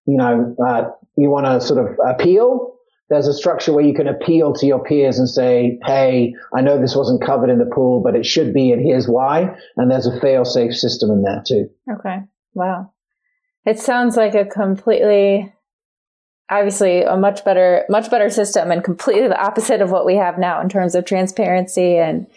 you 0.05 0.17
know, 0.17 0.55
uh, 0.65 0.89
you 1.17 1.29
want 1.29 1.45
to 1.45 1.65
sort 1.65 1.79
of 1.79 1.97
appeal, 2.07 2.75
there's 3.09 3.27
a 3.27 3.33
structure 3.33 3.71
where 3.71 3.85
you 3.85 3.93
can 3.93 4.07
appeal 4.07 4.53
to 4.53 4.65
your 4.65 4.83
peers 4.83 5.19
and 5.19 5.29
say, 5.29 5.77
Hey, 5.85 6.33
I 6.55 6.61
know 6.61 6.79
this 6.79 6.95
wasn't 6.95 7.23
covered 7.23 7.49
in 7.49 7.59
the 7.59 7.65
pool, 7.65 8.01
but 8.01 8.15
it 8.15 8.25
should 8.25 8.53
be, 8.53 8.71
and 8.71 8.81
here's 8.83 9.07
why. 9.07 9.55
And 9.77 9.91
there's 9.91 10.07
a 10.07 10.19
fail 10.19 10.45
safe 10.45 10.75
system 10.75 11.11
in 11.11 11.21
there 11.21 11.43
too. 11.45 11.69
Okay. 11.91 12.21
Wow. 12.53 12.91
It 13.65 13.79
sounds 13.79 14.15
like 14.15 14.35
a 14.35 14.45
completely, 14.45 15.51
obviously 16.49 17.01
a 17.01 17.17
much 17.17 17.43
better, 17.43 17.85
much 17.89 18.11
better 18.11 18.29
system 18.29 18.71
and 18.71 18.83
completely 18.83 19.27
the 19.27 19.41
opposite 19.41 19.81
of 19.81 19.91
what 19.91 20.05
we 20.05 20.15
have 20.15 20.37
now 20.37 20.61
in 20.61 20.69
terms 20.69 20.95
of 20.95 21.05
transparency 21.05 21.97
and, 21.97 22.27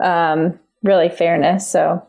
um, 0.00 0.58
really 0.82 1.08
fairness. 1.08 1.68
So 1.68 2.06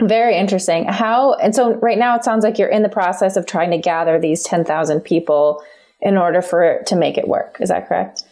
very 0.00 0.36
interesting. 0.36 0.86
How, 0.86 1.34
and 1.34 1.54
so 1.54 1.74
right 1.76 1.98
now 1.98 2.16
it 2.16 2.24
sounds 2.24 2.44
like 2.44 2.58
you're 2.58 2.68
in 2.68 2.82
the 2.82 2.88
process 2.88 3.36
of 3.36 3.46
trying 3.46 3.70
to 3.70 3.78
gather 3.78 4.18
these 4.18 4.42
10,000 4.42 5.00
people 5.00 5.62
in 6.00 6.16
order 6.16 6.40
for 6.42 6.62
it 6.62 6.86
to 6.86 6.96
make 6.96 7.18
it 7.18 7.26
work. 7.26 7.58
Is 7.60 7.68
that 7.68 7.88
correct? 7.88 8.22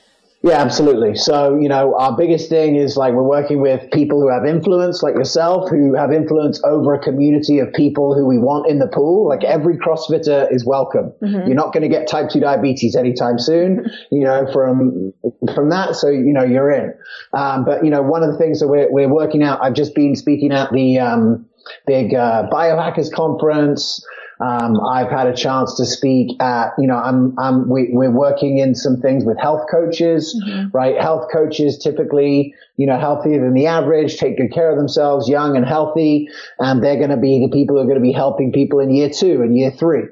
Yeah, 0.43 0.61
absolutely. 0.61 1.16
So, 1.16 1.59
you 1.59 1.68
know, 1.68 1.97
our 1.99 2.16
biggest 2.16 2.49
thing 2.49 2.76
is 2.76 2.97
like 2.97 3.14
we're 3.14 3.22
working 3.22 3.61
with 3.61 3.91
people 3.91 4.20
who 4.20 4.28
have 4.28 4.45
influence, 4.45 5.03
like 5.03 5.14
yourself, 5.14 5.70
who 5.70 5.95
have 5.95 6.12
influence 6.12 6.62
over 6.62 6.95
a 6.95 7.01
community 7.01 7.59
of 7.59 7.72
people 7.72 8.14
who 8.14 8.26
we 8.26 8.39
want 8.39 8.68
in 8.68 8.78
the 8.78 8.87
pool. 8.87 9.28
Like 9.28 9.45
every 9.45 9.76
CrossFitter 9.76 10.53
is 10.53 10.64
welcome. 10.64 11.12
Mm-hmm. 11.22 11.47
You're 11.47 11.57
not 11.57 11.72
going 11.72 11.82
to 11.82 11.89
get 11.89 12.07
type 12.07 12.28
2 12.30 12.39
diabetes 12.39 12.95
anytime 12.95 13.39
soon, 13.39 13.91
you 14.12 14.24
know, 14.24 14.47
from, 14.53 15.12
from 15.55 15.70
that. 15.70 15.97
So, 15.97 16.11
you 16.11 16.32
know, 16.32 16.45
you're 16.45 16.70
in. 16.70 16.93
Um, 17.32 17.64
but, 17.64 17.84
you 17.84 17.91
know, 17.91 18.03
one 18.03 18.22
of 18.22 18.30
the 18.30 18.39
things 18.39 18.61
that 18.61 18.68
we're, 18.68 18.91
we're 18.91 19.12
working 19.12 19.43
out, 19.43 19.61
I've 19.62 19.74
just 19.74 19.95
been 19.95 20.14
speaking 20.14 20.53
at 20.53 20.70
the, 20.70 20.99
um, 20.99 21.47
big, 21.87 22.14
uh, 22.14 22.49
biohackers 22.53 23.11
conference. 23.11 24.05
Um, 24.39 24.78
I've 24.80 25.11
had 25.11 25.28
a 25.28 25.34
chance 25.34 25.76
to 25.76 25.87
speak 25.87 26.41
at, 26.43 26.72
you 26.78 26.87
know, 26.87 26.97
I'm, 26.97 27.39
I'm, 27.39 27.68
we, 27.70 27.91
are 27.95 28.11
working 28.11 28.59
in 28.59 28.74
some 28.74 29.01
things 29.01 29.24
with 29.24 29.39
health 29.39 29.66
coaches, 29.70 30.39
mm-hmm. 30.47 30.68
right? 30.76 31.01
Health 31.01 31.28
coaches 31.32 31.78
typically, 31.78 32.55
you 32.76 32.87
know, 32.87 32.99
healthier 32.99 33.41
than 33.41 33.55
the 33.55 33.66
average, 33.66 34.18
take 34.18 34.37
good 34.37 34.53
care 34.53 34.70
of 34.70 34.76
themselves, 34.76 35.28
young 35.28 35.57
and 35.57 35.64
healthy, 35.64 36.28
and 36.59 36.84
they're 36.84 36.99
going 36.99 37.11
to 37.11 37.16
be 37.16 37.41
the 37.41 37.51
people 37.51 37.76
who 37.76 37.82
are 37.82 37.87
going 37.87 37.97
to 37.97 38.03
be 38.03 38.12
helping 38.12 38.53
people 38.53 38.78
in 38.78 38.91
year 38.91 39.09
two 39.09 39.41
and 39.41 39.57
year 39.57 39.70
three. 39.70 40.03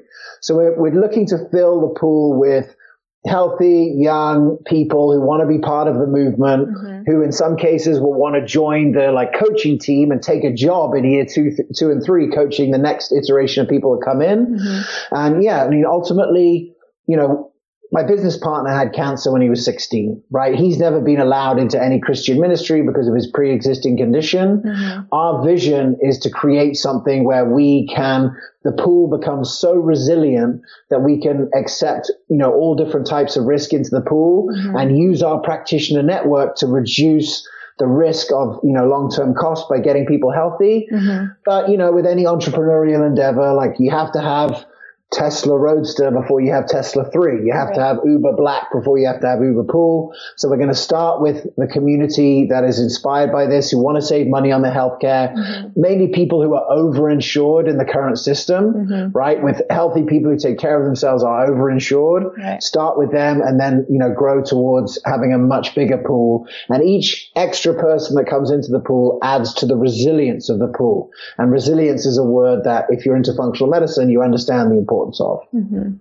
So 0.41 0.55
we're, 0.55 0.75
we're 0.75 0.99
looking 0.99 1.27
to 1.27 1.37
fill 1.51 1.81
the 1.81 1.99
pool 1.99 2.39
with 2.39 2.75
healthy 3.27 3.93
young 3.97 4.57
people 4.65 5.11
who 5.11 5.21
want 5.21 5.41
to 5.41 5.47
be 5.47 5.59
part 5.59 5.87
of 5.87 5.95
the 5.95 6.05
movement, 6.05 6.69
mm-hmm. 6.69 7.11
who 7.11 7.23
in 7.23 7.31
some 7.31 7.57
cases 7.57 7.99
will 7.99 8.13
want 8.13 8.35
to 8.35 8.45
join 8.45 8.91
the 8.91 9.11
like 9.11 9.33
coaching 9.33 9.79
team 9.79 10.11
and 10.11 10.21
take 10.21 10.43
a 10.43 10.53
job 10.53 10.93
in 10.93 11.03
year 11.05 11.25
two, 11.25 11.51
th- 11.55 11.69
two 11.75 11.89
and 11.89 12.03
three, 12.03 12.29
coaching 12.29 12.71
the 12.71 12.77
next 12.77 13.11
iteration 13.11 13.63
of 13.63 13.69
people 13.69 13.97
that 13.97 14.05
come 14.05 14.21
in. 14.21 14.57
Mm-hmm. 14.57 15.15
And 15.15 15.43
yeah, 15.43 15.63
I 15.63 15.69
mean, 15.69 15.85
ultimately, 15.85 16.73
you 17.07 17.17
know, 17.17 17.51
my 17.91 18.03
business 18.03 18.35
partner 18.37 18.71
had 18.71 18.93
cancer 18.93 19.31
when 19.31 19.41
he 19.41 19.49
was 19.49 19.63
16, 19.63 20.21
right? 20.31 20.55
He's 20.55 20.79
never 20.79 20.99
been 20.99 21.19
allowed 21.19 21.59
into 21.59 21.81
any 21.81 21.99
Christian 21.99 22.39
ministry 22.41 22.81
because 22.81 23.07
of 23.07 23.15
his 23.15 23.27
pre-existing 23.27 23.97
condition. 23.97 24.63
Mm-hmm. 24.65 25.01
Our 25.11 25.45
vision 25.45 25.97
is 26.01 26.19
to 26.19 26.29
create 26.29 26.75
something 26.75 27.23
where 27.23 27.45
we 27.45 27.87
can, 27.87 28.35
the 28.63 28.71
pool 28.71 29.15
becomes 29.15 29.57
so 29.57 29.75
resilient 29.75 30.61
that 30.89 31.01
we 31.01 31.21
can 31.21 31.49
accept, 31.55 32.11
you 32.29 32.37
know, 32.37 32.51
all 32.51 32.75
different 32.75 33.07
types 33.07 33.37
of 33.37 33.45
risk 33.45 33.71
into 33.71 33.91
the 33.91 34.01
pool 34.01 34.49
mm-hmm. 34.49 34.75
and 34.75 34.97
use 34.97 35.21
our 35.21 35.39
practitioner 35.39 36.03
network 36.03 36.55
to 36.57 36.67
reduce 36.67 37.47
the 37.77 37.87
risk 37.87 38.31
of, 38.31 38.59
you 38.63 38.73
know, 38.73 38.87
long-term 38.87 39.35
costs 39.35 39.67
by 39.69 39.79
getting 39.79 40.05
people 40.05 40.31
healthy. 40.31 40.87
Mm-hmm. 40.91 41.25
But, 41.45 41.69
you 41.69 41.77
know, 41.77 41.91
with 41.91 42.05
any 42.05 42.23
entrepreneurial 42.23 43.05
endeavor, 43.05 43.53
like 43.53 43.75
you 43.79 43.91
have 43.91 44.11
to 44.13 44.21
have, 44.21 44.65
Tesla 45.15 45.57
Roadster 45.57 46.11
before 46.11 46.41
you 46.41 46.51
have 46.51 46.67
Tesla 46.67 47.09
3. 47.09 47.45
You 47.45 47.53
have 47.53 47.69
right. 47.69 47.75
to 47.75 47.81
have 47.81 47.97
Uber 48.05 48.33
Black 48.33 48.71
before 48.73 48.97
you 48.97 49.07
have 49.07 49.21
to 49.21 49.27
have 49.27 49.39
Uber 49.39 49.63
Pool. 49.63 50.13
So 50.35 50.49
we're 50.49 50.57
going 50.57 50.69
to 50.69 50.75
start 50.75 51.21
with 51.21 51.45
the 51.57 51.67
community 51.67 52.47
that 52.49 52.63
is 52.63 52.79
inspired 52.79 53.31
by 53.31 53.45
this, 53.45 53.71
who 53.71 53.81
want 53.81 53.97
to 53.97 54.01
save 54.01 54.27
money 54.27 54.51
on 54.51 54.61
their 54.61 54.73
healthcare, 54.73 55.33
mm-hmm. 55.33 55.79
mainly 55.79 56.07
people 56.09 56.41
who 56.41 56.53
are 56.55 56.65
overinsured 56.69 57.69
in 57.69 57.77
the 57.77 57.85
current 57.85 58.17
system, 58.17 58.73
mm-hmm. 58.73 59.17
right? 59.17 59.41
With 59.41 59.61
healthy 59.69 60.03
people 60.03 60.31
who 60.31 60.37
take 60.37 60.57
care 60.57 60.77
of 60.77 60.85
themselves 60.85 61.23
are 61.23 61.49
overinsured. 61.49 62.35
Right. 62.37 62.61
Start 62.61 62.97
with 62.97 63.11
them 63.11 63.41
and 63.41 63.59
then, 63.59 63.85
you 63.89 63.99
know, 63.99 64.13
grow 64.13 64.43
towards 64.43 64.99
having 65.05 65.33
a 65.33 65.37
much 65.37 65.75
bigger 65.75 65.97
pool. 65.97 66.47
And 66.67 66.83
each 66.83 67.31
extra 67.35 67.73
person 67.73 68.15
that 68.15 68.25
comes 68.25 68.51
into 68.51 68.69
the 68.69 68.81
pool 68.81 69.19
adds 69.21 69.53
to 69.55 69.65
the 69.65 69.77
resilience 69.77 70.49
of 70.49 70.59
the 70.59 70.67
pool. 70.67 71.11
And 71.37 71.51
resilience 71.51 72.05
is 72.05 72.17
a 72.17 72.23
word 72.23 72.63
that 72.65 72.87
if 72.89 73.05
you're 73.05 73.15
into 73.15 73.33
functional 73.33 73.69
medicine, 73.69 74.09
you 74.09 74.21
understand 74.21 74.71
the 74.71 74.77
importance 74.77 74.94
importance 74.95 75.21
of. 75.21 75.39
Mm-hmm. 75.53 75.95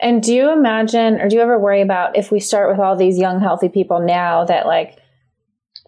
And 0.00 0.22
do 0.22 0.34
you 0.34 0.52
imagine, 0.52 1.20
or 1.20 1.28
do 1.28 1.36
you 1.36 1.42
ever 1.42 1.58
worry 1.58 1.80
about 1.80 2.16
if 2.16 2.30
we 2.30 2.40
start 2.40 2.70
with 2.70 2.78
all 2.78 2.96
these 2.96 3.18
young, 3.18 3.40
healthy 3.40 3.68
people 3.68 4.00
now 4.00 4.44
that 4.44 4.66
like 4.66 4.98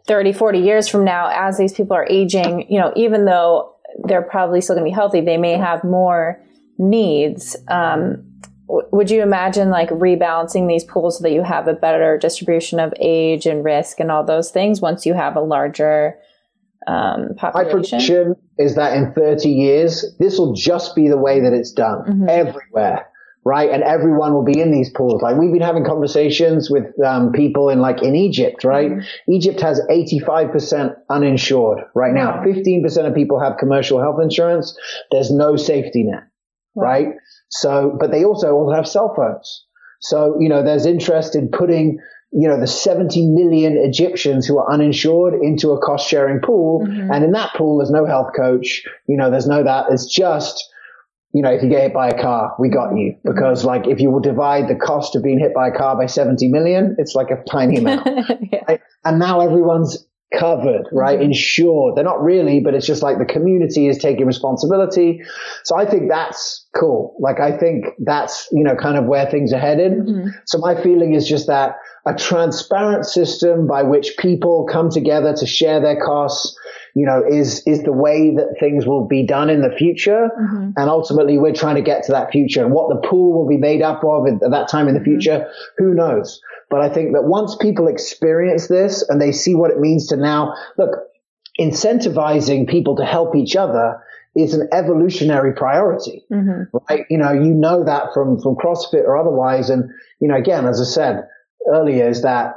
30, 0.07 0.33
40 0.33 0.59
years 0.59 0.89
from 0.89 1.05
now, 1.05 1.29
as 1.33 1.59
these 1.59 1.75
people 1.75 1.95
are 1.95 2.07
aging, 2.09 2.71
you 2.71 2.79
know, 2.79 2.93
even 2.97 3.27
though 3.27 3.75
they're 4.05 4.23
probably 4.23 4.61
still 4.61 4.75
going 4.75 4.85
to 4.85 4.91
be 4.91 4.95
healthy, 4.95 5.21
they 5.21 5.37
may 5.37 5.59
have 5.59 5.85
more 5.85 6.43
needs. 6.79 7.57
Um, 7.69 8.25
would 8.69 9.11
you 9.11 9.23
imagine 9.23 9.71
like 9.71 9.89
rebalancing 9.91 10.69
these 10.69 10.85
pools 10.85 11.19
so 11.19 11.23
that 11.23 11.33
you 11.33 11.43
have 11.43 11.69
a 11.69 11.75
better 11.75 12.19
distribution 12.19 12.81
of 12.81 12.93
age 12.99 13.47
and 13.47 13.65
risk 13.65 14.01
and 14.01 14.11
all 14.11 14.25
those 14.25 14.51
things 14.51 14.81
once 14.81 15.07
you 15.07 15.15
have 15.15 15.37
a 15.37 15.41
larger 15.41 16.19
um, 16.89 17.35
population? 17.37 17.67
My 17.67 17.71
prediction 17.71 18.35
is 18.59 18.75
that 18.77 18.97
in 18.97 19.13
30 19.13 19.49
years, 19.49 20.17
this 20.19 20.39
will 20.39 20.55
just 20.55 20.97
be 20.97 21.09
the 21.09 21.17
way 21.17 21.41
that 21.41 21.53
it's 21.53 21.73
done 21.73 22.05
mm-hmm. 22.07 22.29
everywhere. 22.29 23.07
Right. 23.45 23.71
And 23.71 23.83
everyone 23.83 24.35
will 24.35 24.45
be 24.45 24.61
in 24.61 24.73
these 24.73 24.91
pools. 24.91 25.23
Like 25.23 25.37
we've 25.37 25.53
been 25.53 25.63
having 25.63 25.85
conversations 25.85 26.69
with 26.69 26.85
um, 27.03 27.33
people 27.33 27.71
in 27.71 27.81
like 27.81 28.03
in 28.03 28.15
Egypt, 28.15 28.63
right? 28.63 28.91
Mm-hmm. 28.91 29.33
Egypt 29.33 29.61
has 29.61 29.81
85% 29.91 30.95
uninsured 31.09 31.79
right 31.95 32.13
now. 32.13 32.43
15% 32.43 33.07
of 33.07 33.15
people 33.15 33.41
have 33.41 33.57
commercial 33.59 34.01
health 34.01 34.21
insurance. 34.21 34.77
There's 35.11 35.31
no 35.31 35.57
safety 35.57 36.03
net. 36.03 36.25
Wow. 36.75 36.85
Right. 36.85 37.07
So, 37.49 37.97
but 37.99 38.11
they 38.11 38.25
also 38.25 38.53
all 38.53 38.75
have 38.75 38.87
cell 38.87 39.15
phones. 39.17 39.65
So, 40.01 40.37
you 40.39 40.49
know, 40.49 40.63
there's 40.63 40.87
interest 40.87 41.35
in 41.35 41.49
putting, 41.49 41.99
you 42.31 42.47
know, 42.47 42.61
the 42.61 42.67
70 42.67 43.27
million 43.27 43.77
Egyptians 43.79 44.47
who 44.47 44.59
are 44.59 44.71
uninsured 44.71 45.35
into 45.35 45.71
a 45.71 45.79
cost 45.79 46.09
sharing 46.09 46.41
pool. 46.41 46.87
Mm-hmm. 46.87 47.11
And 47.11 47.25
in 47.25 47.33
that 47.33 47.55
pool, 47.55 47.79
there's 47.79 47.91
no 47.91 48.05
health 48.05 48.33
coach. 48.37 48.83
You 49.07 49.17
know, 49.17 49.31
there's 49.31 49.47
no 49.47 49.65
that. 49.65 49.87
It's 49.91 50.07
just, 50.07 50.69
you 51.33 51.43
know, 51.43 51.51
if 51.51 51.63
you 51.63 51.71
get 51.71 51.83
hit 51.83 51.95
by 51.95 52.09
a 52.09 52.21
car, 52.21 52.55
we 52.59 52.69
got 52.69 52.91
you. 52.97 53.13
Mm-hmm. 53.13 53.29
Because 53.29 53.65
like 53.65 53.87
if 53.87 54.01
you 54.01 54.11
will 54.11 54.21
divide 54.21 54.69
the 54.69 54.75
cost 54.75 55.17
of 55.17 55.23
being 55.23 55.39
hit 55.39 55.55
by 55.55 55.69
a 55.69 55.73
car 55.73 55.97
by 55.97 56.07
70 56.07 56.49
million, 56.49 56.97
it's 56.99 57.15
like 57.15 57.31
a 57.31 57.43
tiny 57.51 57.79
amount. 57.79 58.07
yeah. 58.53 58.61
right? 58.69 58.81
And 59.05 59.19
now 59.19 59.41
everyone's 59.41 60.07
covered, 60.37 60.87
right? 60.93 61.19
Mm-hmm. 61.19 61.31
Insured. 61.31 61.97
They're 61.97 62.05
not 62.05 62.23
really, 62.23 62.61
but 62.61 62.75
it's 62.75 62.87
just 62.87 63.03
like 63.03 63.19
the 63.19 63.25
community 63.25 63.89
is 63.89 63.99
taking 63.99 64.27
responsibility. 64.27 65.23
So 65.65 65.79
I 65.79 65.87
think 65.87 66.11
that's 66.11 66.67
cool. 66.79 67.17
Like 67.19 67.41
I 67.41 67.57
think 67.57 67.87
that's, 67.99 68.49
you 68.53 68.63
know, 68.63 68.77
kind 68.77 68.97
of 68.97 69.07
where 69.07 69.31
things 69.31 69.53
are 69.53 69.59
headed. 69.59 69.93
Mm-hmm. 69.93 70.29
So 70.45 70.59
my 70.59 70.81
feeling 70.81 71.15
is 71.15 71.27
just 71.27 71.47
that 71.47 71.77
a 72.07 72.15
transparent 72.15 73.07
system 73.07 73.67
by 73.67 73.83
which 73.83 74.17
people 74.19 74.67
come 74.71 74.91
together 74.91 75.35
to 75.35 75.47
share 75.47 75.81
their 75.81 76.01
costs, 76.01 76.57
you 76.95 77.07
know, 77.07 77.23
is, 77.27 77.63
is 77.67 77.83
the 77.83 77.93
way 77.93 78.35
that 78.35 78.57
things 78.61 78.87
will 78.87 79.07
be 79.07 79.27
done 79.27 79.51
in 79.51 79.63
the 79.63 79.75
future. 79.77 80.29
Mm-hmm. 80.41 80.71
And 80.77 80.91
ultimately 80.91 81.39
we're 81.39 81.55
trying 81.55 81.77
to 81.77 81.83
get 81.83 82.05
to 82.05 82.13
that 82.13 82.31
future 82.31 82.65
and 82.65 82.73
what 82.73 82.89
the 82.89 83.09
pool 83.09 83.33
will 83.33 83.49
be 83.49 83.59
made 83.59 83.83
up 83.83 84.03
of 84.05 84.27
at 84.27 84.51
that 84.51 84.69
time 84.69 84.89
in 84.89 84.95
the 84.95 85.01
mm-hmm. 85.01 85.11
future. 85.11 85.51
Who 85.79 85.95
knows? 85.95 86.41
But 86.71 86.83
I 86.83 86.89
think 86.89 87.15
that 87.15 87.25
once 87.25 87.57
people 87.57 87.89
experience 87.89 88.69
this 88.69 89.09
and 89.09 89.21
they 89.21 89.33
see 89.33 89.55
what 89.55 89.71
it 89.71 89.79
means 89.79 90.09
to 90.09 90.17
now 90.17 90.55
look, 90.77 90.91
incentivizing 91.59 92.69
people 92.69 92.97
to 92.97 93.05
help 93.05 93.35
each 93.35 93.57
other 93.57 94.01
is 94.37 94.55
an 94.55 94.69
evolutionary 94.73 95.53
priority, 95.55 96.25
mm-hmm. 96.31 96.77
right? 96.89 97.07
You 97.11 97.19
know, 97.19 97.33
you 97.33 97.55
know 97.55 97.85
that 97.85 98.15
from, 98.15 98.41
from 98.41 98.55
CrossFit 98.55 99.05
or 99.05 99.17
otherwise. 99.17 99.71
And, 99.71 99.91
you 100.21 100.29
know, 100.29 100.37
again, 100.37 100.67
as 100.67 100.81
I 100.81 100.85
said 100.85 101.27
earlier, 101.73 102.09
is 102.09 102.23
that 102.23 102.55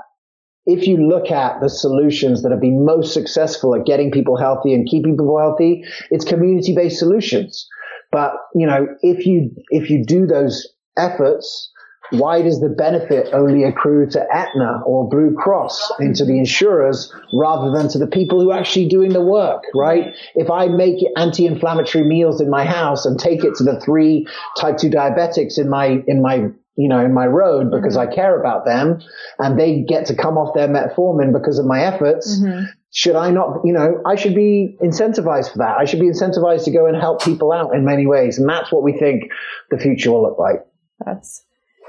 if 0.66 0.86
you 0.86 0.98
look 0.98 1.32
at 1.32 1.60
the 1.60 1.70
solutions 1.70 2.44
that 2.44 2.52
have 2.52 2.62
been 2.62 2.86
most 2.86 3.14
successful 3.14 3.74
at 3.74 3.86
getting 3.86 4.12
people 4.12 4.38
healthy 4.38 4.74
and 4.74 4.88
keeping 4.88 5.14
people 5.14 5.40
healthy, 5.40 5.84
it's 6.12 6.26
community 6.26 6.76
based 6.76 7.00
solutions. 7.00 7.68
But, 8.12 8.34
you 8.54 8.68
know, 8.68 8.88
if 9.02 9.26
you, 9.26 9.52
if 9.70 9.90
you 9.90 10.06
do 10.06 10.28
those 10.28 10.68
efforts, 10.98 11.72
why 12.12 12.42
does 12.42 12.60
the 12.60 12.70
benefit 12.70 13.30
only 13.34 13.64
accrue 13.64 14.10
to 14.10 14.20
Aetna 14.34 14.82
or 14.86 15.10
Blue 15.10 15.34
Cross 15.34 15.92
and 16.00 16.16
to 16.18 16.26
the 16.26 16.38
insurers 16.38 17.12
rather 17.34 17.72
than 17.72 17.88
to 17.90 17.98
the 17.98 18.08
people 18.08 18.42
who 18.42 18.52
are 18.52 18.60
actually 18.60 18.88
doing 18.90 19.14
the 19.14 19.22
work, 19.22 19.64
right? 19.74 20.14
If 20.36 20.52
I 20.52 20.68
make 20.68 20.98
anti-inflammatory 21.16 22.04
meals 22.04 22.42
in 22.42 22.50
my 22.50 22.66
house 22.66 23.06
and 23.06 23.18
take 23.18 23.44
it 23.44 23.56
to 23.56 23.64
the 23.64 23.80
three 23.80 24.28
type 24.58 24.78
2 24.78 24.90
diabetics 24.90 25.58
in 25.58 25.70
my, 25.70 26.04
in 26.06 26.22
my, 26.22 26.50
you 26.76 26.90
know, 26.90 27.04
in 27.04 27.14
my 27.14 27.28
road 27.28 27.72
because 27.72 27.96
mm-hmm. 27.96 28.12
I 28.12 28.16
care 28.16 28.40
about 28.40 28.66
them 28.66 29.02
and 29.40 29.58
they 29.58 29.82
get 29.82 30.08
to 30.08 30.16
come 30.16 30.38
off 30.38 30.54
their 30.54 30.68
metformin 30.68 31.32
because 31.32 31.60
of 31.60 31.66
my 31.66 31.82
efforts. 31.82 32.40
Mm-hmm. 32.40 32.66
Should 32.94 33.16
I 33.16 33.32
not, 33.32 33.62
you 33.64 33.72
know, 33.72 34.02
I 34.06 34.16
should 34.16 34.36
be 34.36 34.78
incentivized 34.84 35.54
for 35.54 35.60
that. 35.60 35.78
I 35.78 35.86
should 35.86 36.02
be 36.02 36.08
incentivized 36.08 36.66
to 36.66 36.72
go 36.72 36.88
and 36.88 36.98
help 36.98 37.24
people 37.24 37.54
out 37.54 37.74
in 37.74 37.86
many 37.86 38.06
ways. 38.06 38.38
And 38.38 38.50
that's 38.50 38.70
what 38.70 38.84
we 38.84 38.98
think 38.98 39.32
the 39.70 39.78
future 39.78 40.12
will 40.12 40.24
look 40.24 40.38
like. 40.38 40.66
That's 41.06 41.46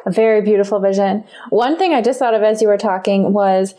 a 0.06 0.10
very 0.10 0.42
beautiful 0.42 0.80
vision. 0.80 1.24
One 1.50 1.78
thing 1.78 1.94
I 1.94 2.02
just 2.02 2.18
thought 2.18 2.34
of 2.34 2.42
as 2.42 2.60
you 2.60 2.68
were 2.68 2.78
talking 2.78 3.32
was 3.32 3.74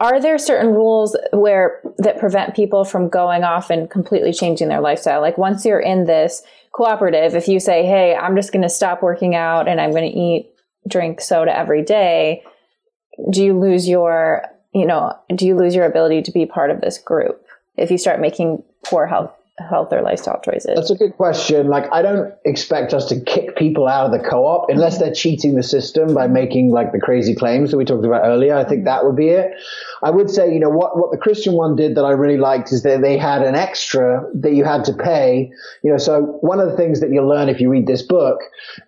are 0.00 0.20
there 0.20 0.38
certain 0.38 0.72
rules 0.72 1.16
where 1.32 1.80
that 1.98 2.18
prevent 2.18 2.54
people 2.54 2.84
from 2.84 3.08
going 3.08 3.44
off 3.44 3.70
and 3.70 3.90
completely 3.90 4.32
changing 4.32 4.68
their 4.68 4.80
lifestyle 4.80 5.20
like 5.20 5.36
once 5.36 5.64
you're 5.64 5.80
in 5.80 6.04
this 6.04 6.42
cooperative 6.72 7.34
if 7.34 7.48
you 7.48 7.60
say 7.60 7.84
hey 7.84 8.14
i'm 8.14 8.34
just 8.34 8.52
going 8.52 8.62
to 8.62 8.68
stop 8.68 9.02
working 9.02 9.34
out 9.34 9.68
and 9.68 9.80
i'm 9.80 9.90
going 9.90 10.10
to 10.10 10.18
eat 10.18 10.50
drink 10.88 11.20
soda 11.20 11.54
every 11.54 11.82
day 11.82 12.42
do 13.30 13.44
you 13.44 13.58
lose 13.58 13.86
your 13.86 14.42
you 14.72 14.86
know 14.86 15.12
do 15.34 15.46
you 15.46 15.54
lose 15.54 15.74
your 15.74 15.84
ability 15.84 16.22
to 16.22 16.30
be 16.30 16.46
part 16.46 16.70
of 16.70 16.80
this 16.80 16.96
group 16.96 17.44
if 17.76 17.90
you 17.90 17.98
start 17.98 18.20
making 18.20 18.62
poor 18.84 19.06
health 19.06 19.32
health 19.58 19.92
or 19.92 20.02
lifestyle 20.02 20.40
choices? 20.44 20.72
That's 20.74 20.90
a 20.90 20.96
good 20.96 21.16
question. 21.16 21.68
Like, 21.68 21.84
I 21.92 22.02
don't 22.02 22.32
expect 22.44 22.94
us 22.94 23.06
to 23.10 23.20
kick 23.20 23.56
people 23.56 23.86
out 23.86 24.06
of 24.06 24.12
the 24.12 24.28
co-op 24.28 24.70
unless 24.70 24.98
they're 24.98 25.14
cheating 25.14 25.54
the 25.54 25.62
system 25.62 26.14
by 26.14 26.26
making 26.26 26.70
like 26.70 26.92
the 26.92 27.00
crazy 27.00 27.34
claims 27.34 27.70
that 27.70 27.76
we 27.76 27.84
talked 27.84 28.04
about 28.04 28.24
earlier. 28.24 28.56
I 28.56 28.64
think 28.64 28.80
mm-hmm. 28.80 28.84
that 28.86 29.04
would 29.04 29.16
be 29.16 29.28
it. 29.28 29.52
I 30.02 30.10
would 30.10 30.30
say, 30.30 30.52
you 30.52 30.58
know, 30.58 30.68
what, 30.68 30.98
what 30.98 31.12
the 31.12 31.16
Christian 31.16 31.54
one 31.54 31.76
did 31.76 31.94
that 31.94 32.04
I 32.04 32.10
really 32.10 32.36
liked 32.36 32.72
is 32.72 32.82
that 32.82 33.02
they 33.02 33.16
had 33.16 33.42
an 33.42 33.54
extra 33.54 34.24
that 34.34 34.52
you 34.52 34.64
had 34.64 34.84
to 34.84 34.92
pay. 34.92 35.50
You 35.82 35.92
know, 35.92 35.98
so 35.98 36.38
one 36.40 36.58
of 36.58 36.68
the 36.68 36.76
things 36.76 37.00
that 37.00 37.10
you'll 37.10 37.28
learn 37.28 37.48
if 37.48 37.60
you 37.60 37.70
read 37.70 37.86
this 37.86 38.02
book 38.02 38.40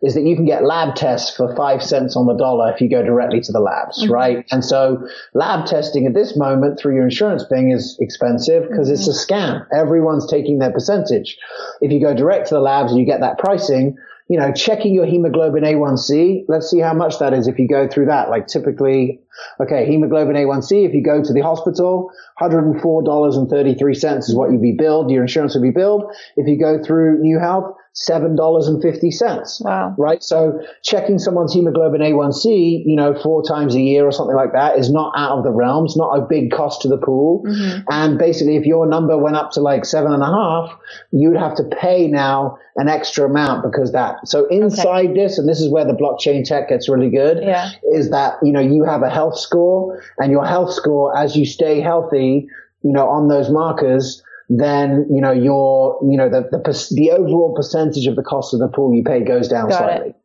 is 0.03 0.15
that 0.15 0.23
you 0.23 0.35
can 0.35 0.45
get 0.45 0.65
lab 0.65 0.97
tests 0.97 1.37
for 1.37 1.55
five 1.55 1.83
cents 1.83 2.17
on 2.17 2.27
the 2.27 2.35
dollar 2.35 2.73
if 2.73 2.81
you 2.81 2.91
go 2.91 3.03
directly 3.03 3.41
to 3.43 3.53
the 3.53 3.61
labs, 3.61 4.03
mm-hmm. 4.03 4.13
right? 4.13 4.47
And 4.51 4.65
so 4.65 5.07
lab 5.35 5.67
testing 5.67 6.07
at 6.07 6.15
this 6.15 6.37
moment 6.37 6.81
through 6.81 6.97
your 6.97 7.05
insurance 7.05 7.45
thing 7.49 7.71
is 7.71 7.97
expensive 8.01 8.69
because 8.69 8.89
mm-hmm. 8.89 8.95
it's 8.95 9.09
a 9.09 9.27
scam. 9.27 9.67
Everyone's 9.73 10.27
taking 10.29 10.59
their 10.59 10.73
percentage. 10.73 11.39
If 11.81 11.93
you 11.93 12.01
go 12.01 12.15
direct 12.15 12.49
to 12.49 12.55
the 12.55 12.61
labs 12.61 12.91
and 12.91 12.99
you 12.99 13.07
get 13.07 13.21
that 13.21 13.39
pricing, 13.39 13.97
you 14.29 14.39
know, 14.39 14.53
checking 14.53 14.95
your 14.95 15.05
hemoglobin 15.05 15.65
A1C, 15.65 16.47
let's 16.49 16.71
see 16.71 16.79
how 16.79 16.95
much 16.95 17.19
that 17.19 17.35
is 17.35 17.47
if 17.47 17.59
you 17.59 17.69
go 17.69 17.87
through 17.87 18.07
that. 18.07 18.31
Like 18.31 18.47
typically, 18.47 19.21
okay, 19.61 19.85
hemoglobin 19.87 20.35
A1C, 20.35 20.87
if 20.87 20.95
you 20.95 21.03
go 21.03 21.23
to 21.23 21.33
the 21.33 21.43
hospital, 21.43 22.11
$104.33 22.41 24.19
is 24.19 24.35
what 24.35 24.51
you'd 24.51 24.63
be 24.63 24.73
billed, 24.73 25.11
your 25.11 25.23
insurance 25.23 25.55
would 25.55 25.63
be 25.63 25.71
billed. 25.71 26.11
If 26.37 26.49
you 26.49 26.59
go 26.59 26.83
through 26.83 27.21
Knew 27.21 27.39
Health, 27.39 27.77
$7.50. 27.95 29.65
Wow. 29.65 29.95
Right? 29.97 30.23
So 30.23 30.61
checking 30.83 31.19
someone's 31.21 31.55
hemoglobin 31.55 32.01
A1C, 32.01 32.83
you 32.85 32.97
know, 32.97 33.15
four 33.15 33.45
times 33.45 33.77
a 33.77 33.81
year 33.81 34.05
or 34.05 34.11
something 34.11 34.35
like 34.35 34.53
that 34.53 34.79
is 34.79 34.91
not 34.91 35.13
out 35.17 35.39
of 35.39 35.45
the 35.45 35.53
realms, 35.53 35.97
not 35.97 36.19
a 36.19 36.27
big 36.27 36.51
cost 36.51 36.83
to 36.83 36.89
the 36.89 36.99
pool. 36.99 37.45
Mm-hmm. 37.47 37.83
And 37.91 38.19
basically, 38.19 38.57
if 38.57 38.67
your 38.67 38.87
number 38.87 39.17
went 39.17 39.37
up 39.37 39.53
to 39.53 39.61
like 39.61 39.85
seven 39.85 40.13
and 40.13 40.23
a 40.23 40.27
half, 40.27 40.77
you'd 41.13 41.37
have 41.37 41.55
to 41.57 41.65
pay 41.65 42.09
now 42.09 42.59
an 42.77 42.89
extra 42.89 43.27
amount 43.31 43.63
because 43.63 43.93
that. 43.93 44.27
So 44.27 44.49
inside 44.49 45.11
okay. 45.11 45.15
this, 45.15 45.39
and 45.39 45.49
this 45.49 45.61
is 45.61 45.71
where 45.71 45.85
the 45.85 45.93
blockchain 45.93 46.45
tech 46.45 46.71
gets 46.71 46.89
really 46.89 47.11
good, 47.11 47.39
yeah. 47.41 47.71
is 47.93 48.11
that, 48.11 48.39
you 48.43 48.51
know, 48.51 48.61
you 48.61 48.83
have 48.83 49.03
a 49.03 49.11
health 49.11 49.39
score 49.39 50.03
and 50.19 50.33
your 50.33 50.45
health 50.45 50.73
score, 50.73 51.17
as 51.17 51.37
you 51.37 51.47
stay 51.47 51.81
healthy, 51.81 52.49
you 52.83 52.93
know, 52.93 53.09
on 53.09 53.29
those 53.29 53.51
markers, 53.51 54.21
then 54.49 55.07
you 55.11 55.21
know 55.21 55.33
your 55.33 55.99
you 56.03 56.17
know 56.17 56.29
the 56.29 56.43
the, 56.51 56.89
the 56.95 57.11
overall 57.11 57.55
percentage 57.55 58.07
of 58.07 58.17
the 58.17 58.23
cost 58.23 58.53
of 58.53 58.61
the 58.61 58.69
pool 58.69 58.95
you 58.95 59.03
pay 59.03 59.21
goes 59.25 59.49
down 59.49 59.69
Got 59.69 59.79
slightly. 59.79 60.09
It. 60.11 60.17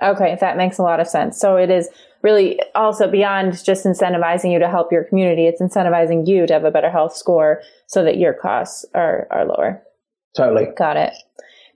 Okay, 0.00 0.36
that 0.40 0.56
makes 0.56 0.78
a 0.78 0.82
lot 0.82 1.00
of 1.00 1.08
sense. 1.08 1.40
So 1.40 1.56
it 1.56 1.70
is 1.70 1.88
really 2.22 2.60
also 2.74 3.10
beyond 3.10 3.64
just 3.64 3.84
incentivizing 3.84 4.52
you 4.52 4.58
to 4.58 4.68
help 4.68 4.92
your 4.92 5.04
community, 5.04 5.46
it's 5.46 5.60
incentivizing 5.60 6.26
you 6.26 6.46
to 6.46 6.52
have 6.52 6.64
a 6.64 6.70
better 6.70 6.90
health 6.90 7.16
score 7.16 7.62
so 7.86 8.04
that 8.04 8.18
your 8.18 8.32
costs 8.32 8.84
are, 8.94 9.26
are 9.30 9.44
lower. 9.44 9.82
Totally. 10.36 10.66
Got 10.76 10.96
it. 10.96 11.14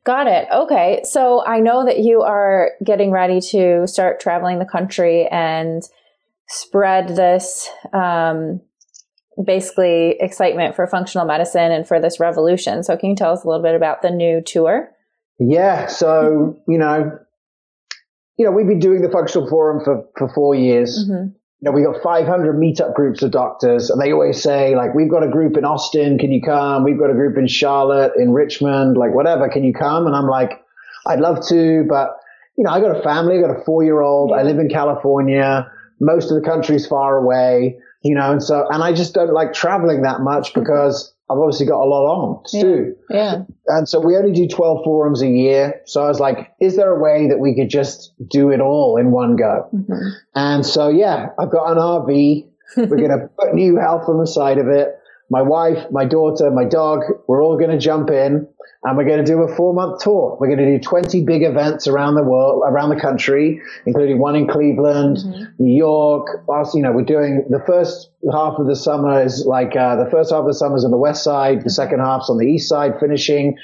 Got 0.05 0.26
it. 0.26 0.48
Okay. 0.53 1.03
So 1.05 1.44
I 1.44 1.61
know 1.61 1.84
that 1.84 2.00
you 2.00 2.22
are 2.22 2.72
getting 2.84 3.12
ready 3.12 3.40
to 3.50 3.86
start 3.86 4.20
traveling 4.20 4.59
the 4.59 4.64
country 4.64 5.28
and 5.30 5.82
spread 6.48 7.09
this 7.09 7.70
um, 7.92 8.61
basically 9.45 10.16
excitement 10.20 10.74
for 10.76 10.87
functional 10.87 11.26
medicine 11.26 11.72
and 11.72 11.87
for 11.87 12.01
this 12.01 12.20
revolution. 12.20 12.83
So, 12.83 12.97
can 12.97 13.11
you 13.11 13.16
tell 13.16 13.33
us 13.33 13.45
a 13.45 13.49
little 13.49 13.62
bit 13.62 13.74
about 13.74 14.03
the 14.03 14.11
new 14.11 14.43
tour? 14.45 14.91
Yeah. 15.39 15.87
So, 15.87 16.59
you 16.68 16.78
know, 16.78 17.18
you 18.39 18.45
know, 18.45 18.53
we've 18.53 18.66
been 18.66 18.78
doing 18.78 19.03
the 19.03 19.11
functional 19.11 19.49
forum 19.49 19.85
for, 19.85 20.05
for 20.16 20.28
four 20.35 20.55
years. 20.55 21.05
Mm-hmm. 21.05 21.28
You 21.61 21.70
know, 21.70 21.72
we 21.72 21.83
got 21.83 22.03
500 22.03 22.57
meetup 22.57 22.95
groups 22.95 23.22
of 23.22 23.30
doctors 23.30 23.89
and 23.89 24.01
they 24.01 24.12
always 24.12 24.43
say 24.43 24.74
like, 24.74 24.95
we've 24.95 25.11
got 25.11 25.22
a 25.22 25.28
group 25.28 25.57
in 25.57 25.64
Austin. 25.64 26.18
Can 26.18 26.33
you 26.33 26.43
come? 26.43 26.83
We've 26.83 26.99
got 26.99 27.11
a 27.11 27.14
group 27.14 27.39
in 27.39 27.47
Charlotte, 27.47 28.12
in 28.18 28.33
Richmond, 28.33 28.97
like 28.97 29.14
whatever. 29.14 29.49
Can 29.49 29.62
you 29.62 29.72
come? 29.72 30.07
And 30.07 30.16
I'm 30.16 30.26
like, 30.26 30.61
I'd 31.07 31.20
love 31.20 31.47
to, 31.49 31.85
but 31.89 32.16
you 32.57 32.64
know, 32.64 32.70
I 32.70 32.80
got 32.80 32.99
a 32.99 33.03
family. 33.03 33.39
I 33.39 33.41
got 33.41 33.57
a 33.57 33.64
four 33.64 33.85
year 33.85 34.01
old. 34.01 34.33
I 34.33 34.43
live 34.43 34.59
in 34.59 34.68
California. 34.68 35.70
Most 36.01 36.33
of 36.33 36.41
the 36.41 36.49
country's 36.49 36.87
far 36.87 37.16
away 37.16 37.78
you 38.03 38.14
know, 38.14 38.32
and 38.32 38.42
so, 38.42 38.66
and 38.70 38.82
I 38.82 38.92
just 38.92 39.14
don't 39.14 39.32
like 39.32 39.53
traveling 39.53 40.03
that 40.03 40.20
much 40.20 40.55
because 40.55 41.14
I've 41.30 41.38
obviously 41.38 41.66
got 41.66 41.80
a 41.82 41.86
lot 41.86 42.05
on 42.05 42.42
too. 42.50 42.94
Yeah. 43.09 43.16
yeah. 43.16 43.42
And 43.68 43.88
so 43.88 44.00
we 44.00 44.16
only 44.16 44.32
do 44.32 44.46
12 44.46 44.84
forums 44.84 45.22
a 45.22 45.28
year. 45.28 45.80
So 45.86 46.03
I 46.03 46.09
was 46.09 46.20
like, 46.20 46.53
is 46.61 46.76
there 46.76 46.90
a 46.90 47.00
way 47.00 47.28
that 47.28 47.38
we 47.38 47.55
could 47.55 47.70
just 47.70 48.12
do 48.28 48.50
it 48.50 48.61
all 48.61 48.98
in 48.98 49.12
one 49.12 49.36
go? 49.36 49.68
Mm-hmm. 49.74 50.09
And 50.34 50.66
so, 50.66 50.88
yeah, 50.88 51.28
I've 51.38 51.50
got 51.50 51.70
an 51.70 51.78
RV. 51.78 52.48
We're 52.76 52.86
going 52.86 53.11
to 53.20 53.28
put 53.38 53.55
Knew 53.55 53.78
Health 53.78 54.09
on 54.09 54.18
the 54.18 54.26
side 54.26 54.59
of 54.59 54.68
it. 54.68 54.88
My 55.30 55.40
wife, 55.40 55.86
my 55.90 56.05
daughter, 56.05 56.50
my 56.50 56.64
dog, 56.64 57.00
we're 57.26 57.42
all 57.42 57.57
going 57.57 57.70
to 57.70 57.78
jump 57.78 58.11
in 58.11 58.46
and 58.85 58.97
we're 58.97 59.05
going 59.05 59.24
to 59.24 59.24
do 59.24 59.43
a 59.43 59.57
four 59.57 59.72
month 59.72 60.03
tour. 60.03 60.37
We're 60.41 60.49
going 60.49 60.59
to 60.59 60.78
do 60.78 60.78
20 60.78 61.24
big 61.24 61.43
events 61.43 61.87
around 61.87 62.16
the 62.16 62.22
world, 62.22 62.62
around 62.66 62.91
the 62.91 63.01
country, 63.01 63.61
including 63.87 64.18
one 64.18 64.35
in 64.35 64.49
Cleveland, 64.49 65.18
mm-hmm. 65.18 65.45
New 65.62 65.76
York. 65.76 66.45
You 66.74 66.83
know, 66.83 66.93
we're 66.93 67.05
doing 67.05 67.45
the 67.49 67.62
first 67.64 68.11
half 68.33 68.55
of 68.59 68.66
the 68.66 68.76
summer 68.76 69.22
is 69.22 69.47
like 69.47 69.76
uh, 69.76 69.97
the 69.97 70.11
first 70.11 70.30
half 70.30 70.41
of 70.41 70.47
the 70.47 70.55
summer 70.55 70.76
is 70.76 70.85
on 70.85 70.91
the 70.91 70.97
west 70.97 71.22
side, 71.22 71.62
the 71.64 71.70
second 71.70 72.01
half's 72.01 72.28
on 72.28 72.39
the 72.39 72.47
east 72.47 72.68
side, 72.68 72.95
finishing 72.99 73.57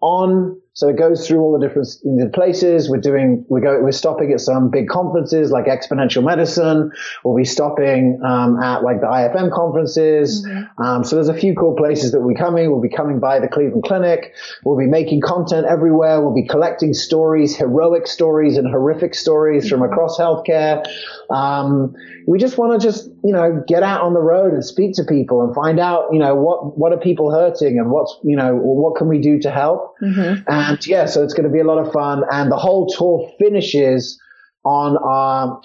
on 0.00 0.60
so 0.76 0.88
it 0.90 0.98
goes 0.98 1.26
through 1.26 1.40
all 1.40 1.58
the 1.58 1.66
different 1.66 2.34
places. 2.34 2.90
We're 2.90 3.00
doing, 3.00 3.46
we 3.48 3.62
go, 3.62 3.80
we're 3.80 3.92
stopping 3.92 4.30
at 4.32 4.40
some 4.40 4.68
big 4.68 4.88
conferences 4.90 5.50
like 5.50 5.64
Exponential 5.64 6.22
Medicine. 6.22 6.92
We'll 7.24 7.34
be 7.34 7.46
stopping 7.46 8.20
um, 8.22 8.62
at 8.62 8.82
like 8.82 9.00
the 9.00 9.06
IFM 9.06 9.50
conferences. 9.52 10.44
Mm-hmm. 10.44 10.82
Um, 10.82 11.02
so 11.02 11.16
there's 11.16 11.30
a 11.30 11.34
few 11.34 11.54
cool 11.54 11.76
places 11.76 12.12
that 12.12 12.20
we're 12.20 12.36
coming. 12.36 12.70
We'll 12.70 12.82
be 12.82 12.94
coming 12.94 13.20
by 13.20 13.40
the 13.40 13.48
Cleveland 13.48 13.84
Clinic. 13.84 14.34
We'll 14.66 14.76
be 14.76 14.84
making 14.84 15.22
content 15.22 15.66
everywhere. 15.66 16.20
We'll 16.20 16.34
be 16.34 16.46
collecting 16.46 16.92
stories, 16.92 17.56
heroic 17.56 18.06
stories 18.06 18.58
and 18.58 18.68
horrific 18.68 19.14
stories 19.14 19.64
mm-hmm. 19.64 19.80
from 19.80 19.90
across 19.90 20.18
healthcare. 20.18 20.86
Um, 21.30 21.94
we 22.26 22.38
just 22.38 22.58
want 22.58 22.78
to 22.80 22.84
just, 22.84 23.08
you 23.22 23.32
know, 23.32 23.62
get 23.68 23.84
out 23.84 24.00
on 24.02 24.12
the 24.12 24.20
road 24.20 24.52
and 24.52 24.64
speak 24.64 24.94
to 24.94 25.04
people 25.04 25.42
and 25.42 25.54
find 25.54 25.78
out, 25.78 26.08
you 26.12 26.18
know, 26.18 26.34
what, 26.34 26.76
what 26.76 26.92
are 26.92 26.98
people 26.98 27.30
hurting 27.30 27.78
and 27.78 27.90
what's, 27.90 28.18
you 28.24 28.36
know, 28.36 28.54
what 28.56 28.96
can 28.96 29.08
we 29.08 29.20
do 29.20 29.38
to 29.38 29.50
help? 29.50 29.94
Mm-hmm. 30.02 30.42
And 30.48 30.86
yeah, 30.86 31.06
so 31.06 31.22
it's 31.22 31.34
going 31.34 31.46
to 31.46 31.52
be 31.52 31.60
a 31.60 31.64
lot 31.64 31.78
of 31.78 31.92
fun. 31.92 32.24
And 32.32 32.50
the 32.50 32.56
whole 32.56 32.88
tour 32.88 33.30
finishes 33.38 34.20
on 34.64 34.96
our 34.96 35.60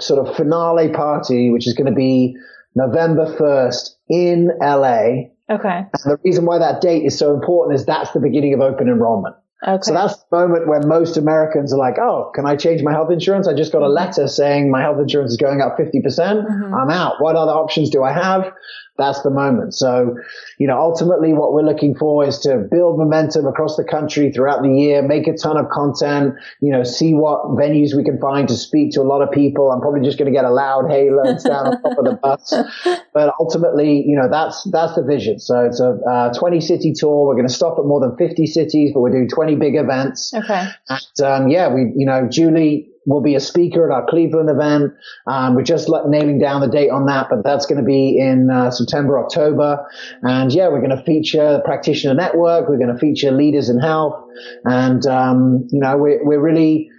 sort 0.00 0.26
of 0.26 0.36
finale 0.36 0.88
party, 0.88 1.50
which 1.50 1.68
is 1.68 1.74
going 1.74 1.86
to 1.86 1.96
be 1.96 2.36
November 2.74 3.32
1st 3.36 3.90
in 4.08 4.50
LA. 4.60 5.30
Okay. 5.48 5.86
And 5.92 6.04
the 6.04 6.18
reason 6.24 6.44
why 6.44 6.58
that 6.58 6.80
date 6.80 7.04
is 7.04 7.16
so 7.16 7.32
important 7.34 7.78
is 7.78 7.86
that's 7.86 8.10
the 8.10 8.20
beginning 8.20 8.52
of 8.54 8.60
open 8.60 8.88
enrollment. 8.88 9.36
Okay. 9.66 9.82
So 9.82 9.92
that's 9.92 10.16
the 10.16 10.36
moment 10.36 10.68
when 10.68 10.88
most 10.88 11.18
Americans 11.18 11.72
are 11.72 11.78
like, 11.78 11.98
oh, 11.98 12.30
can 12.34 12.46
I 12.46 12.56
change 12.56 12.82
my 12.82 12.92
health 12.92 13.10
insurance? 13.10 13.46
I 13.46 13.52
just 13.52 13.72
got 13.72 13.82
a 13.82 13.84
mm-hmm. 13.84 13.94
letter 13.94 14.26
saying 14.26 14.70
my 14.70 14.80
health 14.80 14.98
insurance 14.98 15.32
is 15.32 15.36
going 15.36 15.60
up 15.60 15.76
50%. 15.76 16.02
percent 16.02 16.48
mm 16.48 16.68
hmm 16.68 16.74
I'm 16.74 16.88
out. 16.88 17.20
What 17.20 17.36
other 17.36 17.52
options 17.52 17.90
do 17.90 18.02
I 18.02 18.12
have? 18.12 18.52
That's 19.00 19.22
the 19.22 19.30
moment. 19.30 19.74
So, 19.74 20.14
you 20.58 20.66
know, 20.66 20.78
ultimately 20.78 21.32
what 21.32 21.54
we're 21.54 21.64
looking 21.64 21.94
for 21.94 22.26
is 22.26 22.38
to 22.40 22.58
build 22.70 22.98
momentum 22.98 23.46
across 23.46 23.76
the 23.76 23.84
country 23.84 24.30
throughout 24.30 24.62
the 24.62 24.68
year, 24.68 25.00
make 25.00 25.26
a 25.26 25.32
ton 25.32 25.56
of 25.56 25.70
content, 25.70 26.34
you 26.60 26.70
know, 26.70 26.84
see 26.84 27.14
what 27.14 27.56
venues 27.56 27.96
we 27.96 28.04
can 28.04 28.20
find 28.20 28.46
to 28.48 28.56
speak 28.56 28.92
to 28.92 29.00
a 29.00 29.08
lot 29.08 29.22
of 29.22 29.30
people. 29.32 29.70
I'm 29.72 29.80
probably 29.80 30.02
just 30.02 30.18
going 30.18 30.30
to 30.30 30.36
get 30.36 30.44
a 30.44 30.50
loud 30.50 30.90
halo 30.90 31.22
and 31.22 31.40
stand 31.40 31.68
on 31.68 31.82
top 31.82 31.98
of 31.98 32.04
the 32.04 32.18
bus. 32.22 32.54
But 33.12 33.34
ultimately, 33.40 34.04
you 34.06 34.16
know, 34.16 34.28
that's, 34.30 34.62
that's 34.70 34.94
the 34.94 35.02
vision. 35.02 35.40
So 35.40 35.64
it's 35.64 35.80
a 35.80 35.98
uh, 36.08 36.32
20 36.38 36.60
city 36.60 36.92
tour. 36.92 37.26
We're 37.26 37.34
going 37.34 37.48
to 37.48 37.52
stop 37.52 37.76
at 37.76 37.84
more 37.84 37.98
than 37.98 38.16
50 38.16 38.46
cities, 38.46 38.92
but 38.94 39.00
we're 39.00 39.10
doing 39.10 39.28
20 39.28 39.56
big 39.56 39.74
events. 39.74 40.32
Okay. 40.32 40.68
And, 40.88 41.26
um, 41.26 41.48
yeah, 41.48 41.74
we, 41.74 41.92
you 41.96 42.06
know, 42.06 42.28
Julie, 42.30 42.90
will 43.06 43.22
be 43.22 43.34
a 43.34 43.40
speaker 43.40 43.90
at 43.90 43.94
our 43.94 44.06
Cleveland 44.06 44.50
event. 44.50 44.92
Um, 45.26 45.54
we're 45.54 45.62
just 45.62 45.88
nailing 46.06 46.38
down 46.38 46.60
the 46.60 46.68
date 46.68 46.90
on 46.90 47.06
that, 47.06 47.28
but 47.30 47.42
that's 47.42 47.66
going 47.66 47.80
to 47.80 47.86
be 47.86 48.18
in 48.18 48.50
uh, 48.50 48.70
September, 48.70 49.18
October. 49.18 49.86
And 50.22 50.52
yeah, 50.52 50.68
we're 50.68 50.82
going 50.82 50.96
to 50.96 51.02
feature 51.04 51.54
the 51.54 51.62
practitioner 51.64 52.14
network. 52.14 52.68
We're 52.68 52.78
going 52.78 52.92
to 52.92 52.98
feature 52.98 53.30
leaders 53.30 53.68
in 53.68 53.78
health. 53.78 54.24
And, 54.64 55.04
um, 55.06 55.68
you 55.70 55.80
know, 55.80 55.96
we're, 55.96 56.24
we're 56.24 56.40
really, 56.40 56.90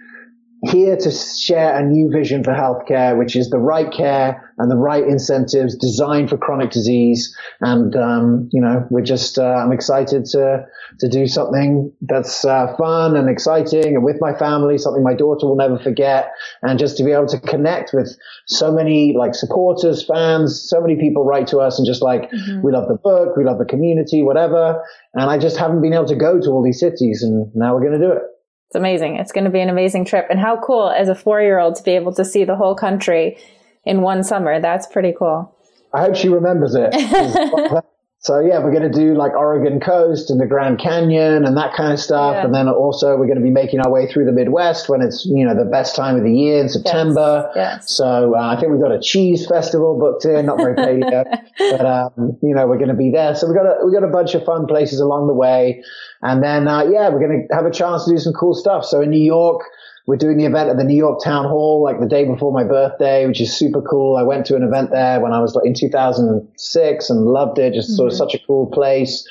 here 0.64 0.96
to 0.96 1.12
share 1.12 1.76
a 1.76 1.84
new 1.84 2.12
vision 2.12 2.44
for 2.44 2.52
healthcare, 2.52 3.18
which 3.18 3.36
is 3.36 3.50
the 3.50 3.58
right 3.58 3.92
care 3.92 4.51
and 4.62 4.70
the 4.70 4.78
right 4.78 5.04
incentives 5.04 5.76
designed 5.76 6.30
for 6.30 6.38
chronic 6.38 6.70
disease. 6.70 7.36
And, 7.62 7.96
um, 7.96 8.48
you 8.52 8.62
know, 8.62 8.86
we're 8.92 9.02
just, 9.02 9.40
uh, 9.40 9.56
I'm 9.56 9.72
excited 9.72 10.26
to, 10.26 10.68
to 11.00 11.10
do 11.10 11.26
something 11.26 11.92
that's 12.02 12.46
uh, 12.46 12.76
fun 12.78 13.16
and 13.16 13.28
exciting 13.28 13.96
and 13.96 14.04
with 14.04 14.18
my 14.22 14.36
family, 14.38 14.78
something 14.78 15.04
my 15.04 15.16
daughter 15.16 15.48
will 15.48 15.56
never 15.56 15.80
forget. 15.80 16.32
And 16.62 16.78
just 16.78 16.96
to 16.98 17.04
be 17.04 17.12
able 17.12 17.26
to 17.28 17.40
connect 17.40 17.92
with 17.92 18.16
so 18.46 18.72
many 18.72 19.16
like 19.18 19.34
supporters, 19.34 20.06
fans, 20.06 20.64
so 20.70 20.80
many 20.80 20.96
people 20.96 21.26
write 21.26 21.48
to 21.48 21.58
us 21.58 21.80
and 21.80 21.88
just 21.88 22.04
like, 22.04 22.30
mm-hmm. 22.30 22.62
we 22.62 22.72
love 22.72 22.88
the 22.88 23.00
book, 23.04 23.36
we 23.36 23.44
love 23.44 23.58
the 23.58 23.66
community, 23.66 24.22
whatever. 24.22 24.86
And 25.16 25.24
I 25.24 25.40
just 25.40 25.58
haven't 25.58 25.82
been 25.82 25.94
able 25.94 26.06
to 26.06 26.16
go 26.16 26.40
to 26.40 26.50
all 26.52 26.64
these 26.64 26.80
cities 26.80 27.24
and 27.24 27.50
now 27.56 27.74
we're 27.74 27.82
going 27.82 28.00
to 28.00 28.06
do 28.08 28.12
it. 28.12 28.22
It's 28.68 28.76
amazing. 28.76 29.16
It's 29.16 29.32
going 29.32 29.46
to 29.46 29.50
be 29.50 29.60
an 29.60 29.70
amazing 29.70 30.06
trip. 30.06 30.28
And 30.30 30.40
how 30.40 30.62
cool 30.62 30.92
as 30.92 31.10
a 31.10 31.16
four 31.16 31.42
year 31.42 31.58
old 31.58 31.78
to 31.78 31.84
be 31.84 31.92
able 31.92 32.14
to 32.14 32.24
see 32.24 32.44
the 32.44 32.56
whole 32.56 32.76
country 32.76 33.40
in 33.86 34.02
one 34.02 34.24
summer. 34.24 34.60
That's 34.60 34.88
pretty 34.88 35.14
cool. 35.18 35.56
I 35.94 36.02
hope 36.02 36.16
she 36.16 36.30
remembers 36.30 36.76
it. 36.76 36.94
so 38.20 38.40
yeah, 38.40 38.60
we're 38.60 38.72
going 38.72 38.90
to 38.90 38.98
do 38.98 39.14
like 39.14 39.34
Oregon 39.34 39.80
coast 39.82 40.30
and 40.30 40.40
the 40.40 40.46
Grand 40.46 40.80
Canyon 40.80 41.44
and 41.44 41.58
that 41.58 41.74
kind 41.76 41.92
of 41.92 42.00
stuff. 42.00 42.36
Yeah. 42.36 42.46
And 42.46 42.56
then 42.56 42.70
also 42.70 43.18
we're 43.18 43.26
going 43.26 43.40
to 43.40 43.44
be 43.44 43.50
making 43.50 43.82
our 43.82 43.92
way 43.92 44.08
through 44.08 44.26
the 44.26 44.32
Midwest 44.32 44.88
when 44.88 45.02
it's, 45.02 45.26
you 45.26 45.46
know, 45.46 45.54
the 45.54 45.70
best 45.70 45.96
time 45.96 46.16
of 46.16 46.24
the 46.24 46.34
year 46.34 46.62
in 46.62 46.70
September. 46.70 47.52
Yes. 47.56 47.78
yes. 47.80 47.92
So 47.92 48.36
uh, 48.38 48.56
I 48.56 48.60
think 48.60 48.72
we've 48.72 48.82
got 48.82 48.94
a 48.94 49.02
cheese 49.02 49.46
festival 49.46 50.00
booked 50.00 50.24
in, 50.24 50.46
not 50.46 50.58
very 50.58 50.76
paleo, 50.76 51.26
but, 51.58 51.86
um, 51.86 52.38
you 52.42 52.56
know, 52.56 52.68
we're 52.68 52.78
going 52.78 52.90
to 52.90 52.96
be 52.96 53.12
there. 53.12 53.36
So 53.36 53.48
we've 53.48 53.58
got 53.58 53.66
a, 53.66 53.86
we've 53.86 53.94
got 53.94 54.08
a 54.08 54.12
bunch 54.12 54.34
of 54.34 54.46
fun 54.46 54.66
places 54.66 55.02
along 55.02 55.28
the 55.28 55.34
way. 55.34 55.84
And 56.22 56.42
then, 56.42 56.70
uh, 56.70 56.84
yeah, 56.84 57.10
we're 57.10 57.20
going 57.20 57.48
to 57.50 57.56
have 57.56 57.66
a 57.66 57.72
chance 57.72 58.06
to 58.06 58.12
do 58.12 58.18
some 58.18 58.34
cool 58.34 58.54
stuff. 58.54 58.86
So 58.86 59.02
in 59.02 59.10
New 59.10 59.24
York, 59.24 59.64
we're 60.08 60.18
doing 60.18 60.38
the 60.38 60.46
event 60.46 60.70
at 60.70 60.78
the 60.78 60.84
New 60.84 60.96
York 60.96 61.24
Town 61.24 61.46
Hall, 61.46 61.84
like 61.84 62.00
the 62.00 62.08
day 62.08 62.26
before 62.26 62.52
my 62.52 62.64
birthday, 62.64 63.28
which 63.28 63.40
is 63.40 63.56
super 63.56 63.82
cool. 63.82 64.18
I 64.18 64.24
went 64.24 64.46
to 64.48 64.56
an 64.56 64.64
event 64.64 64.92
there 64.92 65.20
when 65.20 65.32
I 65.32 65.40
was 65.40 65.56
like 65.56 65.66
in 65.66 65.74
2006 65.74 67.10
and 67.10 67.26
loved 67.26 67.60
it. 67.60 67.74
Just 67.74 67.90
mm-hmm. 67.90 67.96
sort 67.96 68.08
of 68.08 68.14
mm-hmm. 68.14 68.18
such 68.18 68.36
a 68.36 68.46
cool 68.46 68.68
place. 68.68 69.28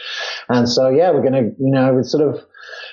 And 0.48 0.68
so, 0.68 0.88
yeah, 0.88 1.10
we're 1.10 1.28
going 1.28 1.32
to, 1.32 1.50
you 1.58 1.70
know, 1.70 1.98
it's 1.98 2.10
sort 2.12 2.26
of, 2.26 2.44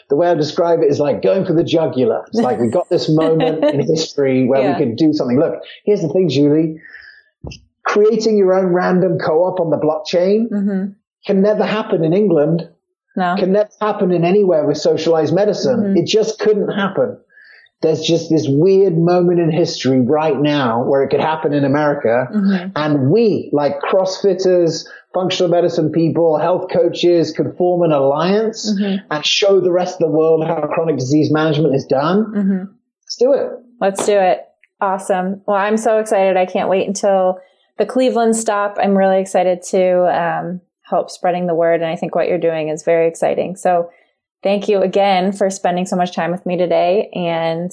the 0.09 0.15
way 0.15 0.29
I 0.29 0.35
describe 0.35 0.79
it 0.79 0.89
is 0.89 0.99
like 0.99 1.21
going 1.21 1.45
for 1.45 1.53
the 1.53 1.63
jugular. 1.63 2.23
It's 2.27 2.39
like 2.39 2.59
we 2.59 2.69
got 2.69 2.89
this 2.89 3.09
moment 3.13 3.63
in 3.63 3.81
history 3.85 4.47
where 4.47 4.61
yeah. 4.61 4.79
we 4.79 4.85
could 4.85 4.95
do 4.95 5.13
something. 5.13 5.37
Look, 5.37 5.61
here's 5.85 6.01
the 6.01 6.09
thing, 6.09 6.29
Julie. 6.29 6.81
Creating 7.83 8.37
your 8.37 8.53
own 8.53 8.67
random 8.67 9.17
co-op 9.19 9.59
on 9.59 9.69
the 9.69 9.77
blockchain 9.77 10.49
mm-hmm. 10.49 10.91
can 11.25 11.41
never 11.41 11.65
happen 11.65 12.03
in 12.03 12.13
England 12.13 12.69
no. 13.17 13.35
can 13.35 13.51
never 13.51 13.69
happen 13.81 14.11
in 14.11 14.23
anywhere 14.23 14.65
with 14.65 14.77
socialized 14.77 15.33
medicine. 15.33 15.79
Mm-hmm. 15.79 15.97
It 15.97 16.05
just 16.05 16.39
couldn't 16.39 16.69
happen. 16.69 17.17
There's 17.81 18.01
just 18.01 18.31
this 18.31 18.47
weird 18.49 18.97
moment 18.97 19.39
in 19.39 19.51
history 19.51 20.01
right 20.01 20.39
now 20.39 20.83
where 20.83 21.03
it 21.03 21.09
could 21.09 21.19
happen 21.19 21.53
in 21.53 21.63
America. 21.63 22.27
Mm-hmm. 22.33 22.71
And 22.75 23.11
we, 23.11 23.51
like 23.53 23.79
CrossFitters, 23.81 24.85
functional 25.13 25.51
medicine 25.51 25.91
people, 25.91 26.39
health 26.39 26.71
coaches 26.71 27.31
could 27.31 27.55
form 27.55 27.83
an 27.83 27.91
alliance 27.91 28.73
mm-hmm. 28.73 29.05
and 29.11 29.25
show 29.25 29.61
the 29.61 29.71
rest 29.71 30.01
of 30.01 30.09
the 30.09 30.11
world 30.11 30.45
how 30.47 30.67
chronic 30.73 30.97
disease 30.97 31.31
management 31.31 31.75
is 31.75 31.85
done. 31.85 32.25
Mm-hmm. 32.35 32.73
Let's 33.03 33.15
do 33.19 33.33
it. 33.33 33.51
Let's 33.79 34.05
do 34.05 34.17
it. 34.17 34.41
Awesome. 34.81 35.41
Well, 35.45 35.57
I'm 35.57 35.77
so 35.77 35.99
excited. 35.99 36.35
I 36.35 36.45
can't 36.45 36.69
wait 36.69 36.87
until 36.87 37.39
the 37.77 37.85
Cleveland 37.85 38.35
stop. 38.35 38.77
I'm 38.81 38.97
really 38.97 39.21
excited 39.21 39.61
to 39.69 40.05
um, 40.19 40.61
help 40.83 41.09
spreading 41.09 41.47
the 41.47 41.55
word. 41.55 41.81
And 41.81 41.89
I 41.89 41.95
think 41.95 42.15
what 42.15 42.27
you're 42.27 42.39
doing 42.39 42.69
is 42.69 42.83
very 42.83 43.07
exciting. 43.07 43.55
So 43.55 43.89
thank 44.47 44.69
you 44.69 44.81
again 44.81 45.33
for 45.33 45.49
spending 45.49 45.85
so 45.85 45.97
much 45.97 46.15
time 46.15 46.31
with 46.31 46.45
me 46.45 46.57
today. 46.57 47.09
And 47.13 47.69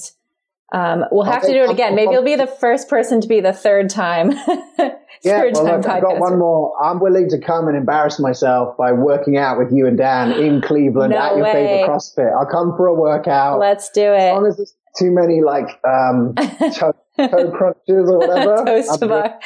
um, 0.73 1.05
we'll 1.13 1.25
have 1.25 1.43
to 1.43 1.53
do 1.53 1.63
it 1.63 1.71
again. 1.71 1.95
Maybe 1.95 2.13
you'll 2.13 2.25
be 2.25 2.35
the 2.35 2.49
first 2.49 2.89
person 2.89 3.21
to 3.21 3.29
be 3.29 3.41
the 3.41 3.53
third 3.53 3.89
time. 3.89 4.33
yeah, 5.23 5.39
third 5.39 5.55
well, 5.55 5.65
time 5.65 5.77
look, 5.77 5.87
I've 5.87 6.03
got 6.03 6.19
one 6.19 6.37
more. 6.37 6.73
I'm 6.83 6.99
willing 6.99 7.29
to 7.29 7.39
come 7.39 7.69
and 7.69 7.77
embarrass 7.77 8.19
myself 8.19 8.77
by 8.77 8.91
working 8.91 9.37
out 9.37 9.57
with 9.57 9.73
you 9.73 9.87
and 9.87 9.97
Dan 9.97 10.33
in 10.33 10.61
Cleveland 10.63 11.13
no 11.13 11.19
at 11.19 11.37
your 11.37 11.45
way. 11.45 11.53
favorite 11.53 11.89
CrossFit. 11.89 12.37
I'll 12.37 12.51
come 12.51 12.77
for 12.77 12.89
a 12.89 12.95
workout. 12.95 13.61
Let's 13.61 13.89
do 13.91 14.13
it. 14.13 14.19
As 14.19 14.35
long 14.35 14.47
as 14.49 14.57
there's 14.57 14.75
too 14.99 15.13
many 15.13 15.43
like 15.43 15.81
um, 15.87 16.35
toe, 16.75 16.95
toe 17.17 17.53
crunches 17.53 18.11
or 18.11 18.19
whatever. 18.19 18.57
Toes-to-bar. 18.67 19.39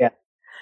yeah. 0.00 0.08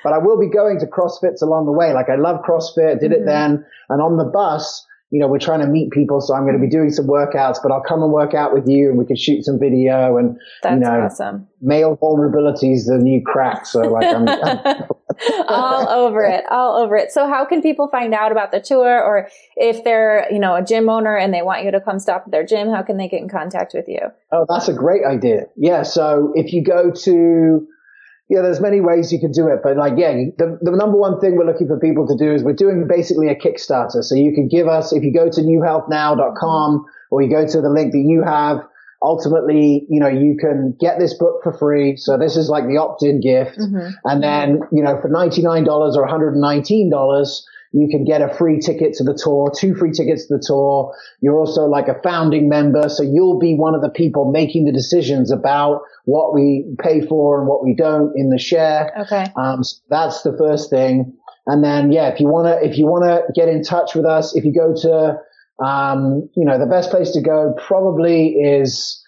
But 0.03 0.15
I 0.15 0.19
will 0.19 0.41
be 0.41 0.49
going 0.49 0.81
to 0.81 0.87
CrossFits 0.87 1.43
along 1.43 1.67
the 1.67 1.73
way. 1.73 1.93
Like 1.93 2.09
I 2.09 2.17
love 2.17 2.43
CrossFit, 2.43 2.99
did 2.99 3.13
mm-hmm. 3.13 3.23
it 3.23 3.27
then. 3.27 3.65
And 3.89 4.03
on 4.03 4.17
the 4.17 4.25
bus, 4.25 4.85
you 5.11 5.19
know, 5.19 5.27
we're 5.27 5.39
trying 5.39 5.61
to 5.61 5.67
meet 5.67 5.91
people. 5.91 6.21
So 6.21 6.35
I'm 6.35 6.43
going 6.43 6.55
to 6.55 6.61
be 6.61 6.69
doing 6.69 6.91
some 6.91 7.07
workouts, 7.07 7.59
but 7.63 7.73
I'll 7.73 7.83
come 7.83 8.03
and 8.03 8.13
work 8.13 8.33
out 8.33 8.55
with 8.55 8.69
you 8.69 8.91
and 8.91 8.99
we 8.99 9.05
can 9.05 9.17
shoot 9.17 9.45
some 9.45 9.59
video 9.59 10.17
and, 10.17 10.39
That's 10.63 10.75
you 10.75 10.81
know, 10.81 11.01
awesome. 11.03 11.49
male 11.61 11.97
vulnerability 11.97 12.73
is 12.73 12.87
the 12.87 12.97
new 12.97 13.21
crack. 13.25 13.67
So 13.67 13.81
like 13.81 14.07
I'm, 14.07 14.29
I'm 14.29 14.85
all 15.49 15.89
over 15.89 16.23
it, 16.23 16.45
all 16.51 16.77
over 16.77 16.97
it. 16.97 17.11
So 17.11 17.29
how 17.29 17.45
can 17.45 17.61
people 17.61 17.89
find 17.89 18.15
out 18.15 18.31
about 18.31 18.53
the 18.53 18.61
tour 18.61 19.03
or 19.03 19.29
if 19.57 19.83
they're, 19.83 20.29
you 20.31 20.39
know, 20.39 20.55
a 20.55 20.63
gym 20.63 20.89
owner 20.89 21.17
and 21.17 21.35
they 21.35 21.43
want 21.43 21.65
you 21.65 21.73
to 21.73 21.81
come 21.81 21.99
stop 21.99 22.23
at 22.27 22.31
their 22.31 22.47
gym, 22.47 22.71
how 22.71 22.83
can 22.83 22.97
they 22.97 23.09
get 23.09 23.21
in 23.21 23.29
contact 23.29 23.75
with 23.75 23.89
you? 23.89 24.01
Oh, 24.31 24.47
that's 24.49 24.69
a 24.69 24.75
great 24.75 25.05
idea. 25.05 25.47
Yeah. 25.57 25.83
So 25.83 26.33
if 26.37 26.53
you 26.53 26.63
go 26.63 26.93
to, 26.93 27.67
yeah, 28.31 28.43
there's 28.43 28.61
many 28.61 28.81
ways 28.81 29.13
you 29.13 29.19
can 29.19 29.33
do 29.33 29.49
it, 29.49 29.59
but 29.61 29.77
like, 29.77 29.95
yeah, 29.97 30.13
the, 30.39 30.57
the 30.63 30.71
number 30.71 30.97
one 30.97 31.19
thing 31.19 31.37
we're 31.37 31.45
looking 31.45 31.67
for 31.67 31.81
people 31.81 32.07
to 32.07 32.17
do 32.17 32.33
is 32.33 32.45
we're 32.45 32.53
doing 32.53 32.87
basically 32.89 33.29
a 33.29 33.35
Kickstarter. 33.35 34.05
So 34.05 34.15
you 34.15 34.33
can 34.33 34.47
give 34.47 34.69
us, 34.69 34.93
if 34.93 35.03
you 35.03 35.13
go 35.13 35.29
to 35.29 35.41
newhealthnow.com 35.41 36.87
or 37.11 37.23
you 37.23 37.29
go 37.29 37.45
to 37.45 37.61
the 37.61 37.69
link 37.69 37.91
that 37.91 37.99
you 38.07 38.23
have, 38.23 38.63
ultimately, 39.03 39.85
you 39.91 39.99
know, 39.99 40.07
you 40.07 40.37
can 40.39 40.77
get 40.79 41.01
this 41.01 41.15
book 41.15 41.41
for 41.43 41.53
free. 41.59 41.97
So 41.97 42.17
this 42.19 42.37
is 42.37 42.49
like 42.49 42.69
the 42.69 42.77
opt-in 42.77 43.21
gift. 43.21 43.59
Mm-hmm. 43.59 43.91
And 44.05 44.23
then, 44.23 44.61
you 44.71 44.85
know, 44.85 45.01
for 45.03 45.11
$99 45.11 45.67
or 45.97 46.07
$119, 46.07 47.41
you 47.73 47.89
can 47.89 48.05
get 48.05 48.21
a 48.21 48.35
free 48.35 48.59
ticket 48.59 48.95
to 48.95 49.05
the 49.05 49.15
tour, 49.15 49.53
two 49.57 49.75
free 49.75 49.93
tickets 49.93 50.27
to 50.27 50.37
the 50.37 50.45
tour. 50.45 50.95
You're 51.21 51.39
also 51.39 51.67
like 51.67 51.89
a 51.89 52.01
founding 52.03 52.49
member. 52.49 52.89
So 52.89 53.03
you'll 53.03 53.39
be 53.39 53.55
one 53.55 53.75
of 53.75 53.81
the 53.81 53.91
people 53.91 54.31
making 54.31 54.65
the 54.65 54.73
decisions 54.73 55.31
about 55.31 55.83
what 56.05 56.35
we 56.35 56.75
pay 56.81 57.01
for 57.01 57.39
and 57.39 57.49
what 57.49 57.65
we 57.65 57.75
don't 57.75 58.13
in 58.17 58.31
the 58.31 58.39
share. 58.39 58.93
Okay. 59.03 59.27
Um, 59.37 59.63
so 59.63 59.81
that's 59.89 60.23
the 60.23 60.37
first 60.37 60.71
thing. 60.71 61.17
And 61.47 61.63
then, 61.63 61.93
yeah, 61.93 62.09
if 62.09 62.21
you 62.21 62.29
want 62.29 62.47
to, 62.47 62.69
if 62.69 62.77
you 62.77 62.87
want 62.87 63.05
to 63.05 63.33
get 63.33 63.49
in 63.49 63.63
touch 63.63 63.95
with 63.95 64.05
us, 64.05 64.35
if 64.35 64.45
you 64.45 64.53
go 64.53 64.75
to, 64.83 65.65
um, 65.65 66.29
you 66.37 66.45
know, 66.45 66.59
the 66.59 66.67
best 66.67 66.91
place 66.91 67.13
to 67.13 67.21
go 67.21 67.55
probably 67.67 68.31
is, 68.31 69.05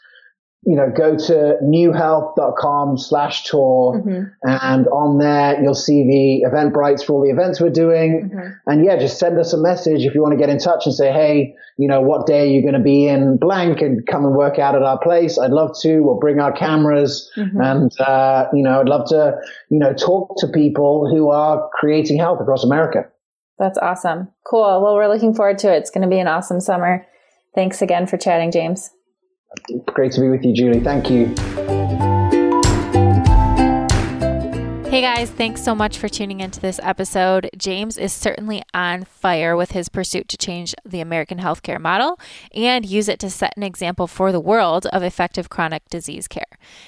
you 0.64 0.76
know, 0.76 0.88
go 0.96 1.16
to 1.16 1.56
newhealth.com 1.62 2.96
slash 2.96 3.44
tour 3.44 4.00
mm-hmm. 4.00 4.30
and 4.44 4.86
on 4.88 5.18
there 5.18 5.60
you'll 5.60 5.74
see 5.74 6.04
the 6.04 6.48
Eventbrites 6.48 7.04
for 7.04 7.14
all 7.14 7.22
the 7.22 7.30
events 7.30 7.60
we're 7.60 7.68
doing. 7.68 8.30
Mm-hmm. 8.32 8.70
And 8.70 8.84
yeah, 8.84 8.96
just 8.96 9.18
send 9.18 9.38
us 9.40 9.52
a 9.52 9.58
message 9.58 10.04
if 10.04 10.14
you 10.14 10.22
want 10.22 10.32
to 10.32 10.38
get 10.38 10.48
in 10.48 10.58
touch 10.58 10.86
and 10.86 10.94
say, 10.94 11.12
Hey, 11.12 11.56
you 11.78 11.88
know, 11.88 12.00
what 12.00 12.26
day 12.26 12.42
are 12.42 12.52
you 12.52 12.62
going 12.62 12.74
to 12.74 12.80
be 12.80 13.08
in 13.08 13.38
blank 13.38 13.80
and 13.80 14.06
come 14.06 14.24
and 14.24 14.36
work 14.36 14.60
out 14.60 14.76
at 14.76 14.82
our 14.82 15.00
place? 15.00 15.36
I'd 15.36 15.50
love 15.50 15.72
to. 15.80 16.00
We'll 16.00 16.20
bring 16.20 16.38
our 16.38 16.52
cameras 16.52 17.28
mm-hmm. 17.36 17.60
and, 17.60 18.00
uh, 18.00 18.46
you 18.52 18.62
know, 18.62 18.80
I'd 18.80 18.88
love 18.88 19.08
to, 19.08 19.36
you 19.68 19.80
know, 19.80 19.92
talk 19.92 20.36
to 20.38 20.46
people 20.46 21.08
who 21.12 21.30
are 21.30 21.68
creating 21.74 22.18
health 22.18 22.40
across 22.40 22.62
America. 22.62 23.06
That's 23.58 23.78
awesome. 23.78 24.28
Cool. 24.46 24.80
Well, 24.80 24.94
we're 24.94 25.12
looking 25.12 25.34
forward 25.34 25.58
to 25.58 25.74
it. 25.74 25.78
It's 25.78 25.90
going 25.90 26.02
to 26.02 26.08
be 26.08 26.20
an 26.20 26.28
awesome 26.28 26.60
summer. 26.60 27.04
Thanks 27.54 27.82
again 27.82 28.06
for 28.06 28.16
chatting, 28.16 28.52
James. 28.52 28.90
Great 29.86 30.12
to 30.12 30.20
be 30.20 30.28
with 30.28 30.44
you, 30.44 30.54
Julie. 30.54 30.80
Thank 30.80 31.10
you. 31.10 31.81
Hey 34.92 35.00
guys, 35.00 35.30
thanks 35.30 35.64
so 35.64 35.74
much 35.74 35.96
for 35.96 36.10
tuning 36.10 36.40
into 36.40 36.60
this 36.60 36.78
episode. 36.82 37.48
James 37.56 37.96
is 37.96 38.12
certainly 38.12 38.62
on 38.74 39.04
fire 39.04 39.56
with 39.56 39.70
his 39.70 39.88
pursuit 39.88 40.28
to 40.28 40.36
change 40.36 40.74
the 40.84 41.00
American 41.00 41.38
healthcare 41.38 41.80
model 41.80 42.20
and 42.54 42.84
use 42.84 43.08
it 43.08 43.18
to 43.20 43.30
set 43.30 43.54
an 43.56 43.62
example 43.62 44.06
for 44.06 44.32
the 44.32 44.38
world 44.38 44.84
of 44.88 45.02
effective 45.02 45.48
chronic 45.48 45.88
disease 45.88 46.28
care. 46.28 46.44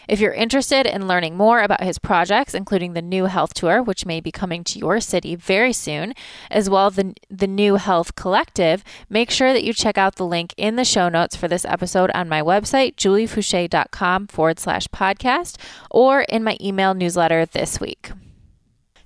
If 0.06 0.20
you're 0.20 0.34
interested 0.34 0.84
in 0.84 1.08
learning 1.08 1.38
more 1.38 1.62
about 1.62 1.82
his 1.82 1.98
projects, 1.98 2.52
including 2.52 2.92
the 2.92 3.00
Knew 3.00 3.24
Health 3.24 3.54
tour, 3.54 3.82
which 3.82 4.04
may 4.04 4.20
be 4.20 4.30
coming 4.30 4.64
to 4.64 4.78
your 4.78 5.00
city 5.00 5.34
very 5.34 5.72
soon, 5.72 6.12
as 6.50 6.68
well 6.68 6.88
as 6.88 6.96
the, 6.96 7.14
the 7.30 7.46
Knew 7.46 7.76
Health 7.76 8.16
collective, 8.16 8.84
make 9.08 9.30
sure 9.30 9.54
that 9.54 9.64
you 9.64 9.72
check 9.72 9.96
out 9.96 10.16
the 10.16 10.26
link 10.26 10.52
in 10.58 10.76
the 10.76 10.84
show 10.84 11.08
notes 11.08 11.36
for 11.36 11.48
this 11.48 11.64
episode 11.64 12.10
on 12.14 12.28
my 12.28 12.42
website, 12.42 12.96
juliefoucher.com 12.96 14.26
forward 14.26 14.58
slash 14.60 14.88
podcast, 14.88 15.56
or 15.90 16.26
in 16.28 16.44
my 16.44 16.58
email 16.60 16.92
newsletter 16.92 17.46
this 17.46 17.80
week 17.80 17.93
week. 17.94 18.12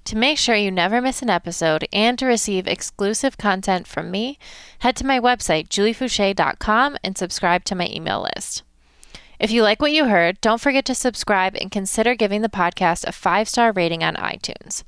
To 0.04 0.16
make 0.16 0.38
sure 0.38 0.54
you 0.54 0.70
never 0.70 1.02
miss 1.02 1.20
an 1.20 1.28
episode 1.28 1.86
and 1.92 2.18
to 2.18 2.26
receive 2.26 2.66
exclusive 2.66 3.36
content 3.36 3.86
from 3.86 4.10
me, 4.10 4.38
head 4.78 4.96
to 4.96 5.06
my 5.06 5.20
website, 5.20 5.68
juliefoucher.com, 5.68 6.96
and 7.04 7.18
subscribe 7.18 7.64
to 7.64 7.74
my 7.74 7.88
email 7.88 8.26
list. 8.34 8.62
If 9.38 9.50
you 9.50 9.62
like 9.62 9.82
what 9.82 9.92
you 9.92 10.06
heard, 10.06 10.40
don't 10.40 10.60
forget 10.60 10.84
to 10.86 10.94
subscribe 10.94 11.54
and 11.60 11.70
consider 11.70 12.14
giving 12.14 12.40
the 12.40 12.48
podcast 12.48 13.06
a 13.06 13.12
five 13.12 13.48
star 13.48 13.70
rating 13.72 14.02
on 14.02 14.16
iTunes. 14.16 14.82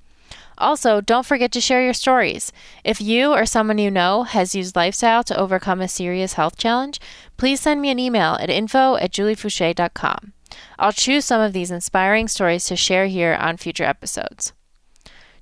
Also, 0.57 1.01
don't 1.01 1.27
forget 1.27 1.53
to 1.53 1.61
share 1.61 1.83
your 1.83 1.95
stories. 1.95 2.51
If 2.83 3.01
you 3.01 3.33
or 3.33 3.47
someone 3.47 3.79
you 3.79 3.91
know 3.91 4.25
has 4.25 4.55
used 4.55 4.77
lifestyle 4.77 5.23
to 5.25 5.39
overcome 5.39 5.81
a 5.81 5.89
serious 5.89 6.35
health 6.35 6.57
challenge, 6.57 6.99
please 7.37 7.61
send 7.61 7.81
me 7.81 7.91
an 7.91 7.99
email 7.99 8.37
at 8.41 8.51
info 8.51 8.97
at 8.97 9.13
juliefoucher.com. 9.13 10.33
I'll 10.79 10.93
choose 10.93 11.25
some 11.25 11.41
of 11.41 11.53
these 11.53 11.71
inspiring 11.71 12.29
stories 12.29 12.65
to 12.67 12.77
share 12.77 13.07
here 13.07 13.37
on 13.41 13.57
future 13.57 13.85
episodes. 13.85 14.53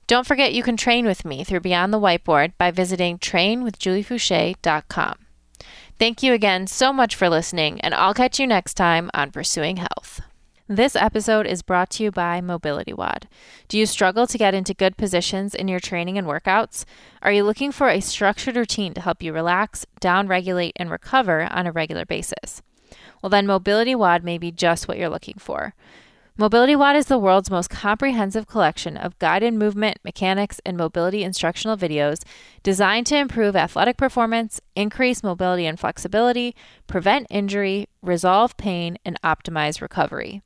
Don't 0.06 0.26
forget 0.26 0.54
you 0.54 0.62
can 0.62 0.76
train 0.76 1.04
with 1.04 1.24
me 1.24 1.44
through 1.44 1.60
Beyond 1.60 1.92
the 1.92 2.00
Whiteboard 2.00 2.52
by 2.56 2.70
visiting 2.70 3.18
trainwithjuliefoucher.com. 3.18 5.14
Thank 5.98 6.22
you 6.22 6.32
again 6.32 6.66
so 6.66 6.92
much 6.92 7.14
for 7.14 7.28
listening, 7.28 7.80
and 7.82 7.92
I'll 7.92 8.14
catch 8.14 8.38
you 8.38 8.46
next 8.46 8.74
time 8.74 9.10
on 9.12 9.32
Pursuing 9.32 9.76
Health. 9.78 10.20
This 10.70 10.94
episode 10.94 11.46
is 11.46 11.62
brought 11.62 11.88
to 11.90 12.04
you 12.04 12.10
by 12.10 12.40
Mobility 12.42 12.92
WOD. 12.92 13.26
Do 13.68 13.78
you 13.78 13.86
struggle 13.86 14.26
to 14.26 14.38
get 14.38 14.52
into 14.52 14.74
good 14.74 14.98
positions 14.98 15.54
in 15.54 15.66
your 15.66 15.80
training 15.80 16.18
and 16.18 16.26
workouts? 16.26 16.84
Are 17.22 17.32
you 17.32 17.42
looking 17.42 17.72
for 17.72 17.88
a 17.88 18.00
structured 18.00 18.54
routine 18.54 18.92
to 18.94 19.00
help 19.00 19.22
you 19.22 19.32
relax, 19.32 19.86
downregulate, 20.00 20.72
and 20.76 20.90
recover 20.90 21.44
on 21.50 21.66
a 21.66 21.72
regular 21.72 22.04
basis? 22.04 22.62
Well, 23.22 23.30
then 23.30 23.46
Mobility 23.46 23.94
WOD 23.94 24.24
may 24.24 24.38
be 24.38 24.50
just 24.50 24.88
what 24.88 24.98
you're 24.98 25.08
looking 25.08 25.36
for. 25.38 25.74
Mobility 26.40 26.76
WOD 26.76 26.94
is 26.94 27.06
the 27.06 27.18
world's 27.18 27.50
most 27.50 27.68
comprehensive 27.68 28.46
collection 28.46 28.96
of 28.96 29.18
guided 29.18 29.54
movement, 29.54 29.98
mechanics, 30.04 30.60
and 30.64 30.76
mobility 30.76 31.24
instructional 31.24 31.76
videos 31.76 32.22
designed 32.62 33.08
to 33.08 33.16
improve 33.16 33.56
athletic 33.56 33.96
performance, 33.96 34.60
increase 34.76 35.24
mobility 35.24 35.66
and 35.66 35.80
flexibility, 35.80 36.54
prevent 36.86 37.26
injury, 37.28 37.88
resolve 38.02 38.56
pain, 38.56 38.98
and 39.04 39.20
optimize 39.22 39.80
recovery. 39.80 40.40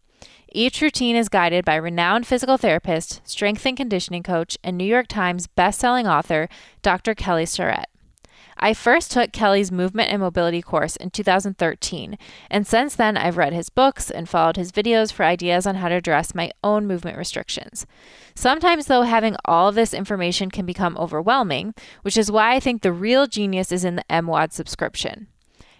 Each 0.51 0.81
routine 0.81 1.15
is 1.15 1.29
guided 1.29 1.67
by 1.67 1.77
renowned 1.77 2.27
physical 2.27 2.57
therapist, 2.57 3.21
strength 3.25 3.67
and 3.67 3.77
conditioning 3.77 4.23
coach, 4.23 4.57
and 4.65 4.79
New 4.79 4.85
York 4.85 5.09
Times 5.09 5.47
bestselling 5.47 6.11
author 6.11 6.49
Dr. 6.81 7.15
Kelly 7.15 7.45
Starrett. 7.45 7.92
I 8.65 8.75
first 8.75 9.11
took 9.11 9.33
Kelly's 9.33 9.73
movement 9.73 10.13
and 10.13 10.23
mobility 10.23 10.63
course 10.63 10.95
in 10.95 11.11
2013, 11.11 12.17
and 12.49 12.65
since 12.65 12.95
then 12.95 13.17
I've 13.17 13.37
read 13.37 13.53
his 13.53 13.71
books 13.71 14.09
and 14.09 14.29
followed 14.29 14.55
his 14.55 14.71
videos 14.71 15.13
for 15.13 15.25
ideas 15.25 15.67
on 15.67 15.75
how 15.75 15.89
to 15.89 15.97
address 15.97 16.33
my 16.33 16.53
own 16.63 16.87
movement 16.87 17.19
restrictions. 17.19 17.87
Sometimes, 18.37 18.87
though, 18.87 19.03
having 19.03 19.35
all 19.45 19.67
of 19.67 19.75
this 19.75 19.93
information 19.93 20.49
can 20.49 20.65
become 20.65 20.97
overwhelming, 20.97 21.75
which 22.03 22.17
is 22.17 22.31
why 22.31 22.55
I 22.55 22.61
think 22.61 22.83
the 22.83 22.93
real 22.93 23.27
genius 23.27 23.73
is 23.73 23.85
in 23.85 23.97
the 23.97 24.05
MWOD 24.09 24.53
subscription. 24.53 25.27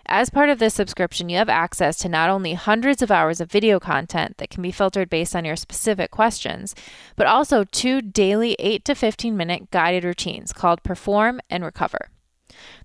As 0.07 0.29
part 0.29 0.51
of 0.51 0.59
this 0.59 0.75
subscription, 0.75 1.29
you 1.29 1.37
have 1.37 1.49
access 1.49 1.97
to 1.99 2.09
not 2.09 2.31
only 2.31 2.55
hundreds 2.55 3.01
of 3.01 3.13
hours 3.13 3.41
of 3.41 3.49
video 3.49 3.79
content 3.79 4.39
that 4.39 4.51
can 4.51 4.61
be 4.61 4.73
filtered 4.73 5.09
based 5.09 5.37
on 5.37 5.45
your 5.45 5.55
specific 5.55 6.11
questions, 6.11 6.75
but 7.15 7.29
also 7.29 7.63
two 7.63 8.03
daily 8.03 8.57
8 8.59 8.85
to 8.87 8.97
15 8.97 9.37
minute 9.37 9.71
guided 9.71 10.03
routines 10.03 10.53
called 10.53 10.83
Perform 10.83 11.41
and 11.49 11.65
Recover. 11.65 12.09